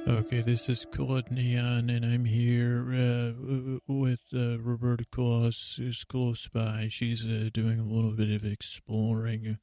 Okay, 0.07 0.41
this 0.41 0.67
is 0.67 0.87
Claude 0.91 1.29
Neon, 1.29 1.91
and 1.91 2.03
I'm 2.03 2.25
here 2.25 2.87
uh, 2.91 3.77
with 3.87 4.21
uh, 4.33 4.59
Roberta 4.59 5.05
Claus, 5.11 5.75
who's 5.77 6.03
close 6.03 6.47
by. 6.47 6.87
She's 6.89 7.23
uh, 7.23 7.49
doing 7.53 7.79
a 7.79 7.85
little 7.85 8.11
bit 8.11 8.31
of 8.31 8.43
exploring, 8.43 9.59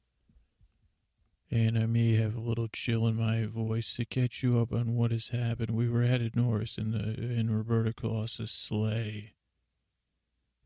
and 1.51 1.77
I 1.77 1.87
may 1.87 2.15
have 2.15 2.35
a 2.35 2.41
little 2.41 2.69
chill 2.69 3.05
in 3.05 3.17
my 3.17 3.47
voice 3.47 3.93
to 3.97 4.05
catch 4.05 4.41
you 4.41 4.59
up 4.59 4.71
on 4.71 4.95
what 4.95 5.11
has 5.11 5.27
happened. 5.27 5.71
We 5.71 5.89
were 5.89 6.03
headed 6.03 6.37
north 6.37 6.77
in 6.77 6.91
the 6.91 7.21
in 7.21 7.53
Roberta 7.53 7.91
Claus's 7.91 8.51
sleigh. 8.51 9.33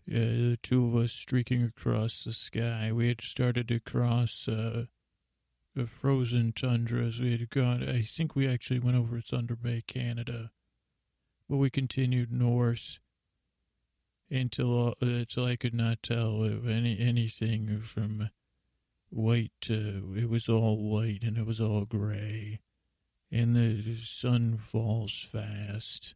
Yeah, 0.05 0.19
the 0.19 0.59
two 0.61 0.85
of 0.85 0.95
us 0.95 1.13
streaking 1.13 1.63
across 1.63 2.23
the 2.23 2.33
sky. 2.33 2.91
We 2.91 3.07
had 3.07 3.21
started 3.21 3.69
to 3.69 3.79
cross 3.79 4.47
uh, 4.47 4.85
the 5.75 5.87
frozen 5.87 6.53
tundras. 6.53 7.19
We 7.19 7.31
had 7.31 7.49
gone, 7.49 7.87
I 7.87 8.03
think 8.03 8.35
we 8.35 8.47
actually 8.47 8.79
went 8.79 8.97
over 8.97 9.19
Thunder 9.19 9.55
Bay, 9.55 9.83
Canada, 9.85 10.51
but 11.49 11.57
we 11.57 11.69
continued 11.69 12.31
north 12.31 12.99
until 14.29 14.89
uh, 14.89 14.93
until 15.01 15.45
I 15.45 15.55
could 15.55 15.73
not 15.73 16.01
tell 16.01 16.43
any 16.43 16.99
anything 16.99 17.81
from 17.81 18.29
white 19.09 19.51
to 19.61 20.15
it 20.17 20.29
was 20.29 20.49
all 20.49 20.77
white 20.77 21.23
and 21.23 21.37
it 21.37 21.45
was 21.45 21.61
all 21.61 21.85
gray, 21.85 22.59
and 23.31 23.55
the 23.55 23.97
sun 24.03 24.57
falls 24.57 25.27
fast. 25.29 26.15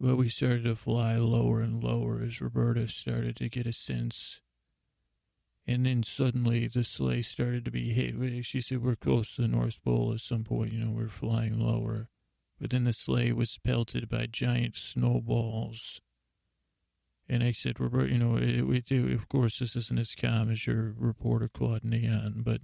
But 0.00 0.16
we 0.16 0.28
started 0.28 0.62
to 0.64 0.76
fly 0.76 1.16
lower 1.16 1.60
and 1.60 1.82
lower 1.82 2.22
as 2.22 2.40
Roberta 2.40 2.86
started 2.86 3.34
to 3.36 3.48
get 3.48 3.66
a 3.66 3.72
sense 3.72 4.40
and 5.68 5.84
then 5.84 6.02
suddenly 6.02 6.66
the 6.66 6.82
sleigh 6.82 7.20
started 7.20 7.66
to 7.66 7.70
be 7.70 7.92
hit. 7.92 8.46
She 8.46 8.62
said, 8.62 8.82
We're 8.82 8.96
close 8.96 9.34
to 9.34 9.42
the 9.42 9.48
North 9.48 9.82
Pole 9.84 10.14
at 10.14 10.20
some 10.20 10.42
point, 10.42 10.72
you 10.72 10.82
know, 10.82 10.90
we're 10.90 11.08
flying 11.08 11.60
lower. 11.60 12.08
But 12.58 12.70
then 12.70 12.84
the 12.84 12.94
sleigh 12.94 13.32
was 13.32 13.58
pelted 13.58 14.08
by 14.08 14.26
giant 14.26 14.76
snowballs. 14.76 16.00
And 17.28 17.44
I 17.44 17.52
said, 17.52 17.78
Robert, 17.78 18.10
you 18.10 18.18
know, 18.18 18.36
it, 18.38 18.90
it, 18.90 19.12
of 19.12 19.28
course, 19.28 19.58
this 19.58 19.76
isn't 19.76 19.98
as 19.98 20.14
calm 20.14 20.50
as 20.50 20.66
your 20.66 20.94
reporter, 20.98 21.48
Claude 21.48 21.84
Neon, 21.84 22.42
but 22.44 22.62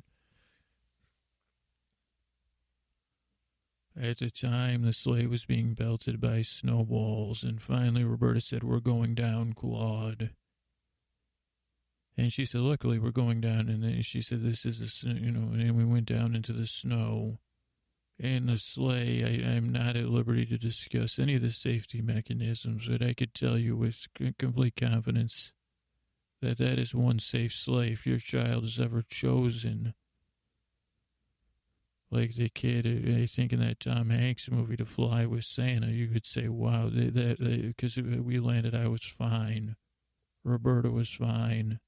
At 3.97 4.19
the 4.19 4.29
time, 4.29 4.83
the 4.83 4.93
sleigh 4.93 5.27
was 5.27 5.45
being 5.45 5.75
belted 5.75 6.21
by 6.21 6.43
snowballs, 6.43 7.45
and 7.45 7.63
finally 7.63 8.03
Roberta 8.03 8.41
said, 8.41 8.65
We're 8.65 8.81
going 8.81 9.15
down, 9.15 9.53
Claude. 9.53 10.31
And 12.17 12.33
she 12.33 12.45
said, 12.45 12.61
luckily 12.61 12.99
we're 12.99 13.11
going 13.11 13.41
down. 13.41 13.69
And 13.69 13.83
then 13.83 14.03
she 14.03 14.23
said, 14.23 14.43
this 14.43 14.65
is, 14.65 15.05
a, 15.05 15.09
you 15.09 15.33
know, 15.33 15.53
and 15.53 15.77
we 15.77 15.85
went 15.85 16.07
down 16.07 16.35
into 16.35 16.53
the 16.53 16.67
snow. 16.67 17.39
And 18.21 18.49
the 18.49 18.59
sleigh, 18.59 19.25
I, 19.25 19.57
am 19.57 19.73
not 19.73 19.97
at 19.97 20.09
liberty 20.09 20.47
to 20.47 20.57
discuss 20.57 21.19
any 21.19 21.35
of 21.35 21.43
the 21.43 21.51
safety 21.51 22.01
mechanisms, 22.01 22.87
but 22.89 23.03
I 23.03 23.13
could 23.13 23.35
tell 23.35 23.59
you 23.59 23.77
with 23.77 24.07
complete 24.39 24.77
confidence 24.77 25.53
that 26.41 26.59
that 26.59 26.79
is 26.79 26.95
one 26.95 27.19
safe 27.19 27.53
sleigh 27.53 27.93
if 27.93 28.07
your 28.07 28.19
child 28.19 28.65
is 28.65 28.79
ever 28.79 29.03
chosen. 29.03 29.95
Like 32.09 32.37
the 32.37 32.49
kid, 32.51 32.87
I 32.87 33.27
think 33.27 33.53
in 33.53 33.59
that 33.59 33.81
Tom 33.81 34.11
Hanks 34.11 34.49
movie, 34.49 34.77
To 34.77 34.85
Fly 34.85 35.27
with 35.27 35.45
Santa, 35.45 35.89
you 35.89 36.07
could 36.07 36.27
say, 36.27 36.47
wow, 36.47 36.89
that 36.91 37.39
because 37.77 37.97
we 37.97 38.39
landed, 38.39 38.77
I 38.77 38.87
was 38.87 39.03
fine. 39.03 39.75
Roberta 40.45 40.91
was 40.91 41.11
fine. 41.11 41.81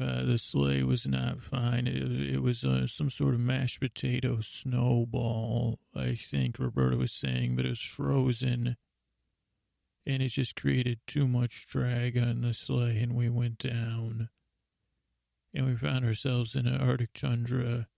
Uh, 0.00 0.22
the 0.24 0.38
sleigh 0.38 0.84
was 0.84 1.06
not 1.06 1.42
fine. 1.42 1.88
It, 1.88 2.34
it 2.34 2.42
was 2.42 2.62
uh, 2.62 2.86
some 2.86 3.10
sort 3.10 3.34
of 3.34 3.40
mashed 3.40 3.80
potato 3.80 4.40
snowball, 4.40 5.80
I 5.94 6.14
think 6.14 6.58
Roberta 6.58 6.96
was 6.96 7.10
saying, 7.10 7.56
but 7.56 7.66
it 7.66 7.70
was 7.70 7.80
frozen. 7.80 8.76
And 10.06 10.22
it 10.22 10.28
just 10.28 10.54
created 10.54 11.00
too 11.06 11.26
much 11.26 11.66
drag 11.68 12.16
on 12.16 12.42
the 12.42 12.54
sleigh, 12.54 13.00
and 13.00 13.16
we 13.16 13.28
went 13.28 13.58
down. 13.58 14.28
And 15.52 15.66
we 15.66 15.74
found 15.74 16.04
ourselves 16.04 16.54
in 16.54 16.66
an 16.68 16.80
Arctic 16.80 17.12
tundra. 17.12 17.88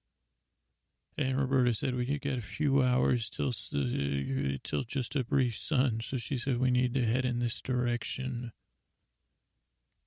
And 1.19 1.39
Roberta 1.39 1.75
said 1.75 1.95
we 1.95 2.07
could 2.07 2.23
get 2.23 2.39
a 2.39 2.43
few 2.43 2.83
hours 2.83 3.29
till 3.29 3.53
till 3.53 4.85
just 4.85 5.17
a 5.17 5.25
brief 5.25 5.57
sun. 5.59 6.01
So 6.03 6.17
she 6.17 6.39
said 6.39 6.59
we 6.59 6.71
need 6.71 6.95
to 6.95 7.05
head 7.05 7.27
in 7.27 7.41
this 7.41 7.61
direction. 7.61 8.53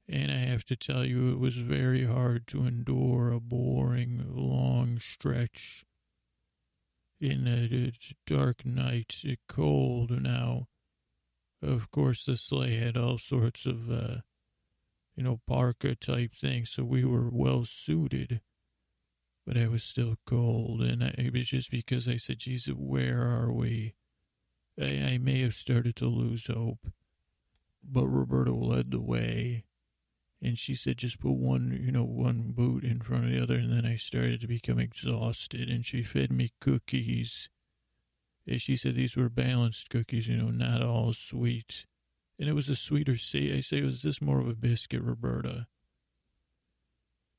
And 0.07 0.31
I 0.31 0.39
have 0.39 0.65
to 0.65 0.75
tell 0.75 1.05
you, 1.05 1.31
it 1.31 1.39
was 1.39 1.55
very 1.55 2.05
hard 2.05 2.47
to 2.47 2.65
endure 2.65 3.31
a 3.31 3.39
boring, 3.39 4.25
long 4.27 4.99
stretch 4.99 5.85
in 7.21 7.47
a 7.47 7.93
dark 8.27 8.65
night, 8.65 9.23
cold. 9.47 10.11
Now, 10.11 10.67
of 11.61 11.89
course, 11.89 12.25
the 12.25 12.35
sleigh 12.35 12.75
had 12.75 12.97
all 12.97 13.17
sorts 13.17 13.65
of, 13.65 13.89
uh, 13.89 14.17
you 15.15 15.23
know, 15.23 15.39
parka 15.47 15.95
type 15.95 16.35
things, 16.35 16.71
so 16.71 16.83
we 16.83 17.05
were 17.05 17.29
well 17.29 17.63
suited. 17.63 18.41
But 19.47 19.57
I 19.57 19.67
was 19.67 19.83
still 19.83 20.17
cold, 20.25 20.81
and 20.81 21.01
I, 21.01 21.15
it 21.17 21.33
was 21.33 21.47
just 21.47 21.71
because 21.71 22.09
I 22.09 22.17
said, 22.17 22.39
Jesus, 22.39 22.73
where 22.75 23.21
are 23.21 23.53
we? 23.53 23.95
I, 24.79 25.13
I 25.13 25.17
may 25.17 25.41
have 25.41 25.53
started 25.53 25.95
to 25.97 26.07
lose 26.07 26.47
hope. 26.47 26.91
But 27.81 28.07
Roberta 28.07 28.53
led 28.53 28.91
the 28.91 29.01
way 29.01 29.63
and 30.43 30.59
she 30.59 30.75
said 30.75 30.97
just 30.97 31.19
put 31.19 31.31
one 31.31 31.79
you 31.81 31.91
know 31.91 32.03
one 32.03 32.51
boot 32.51 32.83
in 32.83 32.99
front 32.99 33.23
of 33.25 33.31
the 33.31 33.41
other 33.41 33.55
and 33.55 33.71
then 33.71 33.85
i 33.85 33.95
started 33.95 34.41
to 34.41 34.47
become 34.47 34.77
exhausted 34.77 35.69
and 35.69 35.85
she 35.85 36.03
fed 36.03 36.31
me 36.31 36.51
cookies. 36.59 37.49
And 38.45 38.61
she 38.61 38.75
said 38.75 38.95
these 38.95 39.15
were 39.15 39.29
balanced 39.29 39.89
cookies 39.89 40.27
you 40.27 40.35
know 40.35 40.49
not 40.49 40.83
all 40.83 41.13
sweet. 41.13 41.85
And 42.37 42.49
it 42.49 42.53
was 42.53 42.67
a 42.67 42.75
sweeter 42.75 43.15
say 43.15 43.55
i 43.55 43.61
say 43.61 43.81
was 43.81 44.01
this 44.01 44.21
more 44.21 44.41
of 44.41 44.49
a 44.49 44.53
biscuit 44.53 45.01
roberta? 45.01 45.67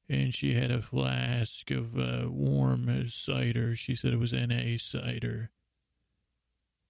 And 0.08 0.34
she 0.34 0.54
had 0.54 0.70
a 0.70 0.82
flask 0.82 1.70
of 1.70 1.98
uh, 1.98 2.30
warm 2.30 3.08
cider. 3.08 3.74
She 3.74 3.96
said 3.96 4.12
it 4.12 4.18
was 4.18 4.34
na 4.34 4.76
cider. 4.78 5.50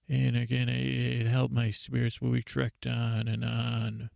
And 0.09 0.35
again, 0.35 0.67
it 0.67 1.25
helped 1.25 1.53
my 1.53 1.71
spirits, 1.71 2.19
but 2.21 2.29
we 2.29 2.43
trekked 2.43 2.85
on 2.85 3.29
and 3.29 3.43
on. 3.43 4.09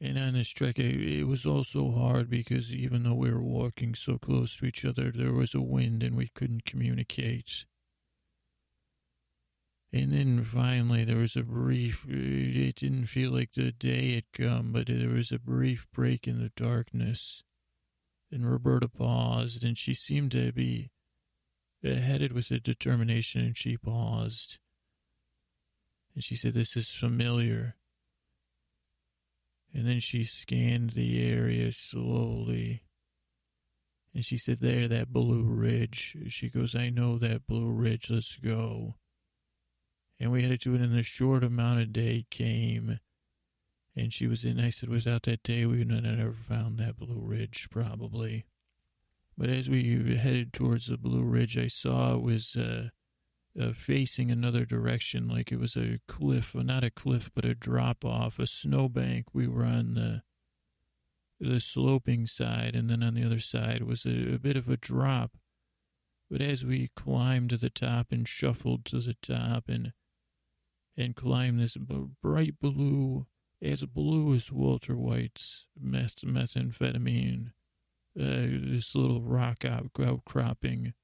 And 0.00 0.16
on 0.16 0.34
this 0.34 0.50
trek, 0.50 0.78
it, 0.78 1.18
it 1.18 1.24
was 1.24 1.44
also 1.44 1.90
hard 1.90 2.30
because 2.30 2.74
even 2.74 3.02
though 3.02 3.14
we 3.14 3.32
were 3.32 3.42
walking 3.42 3.94
so 3.94 4.16
close 4.16 4.56
to 4.56 4.66
each 4.66 4.84
other, 4.84 5.10
there 5.12 5.32
was 5.32 5.54
a 5.54 5.60
wind 5.60 6.02
and 6.02 6.16
we 6.16 6.28
couldn't 6.28 6.64
communicate. 6.64 7.64
And 9.92 10.12
then 10.12 10.44
finally, 10.44 11.04
there 11.04 11.16
was 11.16 11.34
a 11.34 11.42
brief, 11.42 12.04
it 12.06 12.76
didn't 12.76 13.06
feel 13.06 13.32
like 13.32 13.52
the 13.52 13.72
day 13.72 14.14
had 14.14 14.32
come, 14.32 14.72
but 14.72 14.86
there 14.86 15.08
was 15.08 15.32
a 15.32 15.38
brief 15.38 15.86
break 15.92 16.28
in 16.28 16.40
the 16.40 16.52
darkness. 16.54 17.42
And 18.30 18.48
Roberta 18.48 18.88
paused, 18.88 19.64
and 19.64 19.78
she 19.78 19.94
seemed 19.94 20.32
to 20.32 20.52
be 20.52 20.90
uh, 21.82 21.94
headed 21.94 22.32
with 22.32 22.50
a 22.50 22.60
determination, 22.60 23.40
and 23.40 23.56
she 23.56 23.78
paused. 23.78 24.58
And 26.14 26.22
she 26.22 26.36
said, 26.36 26.52
This 26.52 26.76
is 26.76 26.90
familiar. 26.90 27.77
And 29.74 29.86
then 29.86 30.00
she 30.00 30.24
scanned 30.24 30.90
the 30.90 31.30
area 31.30 31.72
slowly. 31.72 32.82
And 34.14 34.24
she 34.24 34.36
said, 34.36 34.60
There, 34.60 34.88
that 34.88 35.12
blue 35.12 35.44
ridge. 35.44 36.16
She 36.28 36.48
goes, 36.48 36.74
I 36.74 36.90
know 36.90 37.18
that 37.18 37.46
blue 37.46 37.70
ridge. 37.70 38.10
Let's 38.10 38.36
go. 38.36 38.96
And 40.18 40.32
we 40.32 40.42
headed 40.42 40.60
to 40.62 40.74
it, 40.74 40.80
and 40.80 40.96
the 40.96 41.02
short 41.02 41.44
amount 41.44 41.80
of 41.80 41.92
day 41.92 42.26
came. 42.30 42.98
And 43.94 44.12
she 44.12 44.26
was 44.26 44.44
in. 44.44 44.58
I 44.58 44.70
said, 44.70 44.88
Without 44.88 45.22
that 45.24 45.42
day, 45.42 45.66
we 45.66 45.78
would 45.78 45.88
not 45.88 46.04
have 46.04 46.18
ever 46.18 46.32
found 46.32 46.78
that 46.78 46.96
blue 46.96 47.20
ridge, 47.20 47.68
probably. 47.70 48.46
But 49.36 49.50
as 49.50 49.68
we 49.68 50.16
headed 50.16 50.52
towards 50.52 50.86
the 50.86 50.96
blue 50.96 51.22
ridge, 51.22 51.56
I 51.56 51.68
saw 51.68 52.14
it 52.14 52.22
was. 52.22 52.56
Uh, 52.56 52.88
uh, 53.60 53.72
facing 53.76 54.30
another 54.30 54.64
direction, 54.64 55.28
like 55.28 55.50
it 55.50 55.58
was 55.58 55.76
a 55.76 56.00
cliff, 56.06 56.54
well, 56.54 56.64
not 56.64 56.84
a 56.84 56.90
cliff, 56.90 57.30
but 57.34 57.44
a 57.44 57.54
drop 57.54 58.04
off, 58.04 58.38
a 58.38 58.46
snowbank. 58.46 59.26
We 59.32 59.46
were 59.46 59.64
on 59.64 59.94
the 59.94 60.22
the 61.40 61.60
sloping 61.60 62.26
side, 62.26 62.74
and 62.74 62.90
then 62.90 63.02
on 63.02 63.14
the 63.14 63.24
other 63.24 63.38
side 63.38 63.84
was 63.84 64.04
a, 64.04 64.34
a 64.34 64.38
bit 64.38 64.56
of 64.56 64.68
a 64.68 64.76
drop. 64.76 65.36
But 66.30 66.40
as 66.40 66.64
we 66.64 66.90
climbed 66.96 67.50
to 67.50 67.56
the 67.56 67.70
top 67.70 68.08
and 68.10 68.26
shuffled 68.26 68.84
to 68.86 69.00
the 69.00 69.14
top 69.22 69.64
and 69.68 69.92
and 70.96 71.14
climbed 71.14 71.60
this 71.60 71.76
bright 71.76 72.58
blue, 72.60 73.26
as 73.62 73.84
blue 73.84 74.34
as 74.34 74.50
Walter 74.50 74.96
White's 74.96 75.66
meth, 75.80 76.22
methamphetamine, 76.22 77.52
uh, 78.18 78.46
this 78.72 78.96
little 78.96 79.22
rock 79.22 79.64
out, 79.64 79.90
outcropping 80.00 80.94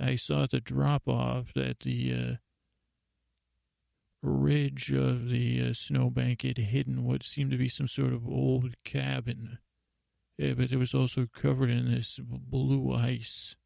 I 0.00 0.16
saw 0.16 0.46
the 0.46 0.60
drop 0.60 1.08
off 1.08 1.56
at 1.56 1.80
the 1.80 2.14
uh, 2.14 2.34
ridge 4.22 4.90
of 4.90 5.28
the 5.28 5.70
uh, 5.70 5.72
snowbank 5.74 6.42
had 6.42 6.58
hidden 6.58 7.04
what 7.04 7.24
seemed 7.24 7.50
to 7.50 7.56
be 7.56 7.68
some 7.68 7.88
sort 7.88 8.12
of 8.12 8.26
old 8.26 8.74
cabin. 8.84 9.58
Yeah, 10.38 10.54
but 10.54 10.72
it 10.72 10.76
was 10.78 10.94
also 10.94 11.26
covered 11.32 11.70
in 11.70 11.90
this 11.92 12.18
blue 12.22 12.92
ice. 12.92 13.56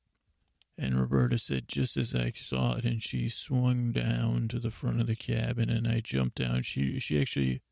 And 0.78 1.00
Roberta 1.00 1.38
said, 1.38 1.68
just 1.68 1.96
as 1.96 2.14
I 2.14 2.32
saw 2.34 2.76
it, 2.76 2.84
and 2.84 3.02
she 3.02 3.30
swung 3.30 3.92
down 3.92 4.48
to 4.48 4.58
the 4.58 4.70
front 4.70 5.00
of 5.00 5.06
the 5.06 5.16
cabin, 5.16 5.70
and 5.70 5.88
I 5.88 6.00
jumped 6.00 6.36
down. 6.36 6.62
She 6.62 6.98
she 6.98 7.18
actually, 7.18 7.62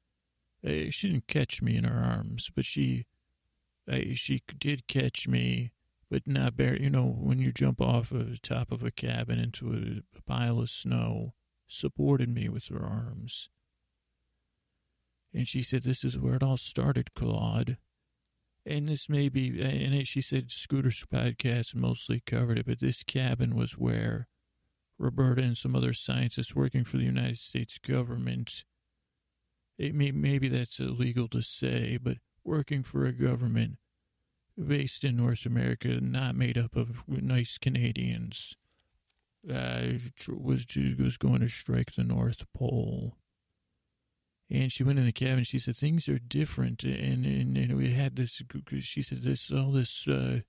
uh, 0.67 0.90
she 0.90 1.11
didn't 1.11 1.27
catch 1.27 1.61
me 1.61 1.77
in 1.77 1.85
her 1.85 2.03
arms, 2.03 2.51
but 2.55 2.64
she, 2.64 3.05
uh, 3.90 4.14
she 4.14 4.43
did 4.59 4.87
catch 4.87 5.29
me 5.29 5.73
but 6.14 6.29
not 6.29 6.57
bare. 6.57 6.81
You 6.81 6.90
know, 6.90 7.07
when 7.07 7.40
you 7.40 7.50
jump 7.50 7.81
off 7.81 8.12
of 8.12 8.31
the 8.31 8.38
top 8.38 8.70
of 8.70 8.85
a 8.85 8.92
cabin 8.92 9.40
into 9.40 9.72
a, 9.72 10.16
a 10.16 10.22
pile 10.22 10.61
of 10.61 10.70
snow, 10.70 11.35
supported 11.66 12.29
me 12.29 12.48
with 12.48 12.68
her 12.68 12.81
arms. 12.81 13.48
And 15.35 15.48
she 15.48 15.61
said, 15.61 15.83
This 15.83 16.05
is 16.05 16.16
where 16.16 16.37
it 16.37 16.42
all 16.44 16.57
started, 16.57 17.14
Claude. 17.14 17.79
And 18.64 18.87
this 18.87 19.09
may 19.09 19.29
be, 19.29 19.61
and 19.61 19.92
it, 19.92 20.07
she 20.07 20.20
said, 20.20 20.53
Scooter's 20.53 21.05
podcast 21.12 21.74
mostly 21.74 22.22
covered 22.24 22.61
it, 22.61 22.66
but 22.66 22.79
this 22.79 23.03
cabin 23.03 23.57
was 23.57 23.72
where 23.72 24.29
Roberta 24.96 25.42
and 25.42 25.59
some 25.59 25.74
other 25.74 25.92
scientists 25.92 26.55
working 26.55 26.85
for 26.85 26.96
the 26.96 27.03
United 27.03 27.38
States 27.38 27.79
government, 27.79 28.62
it 29.79 29.96
may, 29.96 30.12
maybe 30.12 30.46
that's 30.46 30.79
illegal 30.79 31.27
to 31.31 31.42
say, 31.42 31.98
but 32.00 32.18
working 32.44 32.85
for 32.85 33.05
a 33.05 33.11
government 33.11 33.79
based 34.62 35.05
in 35.05 35.17
North 35.17 35.47
America, 35.47 36.01
not 36.01 36.37
made 36.37 36.57
up 36.57 36.77
of 36.77 37.03
nice 37.09 37.59
Canadians, 37.59 38.57
uh, 39.51 39.83
was 40.29 40.67
was 40.99 41.17
going 41.17 41.40
to 41.40 41.49
strike 41.49 41.95
the 41.95 42.05
North 42.05 42.45
Pole. 42.55 43.17
And 44.51 44.71
she 44.71 44.85
went 44.85 44.99
in 44.99 45.07
the 45.07 45.12
cabin. 45.12 45.45
She 45.45 45.59
said 45.59 45.77
things 45.77 46.09
are 46.09 46.19
different, 46.19 46.85
and 46.85 47.25
and, 47.25 47.57
and 47.57 47.77
we 47.77 47.93
had 47.93 48.17
this. 48.17 48.43
She 48.81 49.03
said 49.03 49.23
this 49.23 49.51
all 49.51 49.73
this 49.73 50.07
uh, 50.07 50.40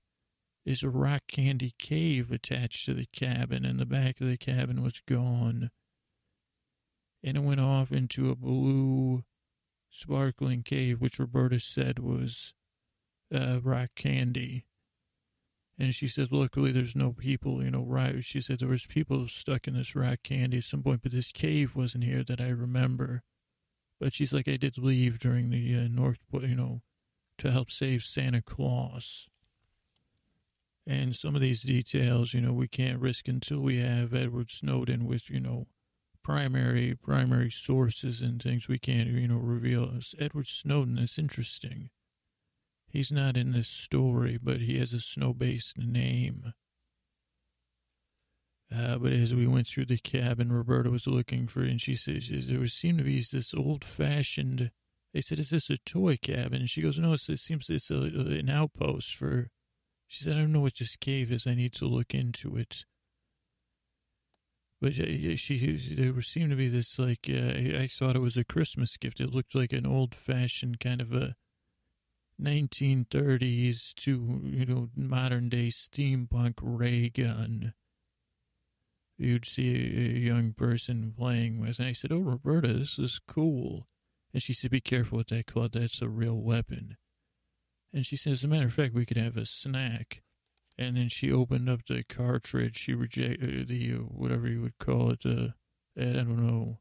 is 0.64 0.82
a 0.82 0.90
rock 0.90 1.22
candy 1.28 1.74
cave 1.78 2.30
attached 2.30 2.86
to 2.86 2.94
the 2.94 3.06
cabin, 3.06 3.64
and 3.64 3.78
the 3.78 3.86
back 3.86 4.20
of 4.20 4.28
the 4.28 4.36
cabin 4.36 4.82
was 4.82 5.00
gone. 5.00 5.70
And 7.22 7.36
it 7.36 7.42
went 7.42 7.60
off 7.60 7.90
into 7.90 8.30
a 8.30 8.36
blue, 8.36 9.24
sparkling 9.90 10.62
cave, 10.62 11.00
which 11.00 11.18
Roberta 11.18 11.58
said 11.58 11.98
was 11.98 12.52
uh, 13.34 13.60
rock 13.62 13.90
candy. 13.94 14.64
And 15.78 15.94
she 15.94 16.08
said, 16.08 16.32
luckily 16.32 16.72
there's 16.72 16.96
no 16.96 17.12
people, 17.12 17.62
you 17.62 17.70
know, 17.70 17.84
right. 17.84 18.24
She 18.24 18.40
said 18.40 18.60
there 18.60 18.68
was 18.68 18.86
people 18.86 19.28
stuck 19.28 19.68
in 19.68 19.74
this 19.74 19.94
rock 19.94 20.20
candy 20.22 20.58
at 20.58 20.64
some 20.64 20.82
point, 20.82 21.02
but 21.02 21.12
this 21.12 21.32
cave 21.32 21.76
wasn't 21.76 22.04
here 22.04 22.24
that 22.24 22.40
I 22.40 22.48
remember. 22.48 23.22
But 24.00 24.14
she's 24.14 24.32
like, 24.32 24.48
I 24.48 24.56
did 24.56 24.78
leave 24.78 25.18
during 25.18 25.50
the 25.50 25.74
uh, 25.76 25.88
North, 25.90 26.18
you 26.32 26.54
know, 26.54 26.82
to 27.38 27.50
help 27.50 27.70
save 27.70 28.04
Santa 28.04 28.42
Claus. 28.42 29.28
And 30.86 31.16
some 31.16 31.34
of 31.34 31.40
these 31.40 31.62
details, 31.62 32.32
you 32.32 32.40
know, 32.40 32.52
we 32.52 32.68
can't 32.68 33.00
risk 33.00 33.28
until 33.28 33.58
we 33.58 33.78
have 33.78 34.14
Edward 34.14 34.50
Snowden 34.50 35.04
with, 35.04 35.28
you 35.28 35.40
know, 35.40 35.66
primary 36.22 36.94
primary 36.94 37.50
sources 37.50 38.20
and 38.20 38.42
things 38.42 38.66
we 38.66 38.78
can't, 38.78 39.08
you 39.08 39.28
know, 39.28 39.36
reveal. 39.36 39.92
Edward 40.18 40.46
Snowden 40.46 40.98
is 40.98 41.18
interesting. 41.18 41.90
He's 42.96 43.12
not 43.12 43.36
in 43.36 43.52
this 43.52 43.68
story, 43.68 44.38
but 44.42 44.62
he 44.62 44.78
has 44.78 44.94
a 44.94 45.00
snow 45.00 45.34
based 45.34 45.76
name. 45.76 46.54
Uh, 48.74 48.96
but 48.96 49.12
as 49.12 49.34
we 49.34 49.46
went 49.46 49.66
through 49.66 49.84
the 49.84 49.98
cabin, 49.98 50.50
Roberta 50.50 50.88
was 50.88 51.06
looking 51.06 51.46
for, 51.46 51.60
and 51.60 51.78
she 51.78 51.94
says 51.94 52.30
there 52.30 52.66
seemed 52.66 52.96
to 52.96 53.04
be 53.04 53.20
this 53.20 53.52
old 53.52 53.84
fashioned. 53.84 54.70
They 55.12 55.20
said, 55.20 55.38
"Is 55.38 55.50
this 55.50 55.68
a 55.68 55.76
toy 55.76 56.16
cabin?" 56.16 56.64
She 56.64 56.80
goes, 56.80 56.98
"No, 56.98 57.12
it 57.12 57.20
seems 57.20 57.68
it's 57.68 57.90
a, 57.90 58.00
an 58.00 58.48
outpost 58.48 59.14
for." 59.14 59.50
She 60.06 60.24
said, 60.24 60.36
"I 60.36 60.40
don't 60.40 60.52
know 60.52 60.60
what 60.60 60.78
this 60.78 60.96
cave 60.96 61.30
is. 61.30 61.46
I 61.46 61.54
need 61.54 61.74
to 61.74 61.84
look 61.86 62.14
into 62.14 62.56
it." 62.56 62.86
But 64.80 64.94
she, 64.94 65.94
there 65.94 66.22
seemed 66.22 66.48
to 66.48 66.56
be 66.56 66.68
this 66.68 66.98
like 66.98 67.28
uh, 67.28 67.78
I 67.78 67.90
thought 67.92 68.16
it 68.16 68.20
was 68.20 68.38
a 68.38 68.44
Christmas 68.44 68.96
gift. 68.96 69.20
It 69.20 69.34
looked 69.34 69.54
like 69.54 69.74
an 69.74 69.84
old 69.84 70.14
fashioned 70.14 70.80
kind 70.80 71.02
of 71.02 71.12
a 71.12 71.36
1930s 72.40 73.94
to, 73.94 74.40
you 74.44 74.66
know, 74.66 74.90
modern 74.94 75.48
day 75.48 75.68
steampunk 75.68 76.54
ray 76.60 77.08
gun 77.08 77.72
you'd 79.18 79.46
see 79.46 79.74
a, 79.74 80.18
young 80.18 80.52
person 80.52 81.12
playing 81.16 81.60
with. 81.60 81.78
And 81.78 81.88
I 81.88 81.92
said, 81.92 82.12
Oh, 82.12 82.18
Roberta, 82.18 82.72
this 82.72 82.98
is 82.98 83.20
cool. 83.26 83.88
And 84.32 84.42
she 84.42 84.52
said, 84.52 84.70
Be 84.70 84.80
careful 84.80 85.18
with 85.18 85.28
that, 85.28 85.46
Claude. 85.46 85.72
That's 85.72 86.02
a 86.02 86.08
real 86.08 86.36
weapon. 86.36 86.96
And 87.92 88.04
she 88.04 88.16
said, 88.16 88.34
As 88.34 88.44
a 88.44 88.48
matter 88.48 88.66
of 88.66 88.74
fact, 88.74 88.94
we 88.94 89.06
could 89.06 89.16
have 89.16 89.36
a 89.36 89.46
snack. 89.46 90.22
And 90.78 90.96
then 90.96 91.08
she 91.08 91.32
opened 91.32 91.70
up 91.70 91.86
the 91.86 92.02
cartridge. 92.04 92.76
She 92.76 92.92
rejected 92.92 93.62
uh, 93.62 93.64
the, 93.66 93.94
uh, 93.94 93.98
whatever 93.98 94.46
you 94.46 94.60
would 94.60 94.78
call 94.78 95.10
it, 95.10 95.24
uh, 95.24 95.52
I 95.98 96.12
don't 96.12 96.36
know, 96.46 96.80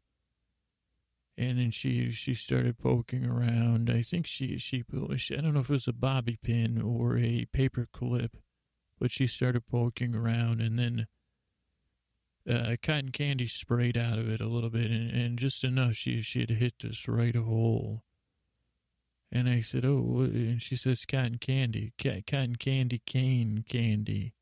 and 1.37 1.59
then 1.59 1.71
she 1.71 2.11
she 2.11 2.33
started 2.33 2.77
poking 2.77 3.25
around. 3.25 3.89
I 3.89 4.01
think 4.01 4.25
she 4.25 4.57
she 4.57 4.83
I 4.93 5.41
don't 5.41 5.53
know 5.53 5.59
if 5.59 5.69
it 5.69 5.73
was 5.73 5.87
a 5.87 5.93
bobby 5.93 6.37
pin 6.41 6.81
or 6.81 7.17
a 7.17 7.45
paper 7.45 7.87
clip, 7.91 8.37
but 8.99 9.11
she 9.11 9.27
started 9.27 9.67
poking 9.67 10.15
around, 10.15 10.61
and 10.61 10.79
then 10.79 11.07
uh, 12.49 12.75
cotton 12.81 13.09
candy 13.09 13.47
sprayed 13.47 13.97
out 13.97 14.19
of 14.19 14.29
it 14.29 14.39
a 14.39 14.47
little 14.47 14.69
bit, 14.69 14.91
and, 14.91 15.11
and 15.11 15.39
just 15.39 15.63
enough. 15.63 15.95
She 15.95 16.21
she 16.21 16.39
had 16.41 16.51
hit 16.51 16.75
this 16.81 17.07
right 17.07 17.35
hole. 17.35 18.03
And 19.31 19.49
I 19.49 19.59
said, 19.59 19.83
"Oh," 19.83 20.21
and 20.21 20.61
she 20.61 20.77
says, 20.77 21.05
"Cotton 21.05 21.39
candy, 21.39 21.91
cotton 21.97 22.55
candy, 22.55 23.01
cane 23.05 23.65
candy, 23.67 24.35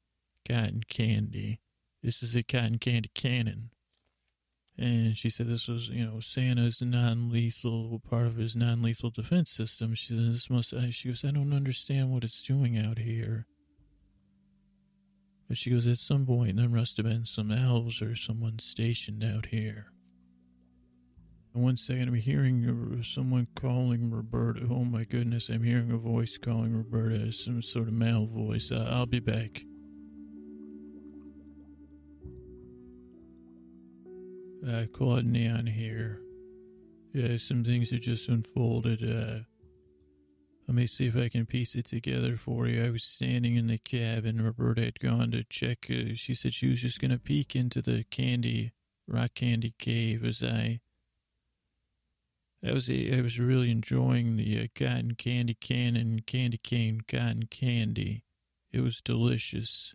cotton 0.47 0.83
candy. 0.87 1.61
This 2.03 2.21
is 2.21 2.35
a 2.35 2.43
cotton 2.43 2.77
candy 2.77 3.09
cannon." 3.15 3.72
And 4.77 5.15
she 5.15 5.29
said 5.29 5.47
this 5.47 5.67
was, 5.67 5.89
you 5.89 6.05
know, 6.05 6.19
Santa's 6.19 6.81
non-lethal 6.81 8.01
part 8.09 8.25
of 8.25 8.37
his 8.37 8.55
non-lethal 8.55 9.11
defense 9.11 9.51
system. 9.51 9.93
She 9.93 10.07
said 10.07 10.33
this 10.33 10.49
must. 10.49 10.73
She 10.91 11.09
goes, 11.09 11.23
I 11.23 11.31
don't 11.31 11.53
understand 11.53 12.09
what 12.09 12.23
it's 12.23 12.41
doing 12.41 12.77
out 12.77 12.97
here. 12.97 13.45
But 15.47 15.57
she 15.57 15.69
goes, 15.69 15.85
at 15.85 15.99
some 15.99 16.25
point, 16.25 16.57
there 16.57 16.69
must 16.69 16.97
have 16.97 17.05
been 17.05 17.25
some 17.25 17.51
elves 17.51 18.01
or 18.01 18.15
someone 18.15 18.57
stationed 18.57 19.23
out 19.23 19.47
here. 19.47 19.87
And 21.53 21.63
one 21.63 21.77
second, 21.77 22.07
I'm 22.07 22.15
hearing 22.15 23.03
someone 23.03 23.47
calling 23.55 24.09
Roberta. 24.09 24.61
Oh 24.71 24.85
my 24.85 25.03
goodness, 25.03 25.49
I'm 25.49 25.63
hearing 25.63 25.91
a 25.91 25.97
voice 25.97 26.39
calling 26.39 26.75
Roberta, 26.75 27.31
some 27.31 27.61
sort 27.61 27.89
of 27.89 27.93
male 27.93 28.25
voice. 28.25 28.71
Uh, 28.71 28.87
I'll 28.89 29.05
be 29.05 29.19
back. 29.19 29.61
Uh, 34.65 34.85
Claude 34.93 35.25
Neon 35.25 35.67
here. 35.67 36.21
Yeah, 37.13 37.37
some 37.37 37.63
things 37.65 37.89
have 37.89 38.01
just 38.01 38.29
unfolded. 38.29 39.03
Uh, 39.03 39.43
let 40.67 40.75
me 40.75 40.87
see 40.87 41.07
if 41.07 41.17
I 41.17 41.27
can 41.27 41.45
piece 41.45 41.75
it 41.75 41.85
together 41.85 42.37
for 42.37 42.67
you. 42.67 42.83
I 42.83 42.89
was 42.89 43.03
standing 43.03 43.57
in 43.57 43.67
the 43.67 43.77
cab 43.77 44.25
and 44.25 44.41
Roberta 44.41 44.85
had 44.85 44.99
gone 45.01 45.31
to 45.31 45.43
check. 45.43 45.87
Uh, 45.89 46.15
she 46.15 46.33
said 46.33 46.53
she 46.53 46.69
was 46.69 46.81
just 46.81 47.01
going 47.01 47.11
to 47.11 47.19
peek 47.19 47.55
into 47.55 47.81
the 47.81 48.05
candy, 48.05 48.71
rock 49.05 49.33
candy 49.35 49.73
cave 49.77 50.23
as 50.23 50.41
I. 50.41 50.79
I 52.65 52.71
was 52.71 52.89
I 52.89 53.19
was 53.21 53.39
really 53.39 53.69
enjoying 53.69 54.37
the 54.37 54.61
uh, 54.61 54.67
cotton 54.73 55.15
candy 55.15 55.57
can 55.59 55.97
and 55.97 56.25
candy 56.25 56.57
cane 56.57 57.01
cotton 57.05 57.47
candy. 57.51 58.23
It 58.71 58.79
was 58.79 59.01
delicious. 59.01 59.93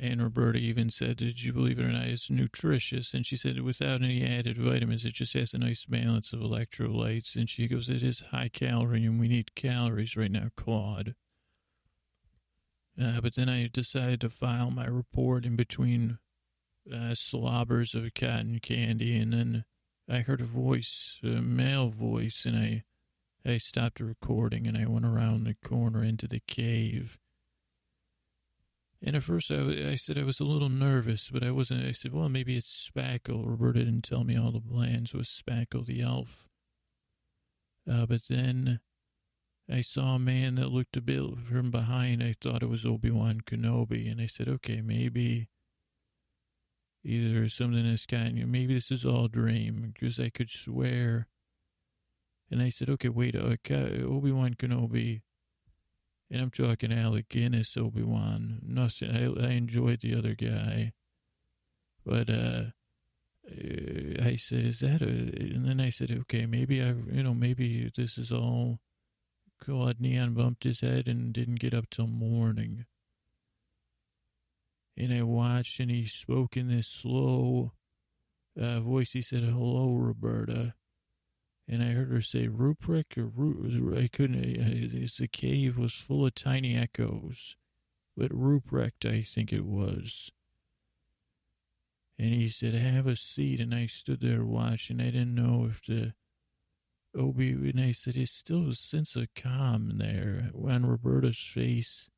And 0.00 0.22
Roberta 0.22 0.58
even 0.58 0.90
said, 0.90 1.16
Did 1.16 1.42
you 1.42 1.52
believe 1.52 1.78
it 1.78 1.84
or 1.84 1.88
not, 1.88 2.06
it's 2.06 2.30
nutritious. 2.30 3.14
And 3.14 3.26
she 3.26 3.36
said, 3.36 3.60
without 3.62 4.00
any 4.02 4.24
added 4.24 4.56
vitamins, 4.56 5.04
it 5.04 5.14
just 5.14 5.32
has 5.32 5.52
a 5.52 5.58
nice 5.58 5.84
balance 5.84 6.32
of 6.32 6.38
electrolytes. 6.38 7.34
And 7.34 7.48
she 7.48 7.66
goes, 7.66 7.88
It 7.88 8.02
is 8.02 8.22
high 8.30 8.48
calorie, 8.48 9.04
and 9.04 9.18
we 9.18 9.26
need 9.26 9.56
calories 9.56 10.16
right 10.16 10.30
now, 10.30 10.50
Claude. 10.56 11.16
Uh, 13.00 13.20
but 13.20 13.34
then 13.34 13.48
I 13.48 13.68
decided 13.72 14.20
to 14.20 14.30
file 14.30 14.70
my 14.70 14.86
report 14.86 15.44
in 15.44 15.56
between 15.56 16.18
uh, 16.92 17.14
slobbers 17.14 17.94
of 17.94 18.14
cotton 18.14 18.60
candy, 18.60 19.16
and 19.18 19.32
then 19.32 19.64
I 20.08 20.20
heard 20.20 20.40
a 20.40 20.46
voice, 20.46 21.18
a 21.22 21.42
male 21.42 21.90
voice, 21.90 22.44
and 22.44 22.56
I, 22.56 22.84
I 23.44 23.58
stopped 23.58 24.00
recording 24.00 24.66
and 24.66 24.76
I 24.76 24.86
went 24.86 25.04
around 25.04 25.44
the 25.44 25.56
corner 25.66 26.02
into 26.02 26.26
the 26.26 26.40
cave. 26.40 27.18
And 29.00 29.14
at 29.14 29.22
first, 29.22 29.50
I, 29.50 29.90
I 29.90 29.94
said 29.94 30.18
I 30.18 30.24
was 30.24 30.40
a 30.40 30.44
little 30.44 30.68
nervous, 30.68 31.30
but 31.30 31.44
I 31.44 31.52
wasn't. 31.52 31.86
I 31.86 31.92
said, 31.92 32.12
well, 32.12 32.28
maybe 32.28 32.56
it's 32.56 32.90
Spackle. 32.90 33.46
Roberta 33.46 33.84
didn't 33.84 34.02
tell 34.02 34.24
me 34.24 34.36
all 34.36 34.50
the 34.50 34.60
plans 34.60 35.14
with 35.14 35.28
Spackle 35.28 35.86
the 35.86 36.00
elf. 36.02 36.48
Uh, 37.90 38.06
but 38.06 38.22
then 38.28 38.80
I 39.70 39.82
saw 39.82 40.16
a 40.16 40.18
man 40.18 40.56
that 40.56 40.72
looked 40.72 40.96
a 40.96 41.00
bit 41.00 41.22
from 41.48 41.70
behind. 41.70 42.22
I 42.22 42.34
thought 42.40 42.62
it 42.62 42.68
was 42.68 42.84
Obi 42.84 43.10
Wan 43.10 43.40
Kenobi. 43.46 44.10
And 44.10 44.20
I 44.20 44.26
said, 44.26 44.48
okay, 44.48 44.80
maybe 44.80 45.48
either 47.04 47.48
something 47.48 47.88
this 47.88 48.04
kind, 48.04 48.44
maybe 48.50 48.74
this 48.74 48.90
is 48.90 49.04
all 49.04 49.26
a 49.26 49.28
dream, 49.28 49.92
because 49.94 50.18
I 50.18 50.28
could 50.28 50.50
swear. 50.50 51.28
And 52.50 52.60
I 52.60 52.68
said, 52.68 52.90
okay, 52.90 53.08
wait, 53.08 53.36
uh, 53.36 53.56
Obi 53.70 54.32
Wan 54.32 54.54
Kenobi 54.54 55.22
and 56.30 56.42
I'm 56.42 56.50
talking 56.50 56.92
Alec 56.92 57.28
Guinness, 57.28 57.76
Obi 57.76 58.02
Wan. 58.02 58.60
Nothing. 58.62 59.10
I, 59.10 59.46
I 59.46 59.50
enjoyed 59.50 60.00
the 60.00 60.14
other 60.14 60.34
guy, 60.34 60.92
but 62.04 62.28
uh, 62.28 62.64
I 64.22 64.36
said, 64.36 64.64
"Is 64.66 64.80
that 64.80 65.00
a?" 65.00 65.06
And 65.06 65.66
then 65.66 65.80
I 65.80 65.90
said, 65.90 66.10
"Okay, 66.10 66.46
maybe 66.46 66.82
I, 66.82 66.94
you 67.10 67.22
know, 67.22 67.34
maybe 67.34 67.90
this 67.94 68.18
is 68.18 68.30
all." 68.30 68.80
Claude 69.60 70.00
Neon 70.00 70.34
bumped 70.34 70.62
his 70.62 70.82
head 70.82 71.08
and 71.08 71.32
didn't 71.32 71.56
get 71.56 71.74
up 71.74 71.90
till 71.90 72.06
morning. 72.06 72.84
And 74.96 75.12
I 75.12 75.22
watched, 75.22 75.80
and 75.80 75.90
he 75.90 76.06
spoke 76.06 76.56
in 76.56 76.68
this 76.68 76.86
slow 76.86 77.72
uh, 78.60 78.80
voice. 78.80 79.12
He 79.12 79.22
said, 79.22 79.42
"Hello, 79.42 79.94
Roberta." 79.94 80.74
And 81.68 81.82
I 81.82 81.88
heard 81.88 82.10
her 82.10 82.22
say 82.22 82.48
Ruprecht 82.48 83.18
or 83.18 83.26
Ru- 83.26 83.96
I 83.96 84.08
couldn't. 84.08 85.10
The 85.16 85.28
cave 85.28 85.76
was 85.76 85.94
full 85.94 86.24
of 86.24 86.34
tiny 86.34 86.74
echoes, 86.74 87.56
but 88.16 88.30
Ruprecht, 88.30 89.04
I 89.04 89.22
think 89.22 89.52
it 89.52 89.66
was. 89.66 90.32
And 92.18 92.32
he 92.32 92.48
said, 92.48 92.74
"Have 92.74 93.06
a 93.06 93.16
seat," 93.16 93.60
and 93.60 93.74
I 93.74 93.86
stood 93.86 94.20
there 94.20 94.44
watching. 94.44 95.00
I 95.00 95.10
didn't 95.10 95.34
know 95.34 95.66
if 95.66 95.84
the 95.84 96.14
Obi, 97.14 97.52
and 97.52 97.80
I 97.80 97.92
said, 97.92 98.16
"It's 98.16 98.32
still 98.32 98.70
a 98.70 98.74
sense 98.74 99.14
of 99.14 99.34
calm 99.34 99.98
there 99.98 100.50
on 100.54 100.86
Roberta's 100.86 101.38
face." 101.38 102.08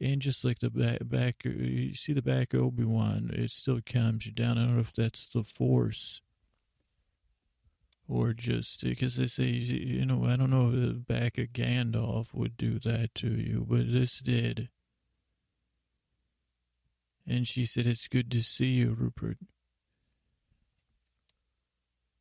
And 0.00 0.22
just 0.22 0.44
like 0.44 0.60
the 0.60 0.70
back, 0.70 1.08
back 1.08 1.44
you 1.44 1.94
see 1.94 2.12
the 2.12 2.22
back 2.22 2.54
Obi 2.54 2.84
Wan, 2.84 3.30
it 3.32 3.50
still 3.50 3.80
calms 3.84 4.26
you 4.26 4.32
down. 4.32 4.58
I 4.58 4.66
don't 4.66 4.74
know 4.74 4.80
if 4.80 4.92
that's 4.92 5.26
the 5.26 5.42
Force 5.42 6.20
or 8.08 8.32
just 8.32 8.82
because 8.82 9.16
they 9.16 9.26
say, 9.26 9.46
you 9.46 10.06
know, 10.06 10.26
I 10.26 10.36
don't 10.36 10.50
know 10.50 10.68
if 10.68 10.74
the 10.74 10.94
back 10.94 11.38
of 11.38 11.48
Gandalf 11.48 12.32
would 12.32 12.56
do 12.56 12.78
that 12.80 13.14
to 13.16 13.28
you, 13.28 13.66
but 13.68 13.92
this 13.92 14.18
did. 14.18 14.68
And 17.26 17.46
she 17.46 17.64
said, 17.64 17.86
It's 17.86 18.06
good 18.06 18.30
to 18.30 18.42
see 18.42 18.74
you, 18.74 18.94
Rupert. 18.96 19.38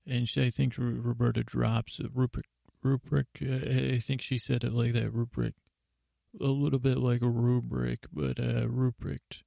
And 0.07 0.27
she, 0.27 0.43
I 0.43 0.49
think 0.49 0.73
Roberta 0.77 1.43
drops 1.43 1.99
Rupert. 2.13 2.45
Rupert, 2.81 3.27
uh, 3.41 3.95
I 3.95 3.99
think 3.99 4.21
she 4.21 4.37
said 4.37 4.63
it 4.63 4.73
like 4.73 4.93
that, 4.93 5.11
Rupert. 5.11 5.55
A 6.39 6.45
little 6.45 6.79
bit 6.79 6.97
like 6.97 7.21
a 7.21 7.29
rubric, 7.29 8.05
but 8.11 8.39
uh, 8.39 8.67
Rupert. 8.67 9.43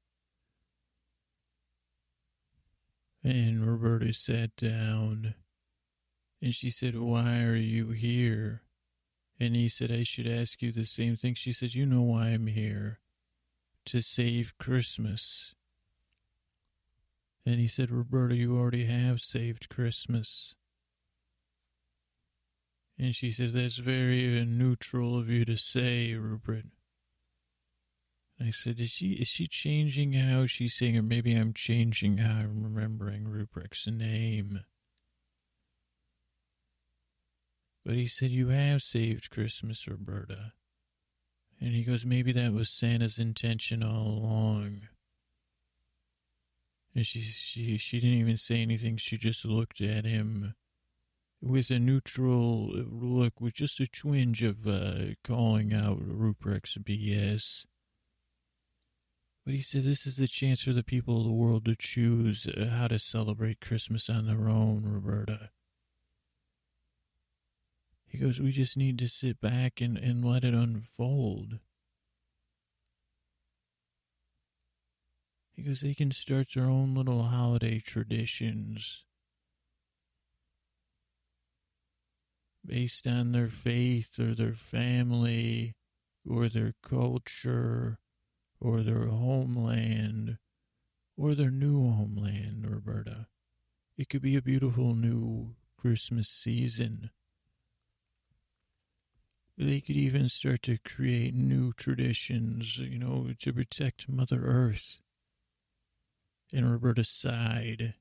And 3.23 3.67
Roberta 3.67 4.13
sat 4.15 4.57
down 4.57 5.35
and 6.41 6.55
she 6.55 6.71
said, 6.71 6.97
Why 6.97 7.43
are 7.43 7.57
you 7.57 7.91
here? 7.91 8.63
And 9.41 9.55
he 9.55 9.69
said, 9.69 9.91
I 9.91 10.03
should 10.03 10.27
ask 10.27 10.63
you 10.63 10.73
the 10.73 10.85
same 10.85 11.17
thing. 11.17 11.35
She 11.35 11.53
said, 11.53 11.75
You 11.75 11.87
know 11.87 12.03
why 12.03 12.29
I'm 12.29 12.47
here. 12.47 13.01
To 13.87 14.01
save 14.01 14.57
Christmas. 14.59 15.55
And 17.47 17.59
he 17.59 17.67
said, 17.69 17.91
Roberta, 17.91 18.37
you 18.37 18.57
already 18.57 18.85
have 18.85 19.21
saved 19.21 19.69
Christmas. 19.69 20.55
And 22.99 23.15
she 23.15 23.31
said, 23.31 23.53
That's 23.53 23.77
very 23.77 24.45
neutral 24.45 25.19
of 25.19 25.29
you 25.29 25.45
to 25.45 25.57
say, 25.57 26.15
Rupert. 26.15 26.67
I 28.41 28.51
said, 28.51 28.81
Is 28.81 28.91
she 28.91 29.13
is 29.13 29.29
she 29.29 29.47
changing 29.47 30.13
how 30.13 30.47
she's 30.47 30.75
saying, 30.75 30.97
or 30.97 31.03
maybe 31.03 31.35
I'm 31.35 31.53
changing 31.53 32.19
how 32.19 32.41
I'm 32.41 32.63
remembering 32.63 33.27
Rupert's 33.27 33.87
name? 33.87 34.61
But 37.89 37.97
he 37.97 38.07
said, 38.07 38.31
You 38.31 38.49
have 38.49 38.83
saved 38.83 39.31
Christmas, 39.31 39.89
Roberta. 39.89 40.53
And 41.59 41.73
he 41.73 41.85
goes, 41.85 42.05
Maybe 42.05 42.33
that 42.33 42.53
was 42.53 42.69
Santa's 42.69 43.19
intention 43.19 43.83
all 43.83 44.09
along. 44.09 44.89
And 46.95 47.07
she, 47.07 47.23
she, 47.23 47.79
she 47.79 47.99
didn't 47.99 48.19
even 48.19 48.37
say 48.37 48.61
anything. 48.61 48.99
She 48.99 49.17
just 49.17 49.47
looked 49.47 49.81
at 49.81 50.05
him 50.05 50.55
with 51.41 51.71
a 51.71 51.79
neutral 51.79 52.69
look, 52.69 53.41
with 53.41 53.55
just 53.55 53.81
a 53.81 53.87
twinge 53.87 54.43
of 54.43 54.69
uh, 54.69 55.15
calling 55.25 55.73
out 55.73 55.99
Ruprecht's 55.99 56.77
BS. 56.77 57.65
But 59.47 59.55
he 59.55 59.63
said, 59.63 59.85
This 59.85 60.05
is 60.05 60.19
the 60.19 60.29
chance 60.29 60.61
for 60.61 60.75
the 60.75 60.85
people 60.85 61.21
of 61.21 61.25
the 61.25 61.33
world 61.33 61.65
to 61.65 61.75
choose 61.75 62.47
uh, 62.47 62.67
how 62.67 62.89
to 62.89 62.99
celebrate 62.99 63.63
Christmas 63.63 64.11
on 64.11 64.27
their 64.27 64.47
own, 64.51 64.83
Roberta. 64.85 65.49
He 68.09 68.19
goes, 68.19 68.41
We 68.41 68.53
just 68.53 68.77
need 68.77 68.99
to 68.99 69.09
sit 69.09 69.41
back 69.41 69.81
and, 69.81 69.99
and 69.99 70.25
let 70.25 70.43
it 70.43 70.55
unfold. 70.55 71.59
He 75.53 75.63
goes, 75.63 75.83
They 75.83 75.95
can 75.95 76.11
start 76.13 76.49
their 76.55 76.65
own 76.65 76.95
little 76.95 77.25
holiday 77.25 77.81
traditions 77.81 79.05
based 82.65 83.07
on 83.07 83.33
their 83.33 83.49
faith 83.49 84.19
or 84.19 84.35
their 84.35 84.55
family 84.55 85.75
or 86.29 86.49
their 86.49 86.75
culture 86.83 87.99
or 88.61 88.83
their 88.83 89.07
homeland 89.07 90.39
or 91.17 91.35
their 91.35 91.51
new 91.51 91.91
homeland, 91.91 92.67
Roberta. 92.71 93.27
It 93.97 94.09
could 94.09 94.23
be 94.23 94.37
a 94.37 94.43
beautiful 94.43 94.95
new 94.95 95.57
Christmas 95.77 96.29
season. 96.29 97.11
They 99.61 99.81
could 99.81 99.97
even 99.97 100.29
start 100.29 100.63
to 100.63 100.79
create 100.79 101.35
new 101.35 101.73
traditions, 101.73 102.79
you 102.79 102.97
know, 102.97 103.31
to 103.41 103.53
protect 103.53 104.09
Mother 104.09 104.41
Earth. 104.45 104.99
And 106.53 106.71
Roberta 106.71 107.03
sighed. 107.03 107.95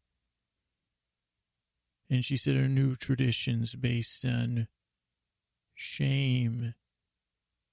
And 2.12 2.24
she 2.24 2.38
said 2.38 2.58
Our 2.58 2.68
new 2.68 2.96
traditions 2.96 3.74
based 3.74 4.24
on 4.24 4.68
shame 5.74 6.76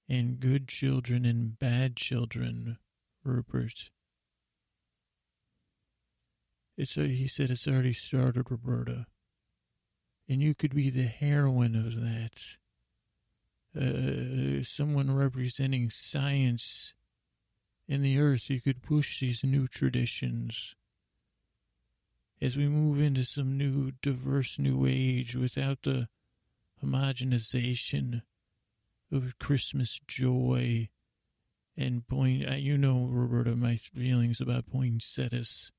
and 0.09 0.39
good 0.39 0.67
children 0.67 1.23
and 1.23 1.57
bad 1.59 1.95
children, 1.95 2.79
Rupert. 3.23 3.91
It's 6.75 6.97
a, 6.97 7.07
he 7.07 7.27
said 7.27 7.51
it's 7.51 7.67
already 7.67 7.93
started, 7.93 8.49
Roberta. 8.49 9.05
And 10.27 10.41
you 10.41 10.55
could 10.55 10.73
be 10.73 10.89
the 10.89 11.03
heroine 11.03 11.75
of 11.75 12.01
that. 12.01 12.57
Uh, 13.75 14.63
someone 14.63 15.13
representing 15.13 15.89
science 15.89 16.93
in 17.87 18.01
the 18.01 18.17
earth. 18.19 18.49
You 18.49 18.61
could 18.61 18.81
push 18.81 19.19
these 19.19 19.43
new 19.43 19.67
traditions 19.67 20.75
as 22.41 22.57
we 22.57 22.67
move 22.67 23.01
into 23.01 23.25
some 23.25 23.57
new, 23.57 23.91
diverse 24.01 24.59
new 24.59 24.85
age 24.87 25.35
without 25.35 25.83
the 25.83 26.07
homogenization 26.83 28.21
of 29.11 29.37
Christmas 29.39 29.99
joy 30.07 30.89
and 31.77 32.07
point. 32.07 32.47
Uh, 32.47 32.53
you 32.53 32.77
know, 32.77 33.07
Roberta, 33.09 33.55
my 33.55 33.75
feelings 33.75 34.39
about 34.39 34.67
poinsettias. 34.67 35.71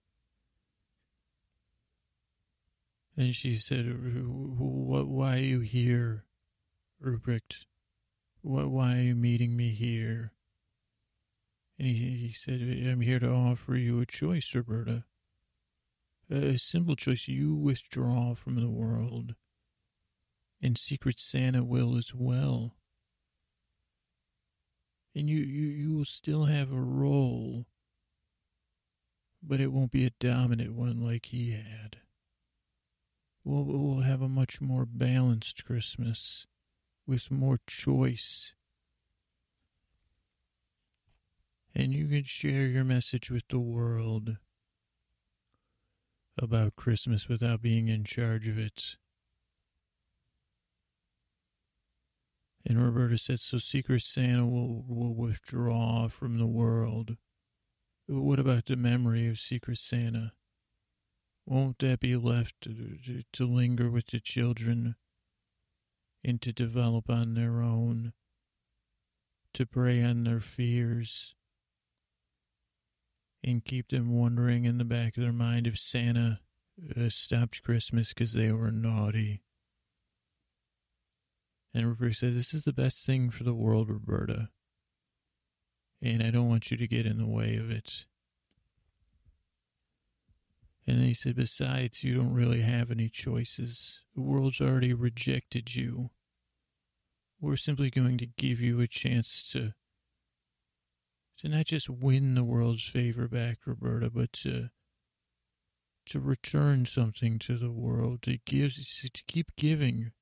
And 3.16 3.34
she 3.34 3.54
said, 3.54 3.86
"What? 4.26 5.08
Why 5.08 5.36
are 5.36 5.38
you 5.38 5.60
here, 5.60 6.24
Ruprecht? 7.02 7.64
Why 8.46 8.96
are 8.96 9.02
you 9.02 9.16
meeting 9.16 9.56
me 9.56 9.70
here?" 9.70 10.32
And 11.78 11.88
he, 11.88 12.16
he 12.28 12.32
said, 12.32 12.60
"I'm 12.62 13.00
here 13.00 13.18
to 13.18 13.28
offer 13.28 13.76
you 13.76 14.00
a 14.00 14.06
choice, 14.06 14.54
Roberta. 14.54 15.04
A 16.30 16.56
simple 16.56 16.96
choice. 16.96 17.28
You 17.28 17.54
withdraw 17.54 18.34
from 18.34 18.54
the 18.56 18.70
world, 18.70 19.34
and 20.60 20.78
Secret 20.78 21.18
Santa 21.18 21.64
will 21.64 21.96
as 21.96 22.14
well. 22.14 22.76
And 25.14 25.28
you, 25.28 25.38
you, 25.38 25.66
you 25.66 25.94
will 25.94 26.04
still 26.04 26.44
have 26.44 26.70
a 26.70 26.80
role, 26.80 27.66
but 29.42 29.60
it 29.60 29.72
won't 29.72 29.92
be 29.92 30.04
a 30.04 30.10
dominant 30.20 30.72
one 30.72 31.00
like 31.00 31.26
he 31.26 31.50
had." 31.50 31.98
we'll, 33.46 33.64
we'll 33.64 34.02
have 34.02 34.20
a 34.20 34.28
much 34.28 34.60
more 34.60 34.84
balanced 34.84 35.64
Christmas 35.64 36.46
with 37.06 37.30
more 37.30 37.58
choice. 37.66 38.54
And 41.74 41.92
you 41.92 42.06
can 42.08 42.24
share 42.24 42.66
your 42.66 42.84
message 42.84 43.30
with 43.30 43.44
the 43.48 43.60
world 43.60 44.36
about 46.38 46.76
Christmas 46.76 47.28
without 47.28 47.62
being 47.62 47.88
in 47.88 48.04
charge 48.04 48.48
of 48.48 48.58
it. 48.58 48.96
And 52.64 52.82
Roberta 52.82 53.16
said, 53.16 53.40
so 53.40 53.58
Secret 53.58 54.02
Santa 54.02 54.44
will, 54.44 54.84
will 54.88 55.14
withdraw 55.14 56.08
from 56.08 56.38
the 56.38 56.46
world. 56.46 57.16
But 58.08 58.20
What 58.20 58.40
about 58.40 58.66
the 58.66 58.76
memory 58.76 59.28
of 59.28 59.38
Secret 59.38 59.78
Santa? 59.78 60.32
Won't 61.44 61.78
that 61.78 62.00
be 62.00 62.16
left 62.16 62.54
to, 62.62 63.22
to 63.32 63.46
linger 63.46 63.88
with 63.88 64.06
the 64.06 64.18
children 64.18 64.96
and 66.24 66.40
to 66.42 66.52
develop 66.52 67.08
on 67.08 67.34
their 67.34 67.60
own, 67.60 68.12
to 69.54 69.66
prey 69.66 70.02
on 70.02 70.24
their 70.24 70.40
fears, 70.40 71.34
and 73.42 73.64
keep 73.64 73.88
them 73.88 74.10
wondering 74.12 74.64
in 74.64 74.78
the 74.78 74.84
back 74.84 75.16
of 75.16 75.22
their 75.22 75.32
mind 75.32 75.66
if 75.66 75.78
Santa 75.78 76.40
uh, 76.96 77.08
stopped 77.08 77.62
Christmas 77.62 78.08
because 78.08 78.32
they 78.32 78.50
were 78.50 78.72
naughty? 78.72 79.42
And 81.72 81.86
Roberta 81.86 82.14
said, 82.14 82.34
This 82.34 82.54
is 82.54 82.64
the 82.64 82.72
best 82.72 83.04
thing 83.04 83.30
for 83.30 83.44
the 83.44 83.54
world, 83.54 83.90
Roberta. 83.90 84.48
And 86.02 86.22
I 86.22 86.30
don't 86.30 86.48
want 86.48 86.70
you 86.70 86.76
to 86.76 86.88
get 86.88 87.06
in 87.06 87.18
the 87.18 87.26
way 87.26 87.56
of 87.56 87.70
it. 87.70 88.06
And 90.86 91.02
he 91.02 91.14
said, 91.14 91.34
Besides, 91.34 92.04
you 92.04 92.14
don't 92.14 92.32
really 92.32 92.62
have 92.62 92.90
any 92.90 93.08
choices. 93.08 94.00
The 94.14 94.22
world's 94.22 94.60
already 94.60 94.94
rejected 94.94 95.74
you. 95.74 96.10
We're 97.40 97.56
simply 97.56 97.90
going 97.90 98.18
to 98.18 98.26
give 98.26 98.60
you 98.60 98.80
a 98.80 98.86
chance 98.86 99.48
to 99.52 99.74
to 101.38 101.48
not 101.48 101.66
just 101.66 101.90
win 101.90 102.34
the 102.34 102.44
world's 102.44 102.84
favor 102.84 103.28
back, 103.28 103.58
Roberta, 103.66 104.10
but 104.10 104.32
to 104.32 104.70
to 106.06 106.20
return 106.20 106.86
something 106.86 107.38
to 107.40 107.58
the 107.58 107.70
world, 107.70 108.22
to 108.22 108.38
give, 108.46 108.74
to 108.74 109.22
keep 109.26 109.54
giving. 109.56 110.12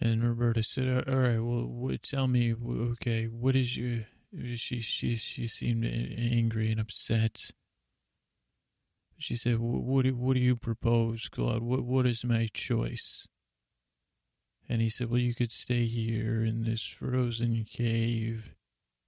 And 0.00 0.24
Roberta 0.24 0.62
said, 0.62 1.08
"All 1.08 1.16
right, 1.16 1.38
well, 1.38 1.96
tell 2.02 2.26
me, 2.26 2.54
okay, 2.54 3.26
what 3.26 3.54
is 3.54 3.76
your?" 3.76 4.06
She 4.56 4.80
she 4.80 5.14
she 5.14 5.46
seemed 5.46 5.84
angry 5.84 6.72
and 6.72 6.80
upset. 6.80 7.52
She 9.22 9.36
said, 9.36 9.60
what 9.60 10.04
do, 10.04 10.16
what 10.16 10.34
do 10.34 10.40
you 10.40 10.56
propose, 10.56 11.28
Claude? 11.28 11.62
What, 11.62 11.84
what 11.84 12.06
is 12.06 12.24
my 12.24 12.48
choice? 12.52 13.28
And 14.68 14.82
he 14.82 14.88
said, 14.88 15.10
well, 15.10 15.20
you 15.20 15.32
could 15.32 15.52
stay 15.52 15.86
here 15.86 16.42
in 16.42 16.64
this 16.64 16.82
frozen 16.82 17.64
cave 17.64 18.56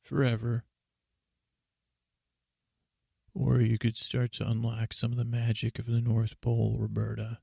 forever. 0.04 0.66
Or 3.34 3.60
you 3.60 3.76
could 3.76 3.96
start 3.96 4.32
to 4.34 4.48
unlock 4.48 4.92
some 4.92 5.10
of 5.10 5.18
the 5.18 5.24
magic 5.24 5.80
of 5.80 5.86
the 5.86 6.00
North 6.00 6.40
Pole, 6.40 6.76
Roberta. 6.78 7.38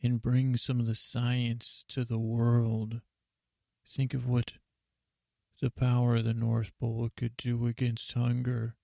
And 0.00 0.22
bring 0.22 0.56
some 0.56 0.78
of 0.78 0.86
the 0.86 0.94
science 0.94 1.84
to 1.88 2.04
the 2.04 2.20
world. 2.20 3.00
Think 3.90 4.14
of 4.14 4.28
what 4.28 4.52
the 5.60 5.70
power 5.70 6.14
of 6.14 6.24
the 6.24 6.34
North 6.34 6.70
Pole 6.78 7.10
could 7.16 7.36
do 7.36 7.66
against 7.66 8.12
hunger 8.12 8.76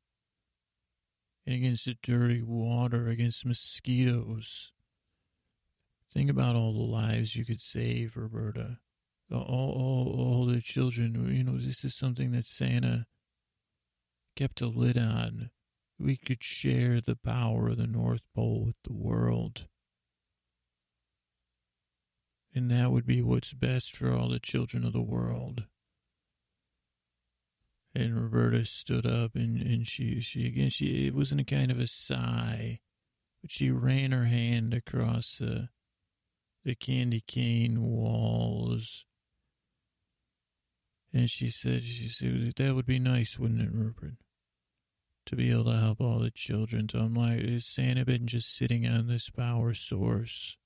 and 1.47 1.55
against 1.55 1.85
the 1.85 1.97
dirty 2.03 2.43
water, 2.43 3.09
against 3.09 3.45
mosquitoes. 3.45 4.73
Think 6.13 6.31
about 6.31 6.57
all 6.57 6.73
the 6.73 6.79
lives 6.79 7.37
you 7.37 7.45
could 7.45 7.61
save, 7.61 8.17
Roberta. 8.17 8.79
All, 9.33 9.41
all, 9.41 10.17
all 10.19 10.47
the 10.47 10.61
children. 10.61 11.35
You 11.35 11.45
know, 11.45 11.59
this 11.59 11.85
is 11.85 11.95
something 11.95 12.33
that 12.33 12.45
Santa 12.45 13.07
kept 14.37 14.61
a 14.61 14.67
lid 14.67 14.97
on. 14.97 15.51
We 15.99 16.17
could 16.17 16.43
share 16.43 17.01
the 17.01 17.17
power 17.17 17.69
of 17.69 17.79
the 17.79 17.87
North 17.87 18.23
Pole 18.35 18.65
with 18.67 18.77
the 18.85 18.93
world. 18.93 19.67
And 22.55 22.71
that 22.71 22.93
would 22.93 23.07
be 23.07 23.21
what's 23.21 23.53
best 23.53 23.97
for 23.97 24.13
all 24.13 24.29
the 24.29 24.39
children 24.39 24.85
of 24.85 24.93
the 24.93 25.03
world. 25.03 25.65
And 27.95 28.21
Roberta 28.21 28.65
stood 28.65 29.07
up 29.07 29.37
and, 29.37 29.61
and 29.61 29.87
she, 29.87 30.21
she, 30.21 30.47
again, 30.47 30.69
she, 30.71 31.07
it 31.07 31.15
wasn't 31.15 31.43
a 31.43 31.45
kind 31.45 31.71
of 31.71 31.79
a 31.79 31.87
sigh, 31.87 32.81
but 33.41 33.53
she 33.53 33.71
ran 33.71 34.11
her 34.11 34.25
hand 34.25 34.75
across 34.75 35.39
the, 35.39 35.69
the 36.65 36.75
candy 36.75 37.23
cane 37.25 37.83
walls. 37.83 39.05
And 41.13 41.31
she 41.31 41.51
said, 41.51 41.85
she 41.85 42.09
said, 42.09 42.55
that 42.57 42.75
would 42.75 42.87
be 42.87 42.99
nice, 42.99 43.39
wouldn't 43.39 43.61
it, 43.61 43.73
Rupert? 43.73 44.17
To 45.27 45.37
be 45.37 45.53
able 45.53 45.67
to 45.67 45.79
help 45.79 46.01
all 46.01 46.19
the 46.19 46.33
children. 46.33 46.89
So 46.89 46.99
I'm 46.99 47.15
like, 47.15 47.39
is 47.39 47.65
Santa 47.65 48.05
been 48.05 48.27
just 48.27 48.57
sitting 48.57 48.85
on 48.89 49.07
this 49.07 49.31
power 49.31 49.73
source 49.73 50.57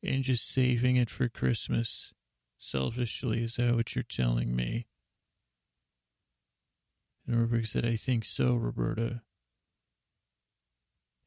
and 0.00 0.22
just 0.22 0.48
saving 0.48 0.94
it 0.94 1.10
for 1.10 1.28
Christmas? 1.28 2.12
Selfishly, 2.56 3.42
is 3.42 3.56
that 3.56 3.74
what 3.74 3.96
you're 3.96 4.04
telling 4.04 4.54
me? 4.54 4.86
Rebecca 7.36 7.66
said, 7.66 7.86
I 7.86 7.96
think 7.96 8.24
so, 8.24 8.54
Roberta. 8.54 9.22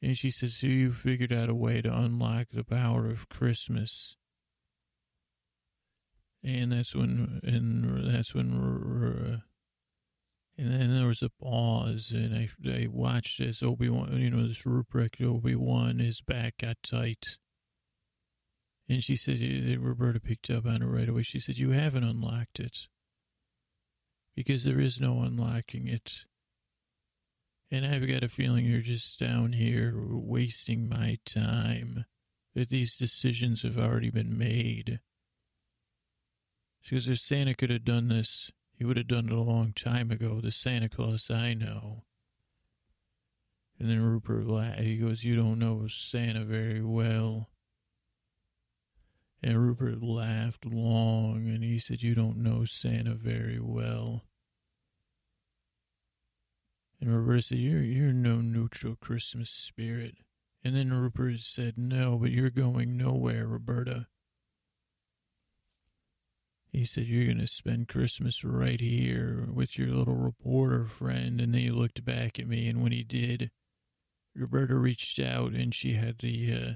And 0.02 0.18
she 0.18 0.32
said, 0.32 0.50
So 0.50 0.68
you 0.68 0.92
figured 0.92 1.32
out 1.32 1.50
a 1.50 1.56
way 1.56 1.82
to 1.82 1.96
unlock 1.96 2.48
the 2.52 2.64
power 2.64 3.08
of 3.10 3.30
Christmas. 3.30 4.16
And 6.44 6.72
that's 6.72 6.96
when, 6.96 7.40
and 7.44 8.12
that's 8.12 8.34
when, 8.34 9.44
and 10.58 10.72
then 10.72 10.96
there 10.96 11.08
was 11.08 11.22
a 11.22 11.30
pause, 11.30 12.12
and 12.12 12.36
I, 12.36 12.50
I 12.68 12.88
watched 12.88 13.40
as 13.40 13.62
Obi 13.62 13.90
Wan, 13.90 14.18
you 14.20 14.32
know, 14.32 14.48
this 14.48 14.64
Ruprecht 14.64 15.24
Obi 15.24 15.56
Wan, 15.56 16.00
his 16.00 16.22
back 16.22 16.56
got 16.60 16.78
tight. 16.84 17.38
And 18.90 19.04
she 19.04 19.16
said, 19.16 19.40
Roberta 19.80 20.20
picked 20.20 20.50
up 20.50 20.66
on 20.66 20.82
it 20.82 20.86
right 20.86 21.08
away. 21.08 21.22
She 21.24 21.40
said, 21.40 21.60
You 21.60 21.72
haven't 21.72 22.04
unlocked 22.04 22.60
it 22.60 22.88
because 24.36 24.64
there 24.64 24.80
is 24.80 25.00
no 25.00 25.22
unlocking 25.22 25.88
it. 25.88 26.26
And 27.70 27.86
I've 27.86 28.08
got 28.08 28.24
a 28.24 28.30
feeling 28.30 28.66
you're 28.66 28.82
just 28.82 29.20
down 29.20 29.54
here 29.54 29.94
wasting 29.96 30.90
my 30.90 31.20
time, 31.26 32.06
that 32.54 32.70
these 32.70 32.98
decisions 32.98 33.62
have 33.62 33.78
already 33.78 34.10
been 34.10 34.38
made. 34.38 35.00
Because 36.84 37.08
if 37.08 37.20
Santa 37.20 37.54
could 37.54 37.70
have 37.70 37.86
done 37.86 38.10
this, 38.10 38.52
he 38.74 38.84
would 38.84 38.98
have 38.98 39.08
done 39.08 39.28
it 39.28 39.32
a 39.32 39.40
long 39.40 39.74
time 39.74 40.12
ago, 40.12 40.42
the 40.42 40.52
Santa 40.52 40.90
Claus 40.90 41.30
I 41.30 41.54
know. 41.54 42.04
And 43.80 43.90
then 43.90 44.04
Rupert, 44.04 44.80
he 44.80 44.98
goes, 44.98 45.24
You 45.24 45.36
don't 45.36 45.60
know 45.60 45.88
Santa 45.88 46.44
very 46.44 46.82
well. 46.84 47.51
And 49.44 49.60
Rupert 49.60 50.04
laughed 50.04 50.66
long 50.66 51.48
and 51.48 51.64
he 51.64 51.80
said, 51.80 52.04
You 52.04 52.14
don't 52.14 52.38
know 52.38 52.64
Santa 52.64 53.16
very 53.16 53.60
well. 53.60 54.24
And 57.00 57.16
Roberta 57.16 57.42
said, 57.42 57.58
You're, 57.58 57.82
you're 57.82 58.14
no 58.14 58.42
neutral 58.42 58.96
Christmas 58.96 59.50
spirit. 59.50 60.18
And 60.64 60.76
then 60.76 60.94
Rupert 60.94 61.40
said, 61.40 61.74
No, 61.76 62.18
but 62.18 62.30
you're 62.30 62.52
going 62.52 62.96
nowhere, 62.96 63.48
Roberta. 63.48 64.06
He 66.72 66.86
said, 66.86 67.08
You're 67.08 67.26
going 67.26 67.40
to 67.40 67.48
spend 67.48 67.88
Christmas 67.88 68.44
right 68.44 68.80
here 68.80 69.48
with 69.52 69.78
your 69.78 69.90
little 69.90 70.16
reporter 70.16 70.86
friend. 70.86 71.42
And 71.42 71.56
then 71.56 71.62
he 71.62 71.72
looked 71.72 72.06
back 72.06 72.38
at 72.38 72.48
me, 72.48 72.68
and 72.68 72.84
when 72.84 72.92
he 72.92 73.04
did, 73.04 73.50
Roberta 74.36 74.76
reached 74.76 75.20
out 75.20 75.52
and 75.54 75.74
she 75.74 75.94
had 75.94 76.20
the 76.20 76.54
uh, 76.54 76.74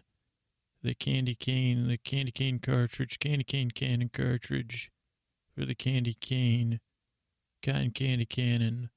the 0.86 0.94
candy 0.94 1.36
cane, 1.36 1.88
the 1.88 1.98
candy 1.98 2.32
cane 2.32 2.60
cartridge, 2.60 3.20
candy 3.20 3.44
cane 3.44 3.72
cannon 3.72 4.10
cartridge 4.14 4.92
for 5.58 5.66
the 5.66 5.74
candy 5.74 6.14
cane, 6.14 6.80
cotton 7.64 7.92
candy 7.92 8.26
cannon, 8.26 8.92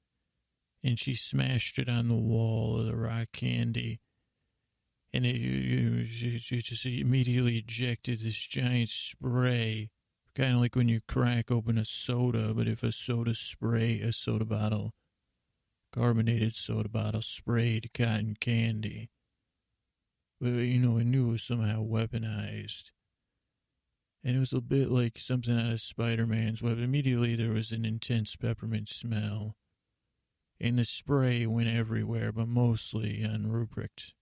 and 0.85 0.99
she 0.99 1.15
smashed 1.15 1.79
it 1.79 1.89
on 1.89 2.09
the 2.09 2.15
wall 2.15 2.79
of 2.79 2.87
the 2.87 2.95
rock 2.95 3.29
candy. 3.33 4.01
And 5.15 5.25
it, 5.25 5.37
it, 5.37 6.41
she 6.41 6.59
just 6.59 6.85
immediately 6.85 7.57
ejected 7.57 8.21
this 8.21 8.37
giant 8.37 8.91
spray, 8.91 9.89
kind 10.37 10.55
of 10.55 10.61
like 10.61 10.77
when 10.77 10.89
you 10.89 11.01
crack 11.09 11.51
open 11.51 11.79
a 11.79 11.87
soda, 11.87 12.53
but 12.53 12.69
if 12.69 12.83
a 12.83 12.93
soda 12.93 13.35
spray, 13.35 14.01
a 14.01 14.13
soda 14.13 14.45
bottle, 14.45 14.93
carbonated 15.91 16.55
soda 16.55 16.91
bottle 16.91 17.23
sprayed 17.23 17.91
cotton 17.95 18.37
candy. 18.39 19.09
But, 20.41 20.49
uh, 20.49 20.51
you 20.51 20.79
know, 20.79 20.99
I 20.99 21.03
knew 21.03 21.29
it 21.29 21.33
was 21.33 21.43
somehow 21.43 21.85
weaponized. 21.85 22.91
And 24.25 24.37
it 24.37 24.41
was 24.41 24.53
a 24.53 24.61
bit 24.61 24.91
like 24.91 25.19
something 25.19 25.59
out 25.59 25.73
of 25.73 25.81
Spider 25.81 26.27
Man's 26.27 26.63
web. 26.63 26.79
Immediately 26.79 27.37
there 27.37 27.53
was 27.53 27.73
an 27.73 27.85
intense 27.85 28.37
peppermint 28.37 28.89
smell. 28.89 29.57
And 30.61 30.79
the 30.79 30.85
spray 30.85 31.47
went 31.47 31.69
everywhere, 31.69 32.33
but 32.33 32.49
mostly 32.49 33.25
on 33.25 33.47
Ruprecht. 33.47 34.13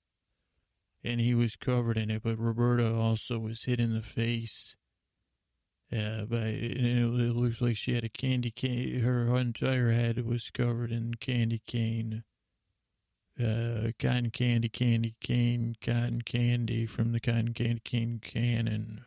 And 1.03 1.21
he 1.21 1.35
was 1.35 1.57
covered 1.57 1.97
in 1.97 2.11
it, 2.11 2.23
but 2.23 2.39
Roberta 2.39 2.95
also 2.95 3.39
was 3.39 3.64
hit 3.64 3.81
in 3.81 3.95
the 3.95 4.03
face. 4.03 4.77
Uh, 5.93 5.97
yeah, 5.97 6.25
but 6.29 6.43
it, 6.43 6.79
it 6.79 7.07
looked 7.07 7.62
like 7.62 7.77
she 7.77 7.95
had 7.95 8.05
a 8.05 8.09
candy 8.09 8.51
cane. 8.51 9.01
Her 9.01 9.35
entire 9.37 9.93
head 9.93 10.27
was 10.27 10.51
covered 10.51 10.91
in 10.91 11.14
candy 11.14 11.62
cane 11.67 12.25
uh, 13.39 13.91
cotton 13.99 14.30
candy, 14.30 14.68
candy 14.68 15.14
cane, 15.20 15.76
cotton 15.84 16.22
candy 16.22 16.87
from 16.87 17.12
the 17.12 17.20
cotton 17.20 17.53
candy 17.53 17.82
cane 17.84 18.20
cannon. 18.22 19.05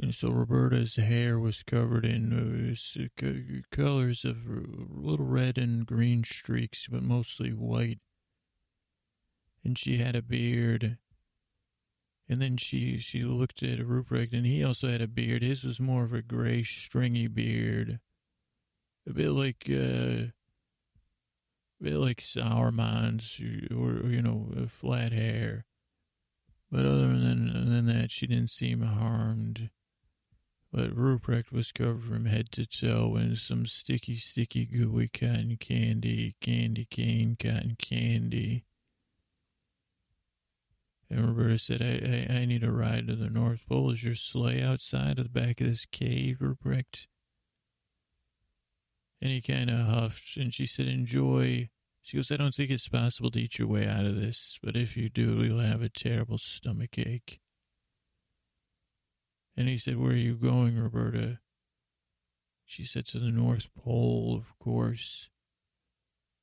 And 0.00 0.14
so 0.14 0.30
Roberta's 0.30 0.96
hair 0.96 1.38
was 1.38 1.62
covered 1.62 2.04
in 2.04 2.76
uh, 2.76 3.24
colors 3.70 4.24
of 4.24 4.36
little 4.46 5.26
red 5.26 5.58
and 5.58 5.86
green 5.86 6.24
streaks, 6.24 6.88
but 6.90 7.02
mostly 7.02 7.50
white. 7.50 8.00
And 9.64 9.78
she 9.78 9.98
had 9.98 10.16
a 10.16 10.22
beard. 10.22 10.98
And 12.28 12.40
then 12.40 12.56
she, 12.56 12.98
she 12.98 13.22
looked 13.22 13.62
at 13.62 13.78
Ruprecht, 13.78 14.32
and 14.32 14.46
he 14.46 14.64
also 14.64 14.88
had 14.88 15.02
a 15.02 15.08
beard. 15.08 15.42
His 15.42 15.64
was 15.64 15.78
more 15.78 16.04
of 16.04 16.14
a 16.14 16.22
gray, 16.22 16.64
stringy 16.64 17.26
beard. 17.28 18.00
A 19.08 19.12
bit 19.12 19.30
like 19.30 19.68
uh, 19.68 20.32
like 21.82 22.20
Sauron's 22.20 23.40
or, 23.70 24.08
you 24.08 24.22
know, 24.22 24.48
uh, 24.56 24.66
flat 24.66 25.12
hair. 25.12 25.64
But 26.70 26.86
other 26.86 27.08
than, 27.08 27.52
than 27.70 27.86
that, 27.86 28.10
she 28.10 28.26
didn't 28.26 28.50
seem 28.50 28.82
harmed. 28.82 29.70
But 30.72 30.96
Ruprecht 30.96 31.52
was 31.52 31.70
covered 31.70 32.04
from 32.04 32.24
head 32.24 32.50
to 32.52 32.64
toe 32.64 33.16
in 33.16 33.36
some 33.36 33.66
sticky, 33.66 34.16
sticky, 34.16 34.64
gooey 34.64 35.08
cotton 35.08 35.58
candy, 35.60 36.34
candy 36.40 36.86
cane, 36.86 37.36
cotton 37.38 37.76
candy. 37.78 38.64
And 41.10 41.26
Roberta 41.26 41.58
said, 41.58 41.82
I, 41.82 42.32
I, 42.32 42.38
I 42.38 42.44
need 42.46 42.64
a 42.64 42.72
ride 42.72 43.08
to 43.08 43.16
the 43.16 43.28
North 43.28 43.66
Pole. 43.68 43.90
Is 43.90 44.02
your 44.02 44.14
sleigh 44.14 44.62
outside 44.62 45.18
of 45.18 45.24
the 45.24 45.40
back 45.40 45.60
of 45.60 45.66
this 45.66 45.84
cave, 45.84 46.38
Ruprecht? 46.40 47.06
And 49.20 49.30
he 49.30 49.42
kind 49.42 49.68
of 49.68 49.80
huffed, 49.80 50.38
and 50.38 50.54
she 50.54 50.64
said, 50.64 50.88
Enjoy. 50.88 51.68
She 52.02 52.16
goes, 52.16 52.32
I 52.32 52.36
don't 52.36 52.54
think 52.54 52.70
it's 52.70 52.88
possible 52.88 53.30
to 53.30 53.40
eat 53.40 53.58
your 53.60 53.68
way 53.68 53.86
out 53.86 54.04
of 54.04 54.16
this, 54.16 54.58
but 54.60 54.76
if 54.76 54.96
you 54.96 55.08
do, 55.08 55.44
you'll 55.44 55.60
have 55.60 55.82
a 55.82 55.88
terrible 55.88 56.36
stomach 56.36 56.98
ache. 56.98 57.40
And 59.56 59.68
he 59.68 59.78
said, 59.78 59.98
Where 59.98 60.12
are 60.12 60.16
you 60.16 60.34
going, 60.34 60.76
Roberta? 60.78 61.38
She 62.64 62.84
said, 62.84 63.06
To 63.06 63.18
the 63.20 63.30
North 63.30 63.68
Pole, 63.78 64.34
of 64.36 64.58
course. 64.58 65.28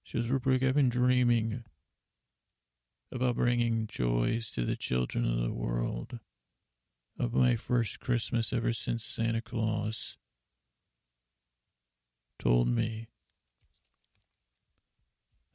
She 0.03 0.17
goes, 0.17 0.29
Rupert, 0.29 0.63
I've 0.63 0.75
been 0.75 0.89
dreaming 0.89 1.63
about 3.11 3.35
bringing 3.35 3.85
joys 3.87 4.51
to 4.51 4.63
the 4.63 4.77
children 4.77 5.25
of 5.25 5.41
the 5.41 5.53
world. 5.53 6.19
Of 7.19 7.33
my 7.33 7.57
first 7.57 7.99
Christmas 7.99 8.53
ever 8.53 8.71
since 8.71 9.03
Santa 9.03 9.41
Claus 9.41 10.17
told 12.39 12.69
me 12.69 13.07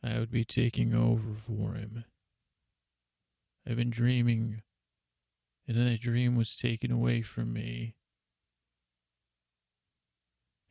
I 0.05 0.19
would 0.19 0.31
be 0.31 0.45
taking 0.45 0.95
over 0.95 1.33
for 1.35 1.75
him. 1.75 2.05
I've 3.67 3.77
been 3.77 3.91
dreaming, 3.91 4.63
and 5.67 5.77
then 5.77 5.87
that 5.87 6.01
dream 6.01 6.37
was 6.37 6.57
taken 6.57 6.93
away 6.93 7.23
from 7.23 7.55
me. 7.55 7.95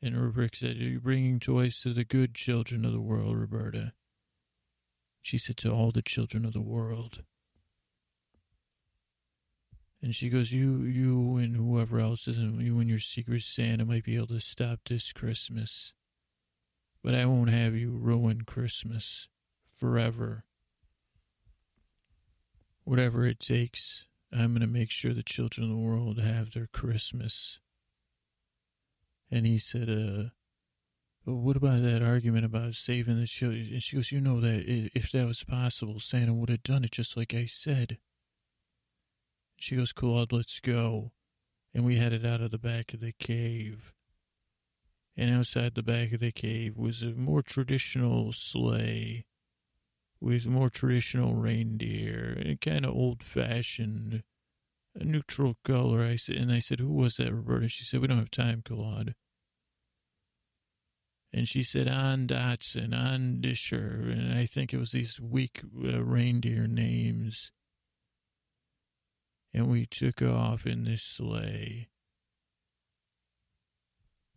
And 0.03 0.15
Rupert 0.15 0.57
said, 0.57 0.77
Are 0.77 0.83
you 0.83 0.99
bringing 0.99 1.39
toys 1.39 1.79
to 1.81 1.93
the 1.93 2.03
good 2.03 2.35
children 2.35 2.85
of 2.85 2.91
the 2.91 3.01
world, 3.01 3.37
Roberta? 3.37 3.93
She 5.23 5.39
said, 5.39 5.57
To 5.57 5.71
all 5.71 5.91
the 5.91 6.03
children 6.03 6.45
of 6.45 6.53
the 6.53 6.61
world. 6.61 7.23
And 9.99 10.13
she 10.13 10.29
goes, 10.29 10.51
You, 10.51 10.83
you, 10.83 11.37
and 11.37 11.55
whoever 11.55 11.99
else 11.99 12.27
is, 12.27 12.37
you 12.37 12.79
and 12.79 12.89
your 12.89 12.99
secret 12.99 13.41
Santa 13.41 13.85
might 13.85 14.03
be 14.03 14.17
able 14.17 14.27
to 14.27 14.41
stop 14.41 14.81
this 14.85 15.11
Christmas. 15.11 15.93
But 17.03 17.15
I 17.15 17.25
won't 17.25 17.49
have 17.49 17.75
you 17.75 17.91
ruin 17.91 18.43
Christmas 18.43 19.27
forever. 19.75 20.45
Whatever 22.85 23.25
it 23.25 23.39
takes, 23.39 24.05
I'm 24.31 24.53
going 24.53 24.61
to 24.61 24.67
make 24.67 24.89
sure 24.89 25.13
the 25.13 25.23
children 25.23 25.65
of 25.65 25.69
the 25.69 25.81
world 25.81 26.19
have 26.19 26.53
their 26.53 26.67
Christmas. 26.67 27.59
And 29.29 29.45
he 29.45 29.57
said, 29.57 29.89
uh, 29.89 30.29
but 31.25 31.35
what 31.35 31.55
about 31.55 31.81
that 31.83 32.01
argument 32.01 32.45
about 32.45 32.75
saving 32.75 33.19
the 33.19 33.27
children? 33.27 33.69
And 33.71 33.83
she 33.83 33.95
goes, 33.95 34.11
You 34.11 34.19
know 34.19 34.41
that 34.41 34.63
if 34.93 35.11
that 35.11 35.25
was 35.25 35.43
possible, 35.43 35.99
Santa 35.99 36.33
would 36.33 36.49
have 36.49 36.63
done 36.63 36.83
it 36.83 36.91
just 36.91 37.15
like 37.15 37.33
I 37.33 37.45
said. 37.45 37.97
She 39.57 39.77
goes, 39.77 39.93
Claude, 39.93 40.33
let's 40.33 40.59
go. 40.59 41.11
And 41.73 41.85
we 41.85 41.97
headed 41.97 42.25
out 42.25 42.41
of 42.41 42.51
the 42.51 42.57
back 42.57 42.93
of 42.93 42.99
the 42.99 43.13
cave 43.13 43.93
and 45.15 45.31
outside 45.31 45.75
the 45.75 45.83
back 45.83 46.11
of 46.11 46.19
the 46.19 46.31
cave 46.31 46.77
was 46.77 47.01
a 47.01 47.11
more 47.11 47.41
traditional 47.41 48.33
sleigh 48.33 49.25
with 50.19 50.47
more 50.47 50.69
traditional 50.69 51.35
reindeer 51.35 52.41
and 52.43 52.61
kind 52.61 52.85
of 52.85 52.95
old 52.95 53.21
fashioned, 53.21 54.23
a 54.95 55.03
neutral 55.03 55.57
color. 55.65 56.03
I 56.03 56.15
said, 56.15 56.37
and 56.37 56.51
I 56.51 56.59
said, 56.59 56.79
"Who 56.79 56.93
was 56.93 57.17
that, 57.17 57.33
Roberta?" 57.33 57.67
She 57.67 57.83
said, 57.83 57.99
"We 58.01 58.07
don't 58.07 58.19
have 58.19 58.31
time, 58.31 58.61
Claude." 58.63 59.15
And 61.33 61.47
she 61.47 61.61
said, 61.61 61.87
"On 61.87 62.25
Dotson, 62.27 62.93
on 62.93 63.41
Disher," 63.41 64.09
and 64.09 64.33
I 64.33 64.45
think 64.45 64.73
it 64.73 64.77
was 64.77 64.91
these 64.91 65.19
weak 65.19 65.61
uh, 65.83 66.03
reindeer 66.03 66.67
names. 66.67 67.51
And 69.53 69.69
we 69.69 69.85
took 69.85 70.21
off 70.21 70.65
in 70.65 70.85
this 70.85 71.03
sleigh 71.03 71.89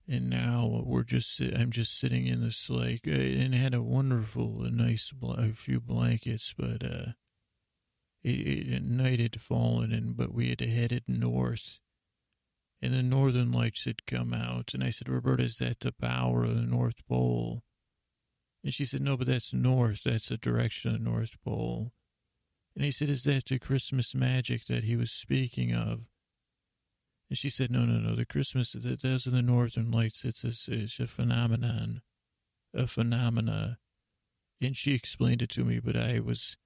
and 0.09 0.31
now 0.31 0.83
we're 0.85 1.03
just 1.03 1.41
I'm 1.41 1.71
just 1.71 1.99
sitting 1.99 2.27
in 2.27 2.43
this 2.43 2.71
lake 2.71 3.03
uh, 3.07 3.11
and 3.11 3.55
had 3.55 3.75
a 3.75 3.83
wonderful, 3.83 4.63
a 4.65 4.71
nice, 4.71 5.13
a 5.23 5.53
few 5.53 5.81
blankets, 5.81 6.55
but 6.57 6.85
uh, 6.85 7.13
it, 8.23 8.73
it, 8.73 8.83
night 8.85 9.21
had 9.21 9.41
fallen, 9.41 9.93
and 9.93 10.17
but 10.17 10.33
we 10.33 10.49
had 10.51 10.61
headed 10.61 11.05
north, 11.09 11.81
and 12.81 12.95
the 12.95 13.03
northern 13.03 13.53
lights 13.53 13.85
had 13.85 14.07
come 14.07 14.33
out, 14.33 14.75
and 14.75 14.85
I 14.85 14.91
said, 14.91 15.09
Roberta, 15.09 15.45
is 15.45 15.59
that 15.59 15.81
the 15.81 15.93
power 15.93 16.45
of 16.45 16.55
the 16.55 16.63
North 16.63 17.07
Pole? 17.09 17.63
And 18.67 18.75
she 18.75 18.85
said, 18.85 19.01
No, 19.01 19.17
but 19.17 19.29
that's 19.29 19.55
north. 19.55 20.03
That's 20.05 20.29
the 20.29 20.37
direction 20.37 20.93
of 20.93 20.99
the 20.99 21.11
North 21.11 21.37
Pole. 21.45 21.93
And 22.75 22.85
he 22.85 22.91
said, 22.91 23.09
Is 23.09 23.23
that 23.23 23.47
the 23.47 23.61
Christmas 23.61 24.13
magic 24.13 24.67
that 24.67 24.83
he 24.83 24.97
was 24.97 25.13
speaking 25.13 25.73
of? 25.73 26.01
And 27.29 27.37
she 27.37 27.51
said, 27.51 27.71
no, 27.71 27.81
no, 27.85 27.99
no, 27.99 28.15
the 28.15 28.25
Christmas, 28.25 28.73
those 28.73 29.27
are 29.27 29.31
the 29.31 29.43
northern 29.43 29.91
lights. 29.91 30.25
It's 30.25 30.45
a, 30.45 30.53
it's 30.73 31.01
a 31.01 31.07
phenomenon, 31.07 32.03
a 32.73 32.87
phenomena. 32.87 33.79
And 34.61 34.77
she 34.77 34.95
explained 34.95 35.43
it 35.43 35.51
to 35.51 35.65
me, 35.65 35.81
but 35.81 35.97
I 35.97 36.21
was 36.21 36.57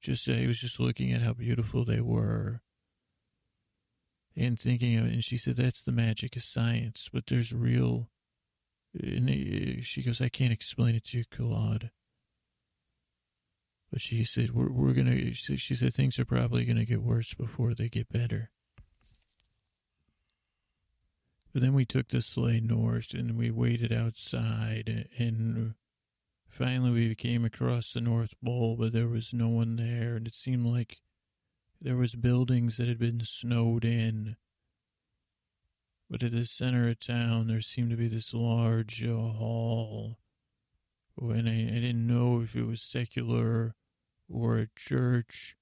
just, 0.00 0.28
I 0.28 0.46
was 0.46 0.58
just 0.60 0.80
looking 0.80 1.12
at 1.12 1.22
how 1.22 1.34
beautiful 1.34 1.84
they 1.84 2.00
were. 2.00 2.62
and 4.36 4.58
thinking 4.58 4.96
of. 4.98 5.04
And 5.06 5.24
she 5.24 5.36
said, 5.36 5.56
that's 5.56 5.82
the 5.82 5.92
magic 5.92 6.36
of 6.36 6.42
science, 6.42 7.08
but 7.12 7.26
there's 7.26 7.52
real. 7.52 8.08
And 8.94 9.84
she 9.84 10.02
goes, 10.02 10.20
I 10.20 10.28
can't 10.28 10.52
explain 10.52 10.94
it 10.94 11.04
to 11.06 11.18
you, 11.18 11.24
Claude. 11.30 11.90
But 13.90 14.00
she 14.00 14.24
said, 14.24 14.52
we're, 14.52 14.70
we're 14.70 14.94
going 14.94 15.06
to, 15.06 15.34
she 15.34 15.74
said, 15.74 15.94
things 15.94 16.18
are 16.18 16.24
probably 16.24 16.64
going 16.64 16.78
to 16.78 16.84
get 16.84 17.02
worse 17.02 17.34
before 17.34 17.74
they 17.74 17.88
get 17.88 18.10
better. 18.10 18.50
But 21.52 21.60
then 21.60 21.74
we 21.74 21.84
took 21.84 22.08
the 22.08 22.22
sleigh 22.22 22.60
north 22.60 23.12
and 23.12 23.36
we 23.36 23.50
waited 23.50 23.92
outside 23.92 25.08
and 25.18 25.74
finally 26.48 26.90
we 26.90 27.14
came 27.14 27.44
across 27.44 27.92
the 27.92 28.00
North 28.00 28.34
Pole, 28.42 28.76
but 28.76 28.92
there 28.92 29.08
was 29.08 29.34
no 29.34 29.48
one 29.48 29.76
there. 29.76 30.16
And 30.16 30.26
it 30.26 30.34
seemed 30.34 30.66
like 30.66 31.00
there 31.80 31.96
was 31.96 32.14
buildings 32.14 32.78
that 32.78 32.88
had 32.88 32.98
been 32.98 33.22
snowed 33.24 33.84
in. 33.84 34.36
But 36.08 36.22
at 36.22 36.32
the 36.32 36.46
center 36.46 36.88
of 36.88 37.00
town, 37.00 37.48
there 37.48 37.60
seemed 37.60 37.90
to 37.90 37.96
be 37.96 38.08
this 38.08 38.32
large 38.32 39.04
uh, 39.04 39.14
hall. 39.14 40.18
And 41.20 41.48
I, 41.48 41.52
I 41.52 41.80
didn't 41.80 42.06
know 42.06 42.40
if 42.40 42.54
it 42.54 42.64
was 42.64 42.80
secular 42.80 43.74
or 44.30 44.58
a 44.58 44.68
church 44.74 45.56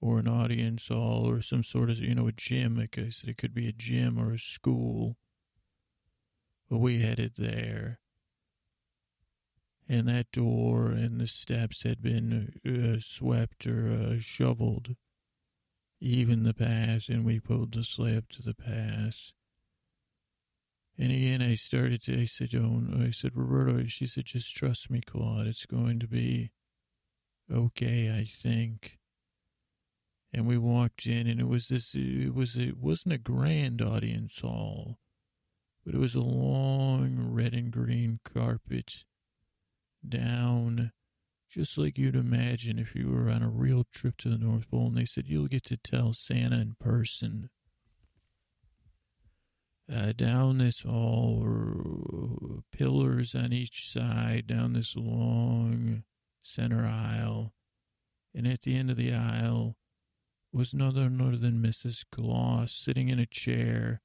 or 0.00 0.18
an 0.18 0.28
audience 0.28 0.88
hall 0.88 1.28
or 1.28 1.40
some 1.40 1.62
sort 1.62 1.88
of, 1.88 1.98
you 1.98 2.14
know, 2.14 2.28
a 2.28 2.32
gym. 2.32 2.78
I 2.78 3.08
said, 3.08 3.30
it 3.30 3.38
could 3.38 3.54
be 3.54 3.68
a 3.68 3.72
gym 3.72 4.18
or 4.18 4.32
a 4.32 4.38
school. 4.38 5.16
We 6.70 7.00
headed 7.00 7.32
there. 7.36 7.98
And 9.88 10.06
that 10.08 10.30
door 10.30 10.86
and 10.86 11.20
the 11.20 11.26
steps 11.26 11.82
had 11.82 12.00
been 12.00 12.52
uh, 12.64 13.00
swept 13.00 13.66
or 13.66 13.90
uh, 13.90 14.20
shoveled. 14.20 14.94
Even 16.00 16.44
the 16.44 16.54
pass, 16.54 17.08
and 17.08 17.24
we 17.24 17.40
pulled 17.40 17.74
the 17.74 17.82
sleigh 17.82 18.16
up 18.16 18.28
to 18.30 18.42
the 18.42 18.54
pass. 18.54 19.32
And 20.96 21.10
again, 21.10 21.42
I 21.42 21.56
started 21.56 22.02
to, 22.02 22.22
I 22.22 22.24
said, 22.24 22.54
oh, 22.54 22.82
I 22.98 23.10
said, 23.10 23.32
Roberto, 23.34 23.84
she 23.86 24.06
said, 24.06 24.26
just 24.26 24.54
trust 24.54 24.90
me, 24.90 25.00
Claude. 25.00 25.48
It's 25.48 25.66
going 25.66 25.98
to 25.98 26.06
be 26.06 26.52
okay, 27.52 28.10
I 28.16 28.24
think. 28.24 28.98
And 30.32 30.46
we 30.46 30.56
walked 30.56 31.04
in, 31.04 31.26
and 31.26 31.40
it 31.40 31.48
was 31.48 31.68
this, 31.68 31.94
it 31.94 32.32
was, 32.32 32.56
it 32.56 32.78
wasn't 32.78 33.14
a 33.14 33.18
grand 33.18 33.82
audience 33.82 34.40
hall 34.40 34.98
but 35.84 35.94
it 35.94 35.98
was 35.98 36.14
a 36.14 36.20
long 36.20 37.16
red 37.18 37.54
and 37.54 37.70
green 37.70 38.20
carpet 38.24 39.04
down 40.06 40.92
just 41.50 41.76
like 41.76 41.98
you'd 41.98 42.14
imagine 42.14 42.78
if 42.78 42.94
you 42.94 43.10
were 43.10 43.28
on 43.28 43.42
a 43.42 43.48
real 43.48 43.84
trip 43.92 44.16
to 44.18 44.28
the 44.28 44.38
North 44.38 44.70
Pole 44.70 44.86
and 44.86 44.96
they 44.96 45.04
said 45.04 45.26
you'll 45.26 45.48
get 45.48 45.64
to 45.64 45.76
tell 45.76 46.12
Santa 46.12 46.56
in 46.56 46.76
person. 46.78 47.50
Uh, 49.92 50.12
down 50.12 50.58
this 50.58 50.82
hall 50.82 51.40
were 51.40 52.60
pillars 52.70 53.34
on 53.34 53.52
each 53.52 53.90
side, 53.90 54.46
down 54.46 54.74
this 54.74 54.94
long 54.94 56.04
center 56.44 56.86
aisle. 56.86 57.52
And 58.32 58.46
at 58.46 58.62
the 58.62 58.76
end 58.76 58.90
of 58.90 58.96
the 58.96 59.12
aisle 59.12 59.76
was 60.52 60.72
none 60.72 60.96
other 61.20 61.36
than 61.36 61.60
Mrs. 61.60 62.04
Claus 62.12 62.70
sitting 62.70 63.08
in 63.08 63.18
a 63.18 63.26
chair 63.26 64.00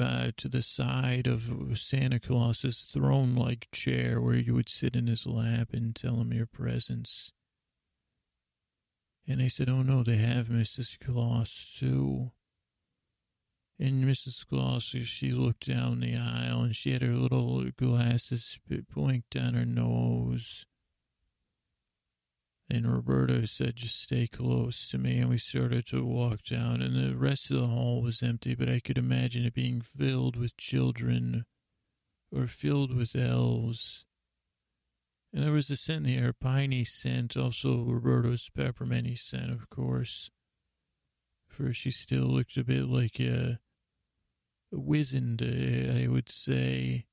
uh, 0.00 0.32
to 0.36 0.48
the 0.48 0.62
side 0.62 1.26
of 1.26 1.78
Santa 1.78 2.18
Claus's 2.18 2.80
throne 2.80 3.34
like 3.34 3.68
chair 3.72 4.20
where 4.20 4.34
you 4.34 4.54
would 4.54 4.68
sit 4.68 4.96
in 4.96 5.06
his 5.06 5.26
lap 5.26 5.68
and 5.72 5.94
tell 5.94 6.16
him 6.20 6.32
your 6.32 6.46
presents. 6.46 7.32
And 9.26 9.40
I 9.40 9.48
said, 9.48 9.68
Oh 9.68 9.82
no, 9.82 10.02
they 10.02 10.16
have 10.16 10.46
Mrs. 10.46 10.98
Claus 10.98 11.76
too. 11.78 12.32
And 13.78 14.04
Mrs. 14.04 14.46
Claus, 14.46 14.82
she 14.84 15.30
looked 15.30 15.66
down 15.66 16.00
the 16.00 16.16
aisle 16.16 16.62
and 16.62 16.76
she 16.76 16.92
had 16.92 17.02
her 17.02 17.14
little 17.14 17.64
glasses 17.70 18.58
blinked 18.94 19.36
on 19.36 19.54
her 19.54 19.64
nose. 19.64 20.66
And 22.72 22.86
Roberto 22.86 23.46
said, 23.46 23.74
just 23.74 24.00
stay 24.00 24.28
close 24.28 24.88
to 24.90 24.98
me. 24.98 25.18
And 25.18 25.28
we 25.28 25.38
started 25.38 25.86
to 25.86 26.04
walk 26.04 26.44
down, 26.44 26.80
and 26.80 26.94
the 26.94 27.16
rest 27.16 27.50
of 27.50 27.60
the 27.60 27.66
hall 27.66 28.00
was 28.00 28.22
empty, 28.22 28.54
but 28.54 28.68
I 28.68 28.78
could 28.78 28.96
imagine 28.96 29.44
it 29.44 29.54
being 29.54 29.80
filled 29.80 30.36
with 30.36 30.56
children 30.56 31.46
or 32.30 32.46
filled 32.46 32.94
with 32.94 33.16
elves. 33.16 34.06
And 35.32 35.42
there 35.42 35.52
was 35.52 35.68
a 35.68 35.76
scent 35.76 36.06
in 36.06 36.12
the 36.14 36.18
air, 36.18 36.32
piney 36.32 36.84
scent, 36.84 37.36
also 37.36 37.82
Roberto's 37.82 38.48
pepperminty 38.56 39.18
scent, 39.18 39.50
of 39.50 39.68
course. 39.68 40.30
For 41.48 41.72
she 41.72 41.90
still 41.90 42.26
looked 42.26 42.56
a 42.56 42.62
bit 42.62 42.84
like 42.84 43.18
a, 43.18 43.58
a 44.72 44.78
wizened, 44.78 45.42
I 45.42 46.06
would 46.06 46.28
say 46.28 47.06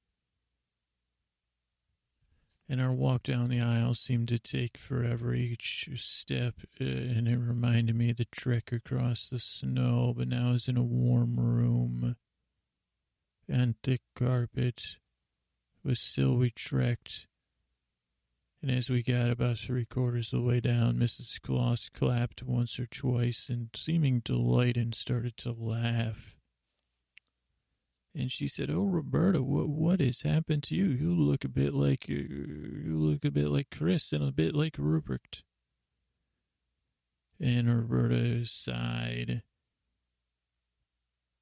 and 2.70 2.82
our 2.82 2.92
walk 2.92 3.24
down 3.24 3.50
the 3.50 3.62
aisle 3.62 3.94
seemed 3.94 4.28
to 4.28 4.40
take 4.40 4.78
forever 4.78 5.34
each 5.34 5.90
step, 5.96 6.56
uh, 6.82 6.84
and 6.84 7.28
it 7.28 7.38
reminded 7.38 7.96
me 7.96 8.10
of 8.10 8.18
the 8.18 8.26
trek 8.26 8.72
across 8.72 9.30
the 9.30 9.40
snow, 9.40 10.14
but 10.16 10.28
now 10.28 10.52
was 10.52 10.68
in 10.68 10.78
a 10.78 10.84
warm 10.84 11.40
room 11.40 12.16
and 13.48 13.76
thick 13.84 14.02
carpet. 14.16 14.98
But 15.86 15.98
still, 15.98 16.36
we 16.36 16.50
trekked, 16.50 17.28
and 18.62 18.70
as 18.70 18.90
we 18.90 19.04
got 19.04 19.30
about 19.30 19.58
three 19.58 19.86
quarters 19.86 20.34
of 20.34 20.40
the 20.40 20.46
way 20.46 20.60
down, 20.60 20.98
Mrs. 20.98 21.42
Claus 21.42 21.90
clapped 21.90 22.44
once 22.44 22.78
or 22.80 22.88
twice 22.88 23.50
in 23.50 23.70
seeming 23.74 24.20
delight 24.20 24.76
and 24.76 24.94
started 24.94 25.38
to 25.38 25.54
laugh. 25.54 26.37
And 28.18 28.32
she 28.32 28.48
said, 28.48 28.72
"Oh, 28.72 28.84
Roberta, 28.84 29.44
what 29.44 29.70
what 29.70 30.00
has 30.00 30.24
happened 30.24 30.64
to 30.64 30.76
you? 30.76 30.86
You 30.86 31.14
look 31.14 31.46
a 31.46 31.50
bit 31.50 31.76
like 31.76 32.08
uh, 32.10 32.14
you 32.14 32.98
look 32.98 33.24
a 33.24 33.30
bit 33.30 33.50
like 33.50 33.70
Chris 33.70 34.12
and 34.12 34.24
a 34.24 34.32
bit 34.32 34.56
like 34.56 34.76
Rupert." 34.80 35.44
And 37.40 37.70
Roberta 37.70 38.44
sighed. 38.48 39.44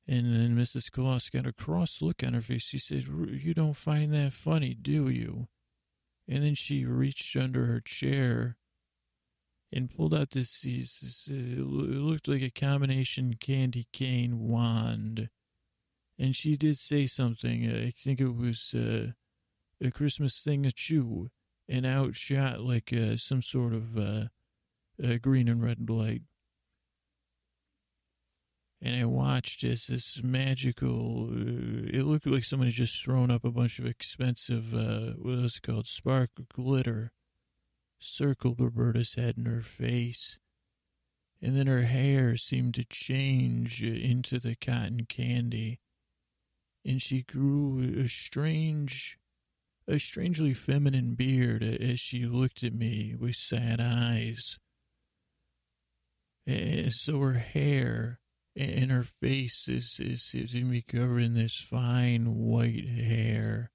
And 0.05 0.35
then 0.35 0.57
Mrs. 0.57 0.91
Claus 0.91 1.29
got 1.29 1.47
a 1.47 1.53
cross 1.53 2.01
look 2.01 2.21
on 2.21 2.33
her 2.33 2.41
face. 2.41 2.63
She 2.63 2.77
said, 2.77 3.07
"You 3.07 3.53
don't 3.53 3.77
find 3.77 4.13
that 4.13 4.33
funny, 4.33 4.73
do 4.73 5.07
you?" 5.07 5.47
And 6.27 6.43
then 6.43 6.55
she 6.55 6.83
reached 6.83 7.37
under 7.37 7.67
her 7.67 7.79
chair 7.79 8.57
and 9.71 9.89
pulled 9.89 10.13
out 10.13 10.31
this, 10.31 10.61
this 10.61 11.29
it 11.31 11.59
looked 11.61 12.27
like 12.27 12.41
a 12.41 12.49
combination 12.49 13.35
candy 13.35 13.87
cane 13.93 14.39
wand 14.39 15.29
and 16.17 16.35
she 16.35 16.55
did 16.55 16.77
say 16.77 17.05
something. 17.05 17.69
Uh, 17.69 17.87
I 17.87 17.93
think 17.97 18.19
it 18.19 18.35
was 18.35 18.73
uh, 18.73 19.11
a 19.81 19.91
Christmas 19.91 20.41
thing, 20.41 20.65
a 20.65 20.71
chew, 20.71 21.29
and 21.67 21.85
out 21.85 22.15
shot 22.15 22.61
like 22.61 22.93
uh, 22.93 23.17
some 23.17 23.41
sort 23.41 23.73
of 23.73 23.97
uh, 23.97 25.17
green 25.21 25.47
and 25.47 25.63
red 25.63 25.89
light. 25.89 26.21
And 28.81 28.95
I 28.95 29.05
watched 29.05 29.63
as 29.63 29.87
this 29.87 30.21
magical, 30.23 31.29
uh, 31.31 31.89
it 31.91 32.05
looked 32.05 32.27
like 32.27 32.43
somebody 32.43 32.71
just 32.71 33.03
thrown 33.03 33.31
up 33.31 33.43
a 33.43 33.51
bunch 33.51 33.79
of 33.79 33.85
expensive, 33.85 34.73
uh, 34.73 35.13
what 35.17 35.37
was 35.37 35.57
it 35.57 35.63
called, 35.63 35.87
spark 35.87 36.29
glitter, 36.53 37.11
circled 37.99 38.59
Roberta's 38.59 39.15
head 39.15 39.37
and 39.37 39.47
her 39.47 39.61
face. 39.61 40.37
And 41.41 41.57
then 41.57 41.67
her 41.67 41.83
hair 41.83 42.37
seemed 42.37 42.75
to 42.75 42.85
change 42.85 43.83
into 43.83 44.39
the 44.39 44.55
cotton 44.55 45.05
candy 45.09 45.79
and 46.85 47.01
she 47.01 47.23
grew 47.23 47.99
a 47.99 48.07
strange, 48.07 49.17
a 49.87 49.99
strangely 49.99 50.53
feminine 50.53 51.15
beard 51.15 51.63
as 51.63 51.99
she 51.99 52.25
looked 52.25 52.63
at 52.63 52.73
me 52.73 53.15
with 53.19 53.35
sad 53.35 53.81
eyes. 53.81 54.59
And 56.45 56.91
so 56.93 57.19
her 57.21 57.33
hair 57.33 58.19
and 58.55 58.91
her 58.91 59.03
face 59.03 59.67
is, 59.67 59.99
is, 59.99 60.29
is 60.33 60.51
to 60.51 60.63
be 60.63 60.83
covered 60.83 61.23
in 61.23 61.33
this 61.33 61.57
fine 61.57 62.35
white 62.35 62.87
hair 62.87 63.71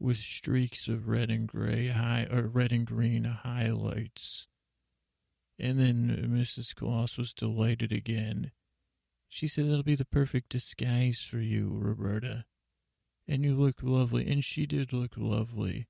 with 0.00 0.18
streaks 0.18 0.88
of 0.88 1.08
red 1.08 1.30
and 1.30 1.46
gray 1.46 1.88
high 1.88 2.26
or 2.30 2.42
red 2.42 2.72
and 2.72 2.86
green 2.86 3.24
highlights. 3.24 4.48
And 5.58 5.78
then 5.78 6.28
Mrs. 6.28 6.74
Claus 6.74 7.16
was 7.16 7.32
delighted 7.32 7.92
again 7.92 8.50
she 9.36 9.48
said 9.48 9.66
it'll 9.66 9.82
be 9.82 9.94
the 9.94 10.06
perfect 10.06 10.48
disguise 10.48 11.20
for 11.20 11.40
you, 11.40 11.68
Roberta. 11.70 12.46
And 13.28 13.44
you 13.44 13.54
look 13.54 13.82
lovely. 13.82 14.26
And 14.26 14.42
she 14.42 14.64
did 14.64 14.94
look 14.94 15.12
lovely. 15.18 15.88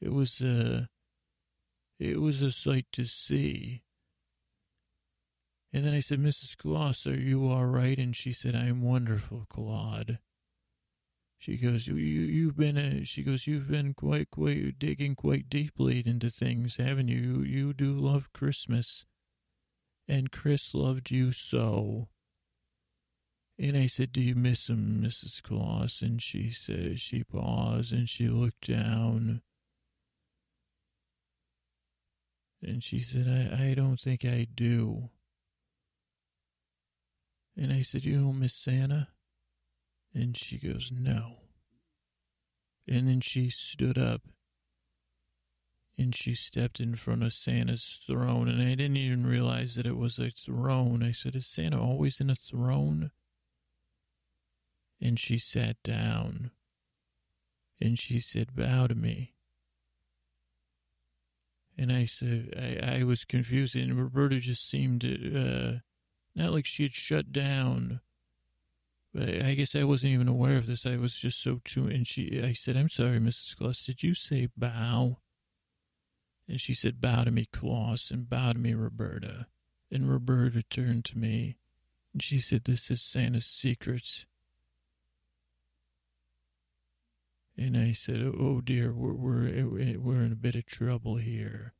It 0.00 0.10
was 0.10 0.40
a, 0.40 0.88
it 2.00 2.18
was 2.18 2.40
a 2.40 2.50
sight 2.50 2.86
to 2.92 3.04
see. 3.04 3.82
And 5.70 5.84
then 5.84 5.92
I 5.92 6.00
said, 6.00 6.18
Mrs. 6.18 6.56
Claus, 6.56 7.06
are 7.06 7.14
you 7.14 7.46
all 7.46 7.66
right? 7.66 7.98
And 7.98 8.16
she 8.16 8.32
said, 8.32 8.54
I'm 8.54 8.80
wonderful, 8.80 9.44
Claude. 9.50 10.18
She 11.36 11.58
goes, 11.58 11.88
you, 11.88 11.96
you, 11.96 12.46
have 12.46 12.56
been, 12.56 12.78
a, 12.78 13.04
she 13.04 13.22
goes, 13.22 13.46
you've 13.46 13.68
been 13.68 13.92
quite, 13.92 14.30
quite 14.30 14.78
digging 14.78 15.14
quite 15.14 15.50
deeply 15.50 16.02
into 16.06 16.30
things, 16.30 16.78
haven't 16.78 17.08
you? 17.08 17.42
You 17.42 17.74
do 17.74 17.92
love 17.92 18.32
Christmas. 18.32 19.04
And 20.08 20.32
Chris 20.32 20.72
loved 20.72 21.10
you 21.10 21.32
so. 21.32 22.08
And 23.58 23.76
I 23.76 23.86
said, 23.86 24.12
Do 24.12 24.20
you 24.20 24.34
miss 24.34 24.68
him, 24.68 25.02
Mrs. 25.04 25.42
Claus? 25.42 26.00
And 26.02 26.20
she 26.22 26.50
said, 26.50 27.00
She 27.00 27.22
paused 27.22 27.92
and 27.92 28.08
she 28.08 28.28
looked 28.28 28.68
down. 28.68 29.42
And 32.62 32.82
she 32.82 33.00
said, 33.00 33.26
I, 33.28 33.70
I 33.70 33.74
don't 33.74 34.00
think 34.00 34.24
I 34.24 34.46
do. 34.54 35.10
And 37.56 37.72
I 37.72 37.82
said, 37.82 38.04
You 38.04 38.20
don't 38.20 38.40
miss 38.40 38.54
Santa? 38.54 39.08
And 40.14 40.36
she 40.36 40.58
goes, 40.58 40.90
No. 40.92 41.36
And 42.88 43.08
then 43.08 43.20
she 43.20 43.50
stood 43.50 43.98
up 43.98 44.22
and 45.98 46.14
she 46.14 46.34
stepped 46.34 46.80
in 46.80 46.96
front 46.96 47.22
of 47.22 47.32
Santa's 47.32 48.00
throne. 48.06 48.48
And 48.48 48.62
I 48.62 48.70
didn't 48.70 48.96
even 48.96 49.26
realize 49.26 49.74
that 49.74 49.86
it 49.86 49.96
was 49.96 50.18
a 50.18 50.30
throne. 50.30 51.02
I 51.02 51.12
said, 51.12 51.36
Is 51.36 51.46
Santa 51.46 51.80
always 51.80 52.20
in 52.20 52.30
a 52.30 52.34
throne? 52.34 53.10
And 55.02 55.18
she 55.18 55.36
sat 55.36 55.82
down 55.82 56.52
and 57.80 57.98
she 57.98 58.20
said, 58.20 58.54
Bow 58.54 58.86
to 58.86 58.94
me. 58.94 59.34
And 61.76 61.90
I 61.90 62.04
said, 62.04 62.54
I, 62.56 63.00
I 63.00 63.02
was 63.02 63.24
confused. 63.24 63.74
And 63.74 63.98
Roberta 63.98 64.38
just 64.38 64.68
seemed, 64.68 65.04
uh, 65.04 65.80
not 66.36 66.52
like 66.52 66.66
she 66.66 66.84
had 66.84 66.92
shut 66.92 67.32
down. 67.32 68.00
But 69.12 69.28
I 69.28 69.54
guess 69.54 69.74
I 69.74 69.82
wasn't 69.82 70.12
even 70.12 70.28
aware 70.28 70.56
of 70.56 70.66
this. 70.66 70.86
I 70.86 70.96
was 70.96 71.16
just 71.16 71.42
so. 71.42 71.60
And 71.74 72.06
she, 72.06 72.40
I 72.42 72.52
said, 72.52 72.76
I'm 72.76 72.88
sorry, 72.88 73.18
Mrs. 73.18 73.56
Claus. 73.56 73.84
Did 73.84 74.04
you 74.04 74.14
say 74.14 74.48
bow? 74.56 75.18
And 76.48 76.60
she 76.60 76.74
said, 76.74 77.00
bow 77.00 77.24
to 77.24 77.30
me, 77.30 77.48
Claus, 77.52 78.10
and 78.10 78.28
bow 78.28 78.52
to 78.52 78.58
me, 78.58 78.74
Roberta. 78.74 79.46
And 79.90 80.08
Roberta 80.08 80.62
turned 80.62 81.04
to 81.06 81.18
me 81.18 81.56
and 82.12 82.22
she 82.22 82.38
said, 82.38 82.64
this 82.64 82.90
is 82.90 83.02
Santa's 83.02 83.46
secrets. 83.46 84.26
And 87.56 87.76
I 87.76 87.92
said, 87.92 88.20
oh 88.22 88.60
dear, 88.62 88.92
we're, 88.92 89.12
we're, 89.12 89.98
we're 89.98 90.22
in 90.22 90.32
a 90.32 90.36
bit 90.36 90.54
of 90.54 90.66
trouble 90.66 91.16
here. 91.16 91.74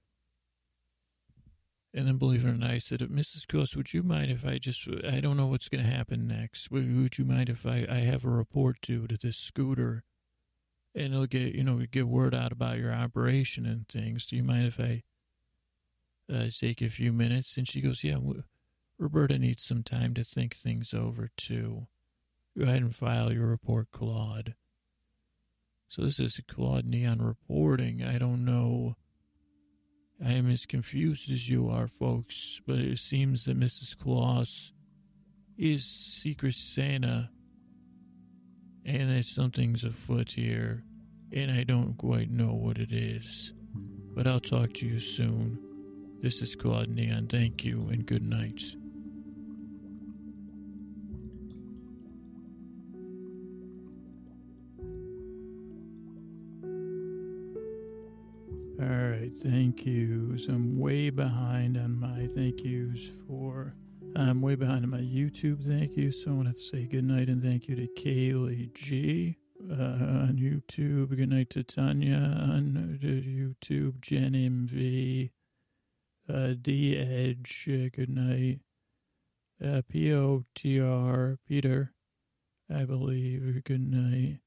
And 1.95 2.09
then, 2.09 2.17
believe 2.17 2.45
it 2.45 2.49
or 2.49 2.55
not, 2.55 2.71
I 2.71 2.79
said, 2.79 3.01
Mrs. 3.01 3.47
Claus, 3.47 3.77
would 3.77 3.93
you 3.93 4.03
mind 4.03 4.31
if 4.31 4.47
I 4.47 4.57
just, 4.57 4.89
I 5.07 5.21
don't 5.21 5.37
know 5.37 5.47
what's 5.47 5.69
going 5.69 5.85
to 5.85 5.91
happen 5.91 6.27
next. 6.27 6.71
Would, 6.71 6.95
would 6.97 7.19
you 7.19 7.27
mind 7.27 7.51
if 7.51 7.67
I, 7.67 7.87
I 7.89 7.97
have 7.97 8.25
a 8.25 8.31
report 8.31 8.81
to 8.83 9.07
to 9.07 9.19
this 9.19 9.37
scooter? 9.37 10.05
And 10.95 11.13
it'll 11.13 11.27
get, 11.27 11.55
you 11.55 11.65
know, 11.65 11.85
get 11.91 12.09
word 12.09 12.35
out 12.35 12.53
about 12.53 12.79
your 12.79 12.95
operation 12.95 13.67
and 13.67 13.87
things. 13.89 14.27
Do 14.27 14.37
you 14.37 14.43
mind 14.43 14.67
if 14.67 14.81
I 14.81 15.03
uh, 16.33 16.47
take 16.59 16.81
a 16.81 16.89
few 16.89 17.13
minutes? 17.13 17.59
And 17.59 17.69
she 17.69 17.83
goes, 17.83 18.03
yeah, 18.03 18.17
Roberta 18.99 19.39
needs 19.39 19.63
some 19.63 19.83
time 19.83 20.15
to 20.15 20.25
think 20.25 20.57
things 20.57 20.95
over, 20.95 21.31
too. 21.37 21.89
Go 22.57 22.65
ahead 22.65 22.83
and 22.83 22.95
file 22.95 23.33
your 23.33 23.47
report, 23.47 23.89
Claude. 23.91 24.55
So 25.93 26.01
this 26.01 26.19
is 26.19 26.41
Claude 26.49 26.87
Neon 26.87 27.21
reporting. 27.21 28.03
I 28.03 28.17
don't 28.17 28.47
know 28.47 28.97
I 30.25 30.33
am 30.33 30.51
as 30.51 30.65
confused 30.65 31.31
as 31.31 31.51
you 31.51 31.69
are, 31.69 31.87
folks, 31.87 32.63
but 32.67 32.79
it 32.79 32.99
seems 32.99 33.45
that 33.45 33.61
Mrs. 33.61 33.99
Claus 33.99 34.73
is 35.59 35.85
Secret 35.85 36.55
Santa, 36.55 37.29
and 38.87 39.11
that 39.11 39.27
something's 39.27 39.85
afoot 39.85 40.33
here, 40.33 40.83
and 41.31 41.51
I 41.51 41.65
don't 41.65 41.99
quite 41.99 42.31
know 42.31 42.55
what 42.55 42.79
it 42.79 42.91
is. 42.91 43.53
But 44.15 44.27
I'll 44.27 44.41
talk 44.41 44.73
to 44.75 44.87
you 44.87 44.99
soon. 44.99 45.59
This 46.23 46.41
is 46.41 46.57
Claude 46.57 46.89
Neon. 46.89 47.27
Thank 47.27 47.67
you, 47.67 47.89
and 47.91 48.07
good 48.07 48.25
night. 48.25 48.63
All 58.83 58.89
right, 58.89 59.31
thank 59.33 59.87
yous. 59.87 60.49
I'm 60.49 60.77
way 60.77 61.11
behind 61.11 61.77
on 61.77 62.01
my 62.01 62.29
thank 62.35 62.65
yous 62.65 63.11
for. 63.29 63.75
I'm 64.17 64.43
way 64.43 64.57
behind 64.57 64.83
on 64.83 64.91
my 64.91 64.99
YouTube 64.99 65.65
thank 65.65 65.97
you, 65.97 66.11
so 66.11 66.33
I 66.33 66.35
want 66.35 66.57
to 66.57 66.61
say 66.61 66.87
good 66.87 67.05
night 67.05 67.29
and 67.29 67.41
thank 67.41 67.69
you 67.69 67.77
to 67.77 67.87
Kaylee 67.87 68.75
G 68.75 69.37
uh, 69.71 69.75
on 69.75 70.37
YouTube. 70.41 71.17
Good 71.17 71.29
night 71.31 71.49
to 71.51 71.63
Tanya 71.63 72.17
on 72.17 72.99
YouTube. 73.01 74.01
Jen 74.01 74.33
MV, 74.33 75.31
uh, 76.29 76.55
D 76.61 76.99
Edge. 76.99 77.69
Uh, 77.69 77.89
good 77.95 78.11
night. 78.11 78.63
Uh, 79.65 79.83
P 79.89 80.13
O 80.13 80.45
T 80.57 80.81
R 80.81 81.39
Peter, 81.47 81.93
I 82.69 82.85
believe. 82.85 83.63
Good 83.63 83.89
night. 83.89 84.41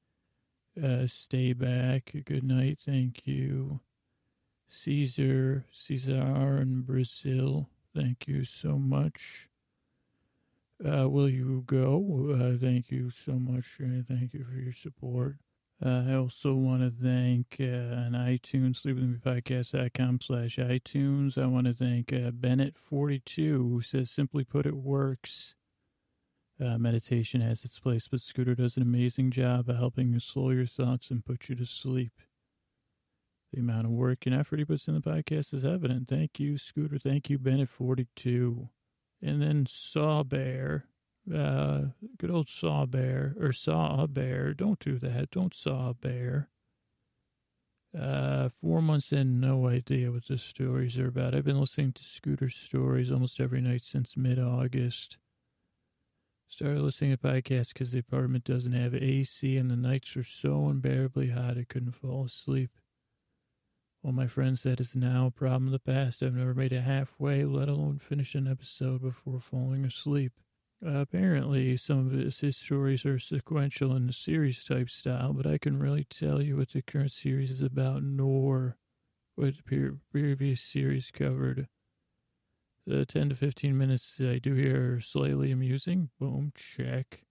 Uh, 0.82 1.06
stay 1.06 1.54
back. 1.54 2.12
Good 2.26 2.44
night. 2.44 2.80
Thank 2.84 3.26
you. 3.26 3.80
Caesar, 4.68 5.64
Cesar 5.72 6.58
in 6.60 6.82
Brazil. 6.82 7.68
Thank 7.94 8.26
you 8.28 8.44
so 8.44 8.78
much. 8.78 9.48
Uh, 10.84 11.08
will 11.08 11.28
you 11.28 11.62
go? 11.66 12.36
Uh, 12.38 12.58
thank 12.58 12.90
you 12.90 13.10
so 13.10 13.32
much. 13.32 13.78
Uh, 13.80 14.02
thank 14.06 14.34
you 14.34 14.44
for 14.44 14.58
your 14.58 14.72
support. 14.72 15.36
Uh, 15.84 16.04
I 16.08 16.14
also 16.14 16.54
want 16.54 16.82
to 16.82 16.90
thank 16.90 17.56
uh, 17.60 17.94
on 17.96 18.12
iTunes, 18.12 18.82
sleepwithmepodcast.com 18.82 20.20
slash 20.20 20.56
iTunes. 20.56 21.36
I 21.36 21.46
want 21.46 21.66
to 21.66 21.74
thank 21.74 22.12
uh, 22.12 22.30
Bennett42, 22.30 23.56
who 23.56 23.80
says, 23.82 24.10
simply 24.10 24.44
put, 24.44 24.66
it 24.66 24.76
works. 24.76 25.54
Uh, 26.58 26.78
meditation 26.78 27.42
has 27.42 27.64
its 27.64 27.78
place, 27.78 28.08
but 28.08 28.22
Scooter 28.22 28.54
does 28.54 28.78
an 28.78 28.82
amazing 28.82 29.30
job 29.30 29.68
of 29.68 29.76
helping 29.76 30.14
you 30.14 30.20
slow 30.20 30.50
your 30.50 30.66
thoughts 30.66 31.10
and 31.10 31.24
put 31.24 31.50
you 31.50 31.54
to 31.56 31.66
sleep. 31.66 32.12
The 33.52 33.60
amount 33.60 33.86
of 33.86 33.92
work 33.92 34.26
and 34.26 34.34
effort 34.34 34.58
he 34.58 34.64
puts 34.64 34.88
in 34.88 34.94
the 34.94 35.00
podcast 35.00 35.54
is 35.54 35.64
evident. 35.64 36.08
Thank 36.08 36.38
you, 36.38 36.58
Scooter. 36.58 36.98
Thank 36.98 37.30
you, 37.30 37.38
Bennett42. 37.38 38.68
And 39.22 39.40
then 39.42 39.66
Saw 39.68 40.22
Bear. 40.22 40.86
Uh, 41.32 41.86
good 42.18 42.30
old 42.30 42.48
Saw 42.48 42.86
Bear. 42.86 43.34
Or 43.40 43.52
Saw 43.52 44.06
Bear. 44.06 44.52
Don't 44.52 44.78
do 44.78 44.98
that. 44.98 45.30
Don't 45.30 45.54
Saw 45.54 45.92
Bear. 45.92 46.50
Uh, 47.98 48.50
four 48.50 48.82
months 48.82 49.12
in, 49.12 49.40
no 49.40 49.68
idea 49.68 50.12
what 50.12 50.26
the 50.26 50.36
stories 50.36 50.98
are 50.98 51.08
about. 51.08 51.34
I've 51.34 51.44
been 51.44 51.60
listening 51.60 51.92
to 51.92 52.04
Scooter 52.04 52.50
stories 52.50 53.10
almost 53.10 53.40
every 53.40 53.62
night 53.62 53.84
since 53.84 54.16
mid 54.16 54.38
August. 54.38 55.16
Started 56.48 56.80
listening 56.80 57.12
to 57.12 57.16
podcasts 57.16 57.72
because 57.72 57.92
the 57.92 57.98
apartment 57.98 58.44
doesn't 58.44 58.72
have 58.72 58.94
AC 58.94 59.56
and 59.56 59.70
the 59.70 59.76
nights 59.76 60.16
are 60.16 60.22
so 60.22 60.68
unbearably 60.68 61.30
hot 61.30 61.56
I 61.56 61.64
couldn't 61.68 61.92
fall 61.92 62.24
asleep. 62.26 62.70
Well, 64.06 64.12
my 64.12 64.28
friend 64.28 64.56
said 64.56 64.78
it's 64.78 64.94
now 64.94 65.26
a 65.26 65.30
problem 65.32 65.66
of 65.66 65.72
the 65.72 65.80
past. 65.80 66.22
I've 66.22 66.32
never 66.32 66.54
made 66.54 66.72
it 66.72 66.82
halfway, 66.82 67.44
let 67.44 67.68
alone 67.68 67.98
finish 67.98 68.36
an 68.36 68.46
episode 68.46 69.02
before 69.02 69.40
falling 69.40 69.84
asleep. 69.84 70.32
Uh, 70.80 70.98
apparently, 71.00 71.76
some 71.76 72.06
of 72.06 72.12
his, 72.12 72.38
his 72.38 72.56
stories 72.56 73.04
are 73.04 73.18
sequential 73.18 73.96
in 73.96 74.06
the 74.06 74.12
series 74.12 74.62
type 74.62 74.90
style, 74.90 75.32
but 75.32 75.44
I 75.44 75.58
can 75.58 75.80
really 75.80 76.04
tell 76.04 76.40
you 76.40 76.56
what 76.56 76.70
the 76.70 76.82
current 76.82 77.10
series 77.10 77.50
is 77.50 77.60
about, 77.60 78.04
nor 78.04 78.76
what 79.34 79.54
the 79.68 79.98
previous 80.12 80.60
series 80.60 81.10
covered. 81.10 81.66
The 82.86 83.06
10 83.06 83.30
to 83.30 83.34
15 83.34 83.76
minutes 83.76 84.20
I 84.20 84.38
do 84.38 84.54
here 84.54 84.94
are 84.94 85.00
slightly 85.00 85.50
amusing. 85.50 86.10
Boom, 86.20 86.52
check. 86.54 87.24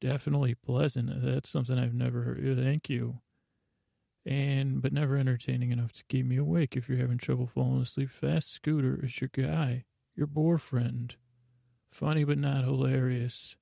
Definitely 0.00 0.54
pleasant. 0.54 1.22
That's 1.22 1.50
something 1.50 1.78
I've 1.78 1.92
never 1.92 2.22
heard. 2.22 2.56
Thank 2.56 2.88
you 2.88 3.18
and 4.24 4.80
but 4.80 4.92
never 4.92 5.16
entertaining 5.16 5.72
enough 5.72 5.92
to 5.94 6.04
keep 6.08 6.26
me 6.26 6.36
awake. 6.36 6.76
If 6.76 6.88
you're 6.88 6.98
having 6.98 7.18
trouble 7.18 7.46
falling 7.46 7.82
asleep, 7.82 8.10
Fast 8.10 8.52
Scooter 8.52 9.00
is 9.02 9.20
your 9.20 9.30
guy, 9.32 9.84
your 10.14 10.26
boyfriend. 10.26 11.16
Funny 11.90 12.24
but 12.24 12.38
not 12.38 12.64
hilarious. 12.64 13.56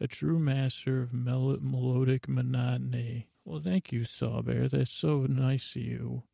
A 0.00 0.08
true 0.08 0.38
master 0.38 1.00
of 1.02 1.12
mel- 1.12 1.58
melodic 1.60 2.28
monotony. 2.28 3.28
Well, 3.44 3.60
thank 3.60 3.92
you, 3.92 4.00
Sawbear. 4.00 4.68
That's 4.70 4.90
so 4.90 5.26
nice 5.28 5.76
of 5.76 5.82
you. 5.82 6.24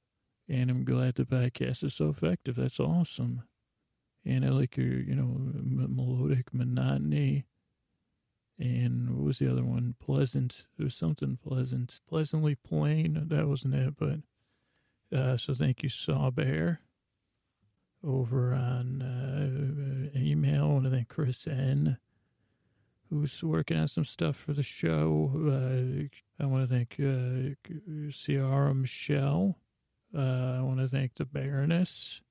And 0.49 0.71
I'm 0.71 0.85
glad 0.85 1.17
the 1.17 1.25
podcast 1.25 1.85
is 1.85 1.95
so 1.95 2.09
effective. 2.09 2.57
That's 2.57 2.81
awesome. 2.81 3.43
And 4.25 4.45
I 4.45 4.49
like 4.51 4.77
your, 4.77 5.01
you 5.01 5.15
know, 5.15 5.25
m- 5.35 5.95
melodic 5.95 6.55
monotony 6.55 7.45
and 8.59 9.11
what 9.17 9.25
was 9.25 9.39
the 9.39 9.51
other 9.51 9.65
one? 9.65 9.95
Pleasant. 10.01 10.67
It 10.79 10.85
was 10.85 10.95
something 10.95 11.39
pleasant. 11.43 12.01
Pleasantly 12.09 12.55
plain. 12.55 13.27
That 13.29 13.47
wasn't 13.47 13.75
it, 13.75 13.95
but 13.97 14.21
uh, 15.17 15.37
so 15.37 15.55
thank 15.55 15.83
you, 15.83 15.89
Sawbear. 15.89 16.79
Over 18.05 18.55
on 18.55 19.03
uh, 19.03 20.19
email, 20.19 20.65
I 20.65 20.69
want 20.69 20.85
to 20.85 20.91
thank 20.91 21.09
Chris 21.09 21.49
N, 21.49 21.99
who's 23.11 23.43
working 23.43 23.77
on 23.77 23.89
some 23.89 24.05
stuff 24.05 24.37
for 24.37 24.53
the 24.53 24.63
show. 24.63 25.33
Uh, 25.35 26.43
I 26.43 26.47
want 26.47 26.69
to 26.69 26.75
thank 26.75 26.97
uh, 27.01 28.11
Ciara 28.13 28.75
Michelle. 28.75 29.59
Uh, 30.17 30.59
I 30.59 30.63
want 30.63 30.79
to 30.79 30.89
thank 30.89 31.17
the 31.17 31.25
Baroness. 31.25 32.23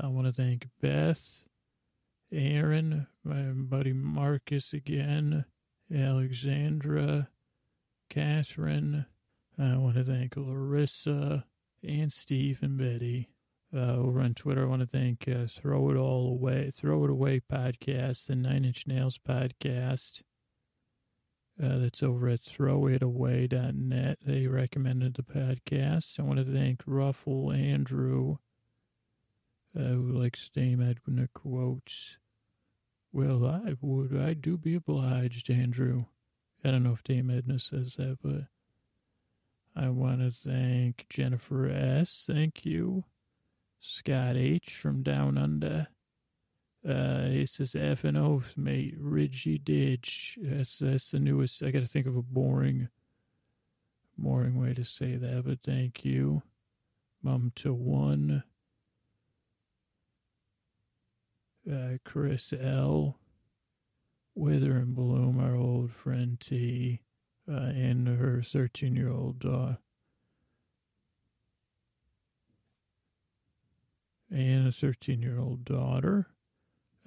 I 0.00 0.08
want 0.08 0.26
to 0.26 0.32
thank 0.32 0.68
Beth 0.80 1.45
Aaron, 2.32 3.06
my 3.24 3.42
buddy 3.52 3.92
Marcus 3.92 4.72
again, 4.72 5.44
Alexandra, 5.94 7.28
Catherine. 8.10 9.06
I 9.58 9.76
want 9.76 9.96
to 9.96 10.04
thank 10.04 10.36
Larissa 10.36 11.46
and 11.82 12.12
Steve 12.12 12.58
and 12.62 12.76
Betty. 12.76 13.30
Uh, 13.74 13.96
over 13.96 14.20
on 14.20 14.34
Twitter, 14.34 14.62
I 14.62 14.68
want 14.68 14.80
to 14.80 14.86
thank 14.86 15.28
uh, 15.28 15.46
Throw 15.46 15.90
It 15.90 15.96
All 15.96 16.28
Away, 16.28 16.70
Throw 16.70 17.04
It 17.04 17.10
Away 17.10 17.40
podcast, 17.40 18.26
the 18.26 18.36
Nine 18.36 18.64
Inch 18.64 18.86
Nails 18.86 19.18
podcast. 19.18 20.22
Uh, 21.62 21.78
that's 21.78 22.02
over 22.02 22.28
at 22.28 22.40
throwitaway.net. 22.42 24.18
They 24.24 24.46
recommended 24.46 25.14
the 25.14 25.22
podcast. 25.22 26.20
I 26.20 26.22
want 26.22 26.38
to 26.38 26.44
thank 26.44 26.82
Ruffle 26.86 27.50
Andrew, 27.50 28.36
who 29.82 30.12
likes 30.12 30.48
Dame 30.48 30.80
Edna 30.80 31.28
quotes. 31.32 32.16
Well, 33.12 33.46
I 33.46 33.76
would, 33.80 34.16
I 34.16 34.34
do 34.34 34.56
be 34.56 34.74
obliged, 34.74 35.50
Andrew. 35.50 36.06
I 36.64 36.70
don't 36.70 36.82
know 36.82 36.92
if 36.92 37.04
Dame 37.04 37.30
Edna 37.30 37.58
says 37.58 37.96
that, 37.96 38.18
but 38.22 38.46
I 39.74 39.90
want 39.90 40.20
to 40.20 40.30
thank 40.30 41.06
Jennifer 41.08 41.68
S. 41.68 42.24
Thank 42.26 42.64
you. 42.64 43.04
Scott 43.80 44.36
H. 44.36 44.74
from 44.74 45.02
Down 45.02 45.38
Under. 45.38 45.88
Uh, 46.86 47.26
he 47.26 47.46
says 47.46 47.74
F 47.74 48.04
and 48.04 48.16
oath, 48.16 48.54
mate. 48.56 48.94
Ridgy 48.98 49.58
ditch. 49.58 50.38
That's 50.40 50.78
that's 50.78 51.10
the 51.10 51.18
newest. 51.18 51.62
I 51.62 51.70
got 51.70 51.80
to 51.80 51.86
think 51.86 52.06
of 52.06 52.16
a 52.16 52.22
boring, 52.22 52.88
boring 54.16 54.60
way 54.60 54.72
to 54.74 54.84
say 54.84 55.16
that, 55.16 55.44
but 55.46 55.60
thank 55.62 56.04
you. 56.04 56.42
Mum 57.22 57.52
to 57.56 57.74
one. 57.74 58.44
Uh, 61.70 61.98
Chris 62.04 62.52
L. 62.52 63.18
Wither 64.36 64.72
and 64.72 64.94
Bloom, 64.94 65.40
our 65.40 65.56
old 65.56 65.90
friend 65.90 66.38
T, 66.38 67.00
uh, 67.50 67.54
and 67.54 68.06
her 68.06 68.42
13 68.42 68.94
year 68.94 69.10
old 69.10 69.38
daughter. 69.38 69.78
And 74.30 74.68
a 74.68 74.72
13 74.72 75.22
year 75.22 75.38
old 75.38 75.64
daughter. 75.64 76.28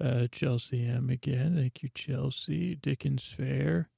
Uh, 0.00 0.26
Chelsea 0.32 0.86
M 0.86 1.10
again. 1.10 1.56
Thank 1.56 1.82
you, 1.82 1.90
Chelsea. 1.94 2.74
Dickens 2.74 3.26
Fair. 3.26 3.90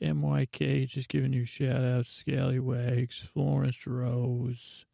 MYK 0.00 0.86
just 0.86 1.08
giving 1.08 1.32
you 1.32 1.44
shout 1.44 1.82
outs. 1.82 2.10
Scallywags. 2.10 3.18
Florence 3.20 3.86
Rose. 3.86 4.84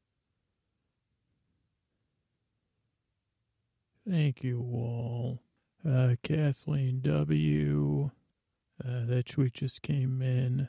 Thank 4.11 4.43
you 4.43 4.61
all. 4.61 5.41
Uh, 5.89 6.17
Kathleen 6.23 7.01
W. 7.01 8.11
Uh, 8.83 9.05
that 9.07 9.27
tweet 9.27 9.55
just 9.55 9.83
came 9.83 10.21
in. 10.21 10.69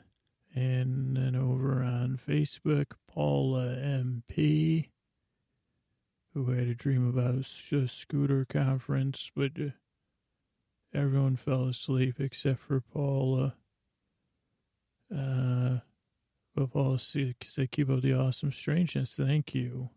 And 0.54 1.16
then 1.16 1.34
over 1.34 1.82
on 1.82 2.20
Facebook, 2.24 2.92
Paula 3.08 3.74
MP 3.74 4.90
who 6.34 6.50
had 6.50 6.66
a 6.66 6.74
dream 6.74 7.08
about 7.08 7.34
a 7.34 7.88
scooter 7.88 8.46
conference, 8.48 9.30
but 9.34 9.52
uh, 9.60 9.70
everyone 10.94 11.36
fell 11.36 11.64
asleep 11.64 12.20
except 12.20 12.60
for 12.60 12.80
Paula. 12.80 13.54
Uh, 15.14 15.78
but 16.54 16.72
Paula 16.72 16.98
said, 16.98 17.34
keep 17.70 17.90
up 17.90 18.02
the 18.02 18.14
awesome 18.14 18.52
strangeness. 18.52 19.14
Thank 19.14 19.54
you. 19.54 19.90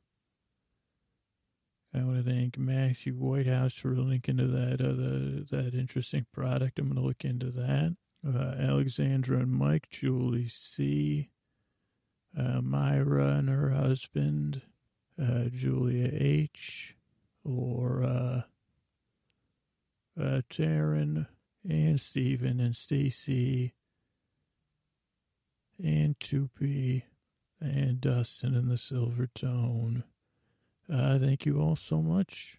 I 1.95 2.03
want 2.03 2.25
to 2.25 2.29
thank 2.29 2.57
Maxie 2.57 3.11
Whitehouse 3.11 3.73
for 3.73 3.95
linking 3.95 4.35
to 4.37 4.47
that 4.47 4.81
uh, 4.81 5.55
that 5.55 5.73
interesting 5.73 6.25
product. 6.33 6.77
I'm 6.77 6.89
going 6.89 7.01
to 7.01 7.07
look 7.07 7.23
into 7.23 7.51
that. 7.51 7.95
Uh, 8.27 8.55
Alexandra 8.59 9.39
and 9.39 9.53
Mike, 9.53 9.87
Julie 9.89 10.49
C, 10.49 11.29
uh, 12.37 12.59
Myra 12.61 13.35
and 13.37 13.47
her 13.47 13.69
husband, 13.69 14.63
uh, 15.21 15.45
Julia 15.53 16.09
H, 16.11 16.97
Laura, 17.45 18.47
uh, 20.19 20.41
Taryn, 20.49 21.27
and 21.69 22.01
Stephen 22.01 22.59
and 22.59 22.75
Stacy, 22.75 23.73
and 25.81 26.19
Tupi, 26.19 27.03
and 27.61 28.01
Dustin 28.01 28.53
and 28.53 28.69
the 28.69 28.77
Silver 28.77 29.27
Tone. 29.33 30.03
Uh, 30.91 31.17
thank 31.19 31.45
you 31.45 31.59
all 31.59 31.75
so 31.75 32.01
much. 32.01 32.57